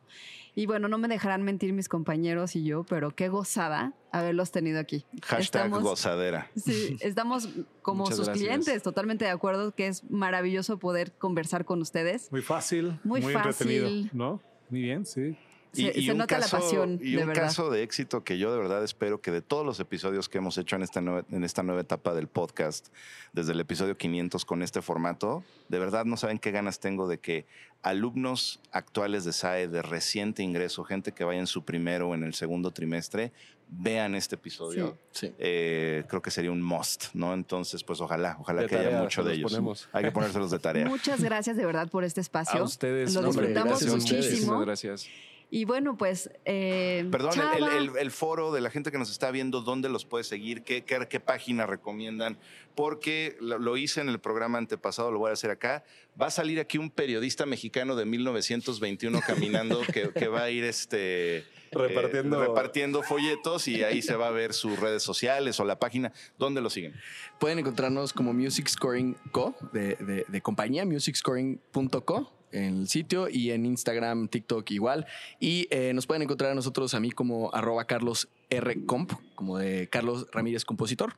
Y 0.54 0.66
bueno, 0.66 0.90
no 0.90 0.98
me 0.98 1.08
dejarán 1.08 1.44
mentir 1.44 1.72
mis 1.72 1.88
compañeros 1.88 2.58
y 2.58 2.66
yo, 2.66 2.84
pero 2.84 3.12
qué 3.12 3.30
gozada 3.30 3.94
haberlos 4.12 4.52
tenido 4.52 4.80
aquí. 4.82 5.06
Hashtag 5.24 5.68
Estamos- 5.68 5.82
gozadera. 5.84 6.52
Sí, 6.58 6.98
estamos 7.00 7.48
como 7.82 8.04
Muchas 8.04 8.18
sus 8.18 8.26
gracias. 8.28 8.46
clientes, 8.48 8.84
totalmente 8.84 9.24
de 9.24 9.32
acuerdo 9.32 9.74
que 9.74 9.88
es 9.88 10.04
maravilloso 10.12 10.78
poder 10.78 11.14
conversar 11.14 11.64
con 11.64 11.82
ustedes. 11.82 12.30
Muy 12.34 12.42
fácil, 12.42 13.00
Muy 13.06 13.22
muy, 13.22 13.32
fácil. 13.32 13.70
entretenido, 13.72 14.10
¿no? 14.14 14.42
Muy 14.70 14.82
bien, 14.82 15.06
sí. 15.06 15.38
Se, 15.72 15.94
se 15.94 16.12
un 16.12 16.18
nota 16.18 16.40
la 16.40 16.48
pasión, 16.48 17.00
y 17.02 17.12
de 17.12 17.22
un 17.22 17.28
verdad. 17.28 17.44
caso 17.44 17.70
de 17.70 17.84
éxito 17.84 18.24
que 18.24 18.38
yo 18.40 18.52
de 18.52 18.58
verdad 18.58 18.84
espero 18.84 19.22
que 19.22 19.32
de 19.32 19.42
todos 19.42 19.66
los 19.66 19.80
episodios 19.80 20.28
que 20.28 20.40
hemos 20.40 20.58
hecho 20.58 20.76
en 20.76 20.82
esta, 20.82 21.00
nueva, 21.02 21.26
en 21.32 21.44
esta 21.44 21.62
nueva 21.64 21.82
etapa 21.82 22.14
del 22.14 22.28
podcast, 22.28 22.88
desde 23.34 23.52
el 23.52 23.60
episodio 23.60 23.96
500 23.98 24.46
con 24.46 24.64
este 24.64 24.82
formato, 24.82 25.44
de 25.68 25.78
verdad 25.80 26.06
no 26.06 26.18
saben 26.18 26.40
qué 26.40 26.52
ganas 26.52 26.80
tengo 26.80 27.08
de 27.08 27.20
que 27.20 27.46
alumnos 27.84 28.60
actuales 28.72 29.26
de 29.26 29.32
SAE 29.34 29.68
de 29.68 29.82
reciente 29.82 30.44
ingreso, 30.44 30.84
gente 30.84 31.12
que 31.12 31.24
vaya 31.24 31.40
en 31.40 31.48
su 31.48 31.64
primero 31.64 32.10
o 32.10 32.16
en 32.16 32.24
el 32.24 32.34
segundo 32.34 32.72
trimestre, 32.72 33.32
vean 33.72 34.16
este 34.16 34.34
episodio. 34.36 34.98
Sí. 35.12 35.32
Eh, 35.38 36.04
creo 36.10 36.22
que 36.24 36.32
sería 36.32 36.52
un 36.52 36.62
must, 36.62 37.14
¿no? 37.14 37.34
Entonces, 37.36 37.84
pues 37.84 38.02
ojalá, 38.02 38.36
ojalá 38.40 38.62
De 38.64 38.68
que 38.68 38.76
haya 38.78 39.02
mucho 39.04 39.24
de 39.24 39.30
los 39.30 39.38
ellos. 39.38 39.52
ponemos. 39.52 39.90
Hay 39.94 40.04
que 40.06 40.12
ponérselos 40.12 40.50
de 40.50 40.58
tarea. 40.60 40.88
Muchas 40.88 41.22
gracias 41.24 41.56
de 41.56 41.66
verdad 41.66 41.88
por 41.90 42.04
este 42.04 42.20
espacio. 42.22 42.60
A 42.60 42.64
ustedes, 42.64 43.14
Lo 43.14 43.22
disfrutamos 43.22 43.68
gracias 43.80 43.92
a 43.92 43.96
ustedes. 43.96 44.24
muchísimo. 44.26 44.54
Muchísimas 44.58 44.66
gracias. 44.66 45.08
Y 45.52 45.66
bueno, 45.66 45.98
pues. 45.98 46.30
eh, 46.46 47.08
Perdón, 47.12 47.32
el- 47.34 47.40
Chava, 47.40 47.58
el, 47.78 47.90
el- 47.90 47.98
el 47.98 48.12
foro 48.12 48.52
de 48.52 48.62
la 48.62 48.70
gente 48.70 48.92
que 48.92 48.98
nos 49.00 49.10
está 49.10 49.32
viendo, 49.32 49.62
¿dónde 49.62 49.90
los 49.90 50.06
puede 50.06 50.24
seguir? 50.24 50.62
¿Qué, 50.64 50.84
qué, 50.84 51.08
qué 51.10 51.20
página 51.20 51.66
recomiendan? 51.66 52.38
Porque 52.76 53.36
lo, 53.42 53.58
lo 53.58 53.76
hice 53.76 54.00
en 54.02 54.10
el 54.10 54.20
programa 54.20 54.58
antepasado, 54.60 55.12
lo 55.12 55.18
voy 55.20 55.32
a 55.32 55.34
hacer 55.34 55.50
acá. 55.50 55.84
Va 56.22 56.28
a 56.28 56.32
salir 56.32 56.60
aquí 56.60 56.78
un 56.78 56.92
periodista 56.92 57.46
mexicano 57.48 57.96
de 57.96 58.06
1921 58.06 59.22
caminando 59.26 59.82
que, 59.92 60.12
que 60.12 60.28
va 60.28 60.44
a 60.44 60.50
ir 60.52 60.64
este, 60.66 61.44
Repartiendo- 61.72 62.44
eh, 62.44 62.48
repartiendo 62.48 63.02
folletos 63.04 63.68
y 63.68 63.84
ahí 63.84 64.02
se 64.04 64.16
va 64.16 64.28
a 64.28 64.32
ver 64.32 64.54
sus 64.54 64.80
redes 64.80 65.02
sociales 65.02 65.60
o 65.60 65.66
la 65.66 65.80
página. 65.80 66.14
¿Dónde 66.38 66.62
lo 66.62 66.70
siguen? 66.70 66.94
Pueden 67.40 67.58
encontrarnos 67.60 68.14
como 68.14 68.34
Music 68.34 68.68
Scoring 68.68 69.16
Co. 69.32 69.56
de, 69.74 69.96
de- 69.96 70.26
de 70.28 70.42
compañía, 70.42 70.86
musicscoring.co 70.86 72.36
en 72.52 72.80
el 72.80 72.88
sitio 72.88 73.30
y 73.30 73.52
en 73.52 73.66
Instagram, 73.66 74.28
TikTok 74.28 74.70
igual. 74.72 75.06
Y 75.40 75.68
eh, 75.72 75.94
nos 75.94 76.08
pueden 76.08 76.24
encontrar 76.24 76.52
a 76.52 76.56
nosotros, 76.56 76.94
a 76.94 77.00
mí 77.00 77.12
como 77.12 77.54
arroba 77.54 77.86
Carlos 77.86 78.30
R. 78.50 78.86
Comp, 78.86 79.14
como 79.36 79.58
de 79.58 79.88
Carlos 79.90 80.28
Ramírez 80.32 80.66
Compositor, 80.66 81.16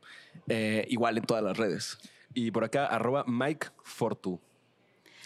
eh, 0.47 0.85
igual 0.89 1.17
en 1.17 1.23
todas 1.23 1.43
las 1.43 1.57
redes. 1.57 1.97
Y 2.33 2.51
por 2.51 2.63
acá, 2.63 2.85
arroba 2.85 3.25
Mike 3.27 3.67
Fortu. 3.83 4.39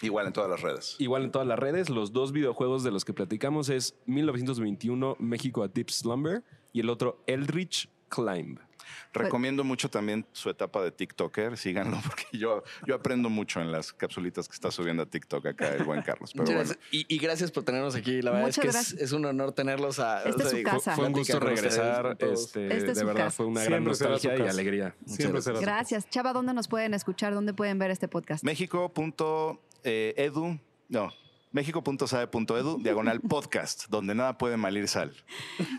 Igual 0.02 0.26
en 0.26 0.32
todas 0.32 0.50
las 0.50 0.60
redes. 0.60 0.96
Igual 0.98 1.24
en 1.24 1.30
todas 1.30 1.48
las 1.48 1.58
redes, 1.58 1.88
los 1.88 2.12
dos 2.12 2.32
videojuegos 2.32 2.84
de 2.84 2.90
los 2.90 3.04
que 3.04 3.14
platicamos 3.14 3.68
es 3.70 3.96
1921 4.06 5.16
México 5.18 5.62
a 5.62 5.68
Deep 5.68 5.90
Slumber 5.90 6.42
y 6.72 6.80
el 6.80 6.90
otro 6.90 7.22
Eldritch 7.26 7.88
Climb. 8.08 8.58
Recomiendo 9.12 9.64
mucho 9.64 9.90
también 9.90 10.26
su 10.32 10.50
etapa 10.50 10.82
de 10.82 10.90
TikToker. 10.92 11.56
Síganlo 11.56 11.98
porque 12.06 12.24
yo, 12.32 12.62
yo 12.86 12.94
aprendo 12.94 13.30
mucho 13.30 13.60
en 13.60 13.72
las 13.72 13.92
capsulitas 13.92 14.48
que 14.48 14.54
está 14.54 14.70
subiendo 14.70 15.02
a 15.02 15.06
TikTok 15.06 15.46
acá 15.46 15.74
el 15.74 15.84
buen 15.84 16.02
Carlos. 16.02 16.32
Pero 16.32 16.44
Muchas 16.44 16.56
bueno. 16.56 16.68
gracias. 16.70 16.92
Y, 16.92 17.14
y 17.14 17.18
gracias 17.18 17.50
por 17.50 17.64
tenernos 17.64 17.94
aquí. 17.94 18.22
La 18.22 18.30
verdad 18.30 18.46
Muchas 18.46 18.64
es 18.64 18.94
que 18.94 19.04
es, 19.04 19.12
un 19.12 19.24
honor 19.24 19.52
tenerlos 19.52 19.98
a. 19.98 20.22
Es 20.24 20.34
su 20.34 20.62
casa. 20.62 20.94
Fue 20.94 21.06
un 21.06 21.12
gusto 21.12 21.40
regresar. 21.40 22.16
Este, 22.18 22.76
es 22.76 22.96
de 22.96 23.04
verdad, 23.04 23.24
casa. 23.24 23.30
fue 23.36 23.46
una 23.46 23.64
gran 23.64 23.82
Siempre 23.82 23.94
será 23.94 24.10
nostalgia 24.10 24.46
y 24.46 24.48
alegría. 24.48 24.94
Siempre 25.06 25.42
su 25.42 25.52
Gracias. 25.54 26.08
Chava, 26.10 26.32
¿dónde 26.32 26.54
nos 26.54 26.68
pueden 26.68 26.94
escuchar? 26.94 27.34
¿Dónde 27.34 27.52
pueden 27.54 27.78
ver 27.78 27.90
este 27.90 28.08
podcast? 28.08 28.44
México.edu, 28.44 29.50
no, 30.88 31.12
México.sabe.edu, 31.56 32.78
diagonal 32.82 33.20
podcast, 33.22 33.86
donde 33.88 34.14
nada 34.14 34.36
puede 34.36 34.58
malir 34.58 34.88
sal. 34.88 35.12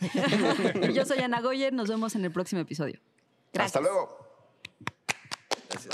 Yo 0.93 1.05
soy 1.05 1.19
Ana 1.19 1.39
Goyer. 1.39 1.71
Nos 1.71 1.88
vemos 1.88 2.15
en 2.15 2.25
el 2.25 2.32
próximo 2.32 2.61
episodio. 2.61 2.99
Gracias. 3.53 3.75
Hasta 3.75 3.82
luego. 3.82 4.17
Gracias. 5.69 5.93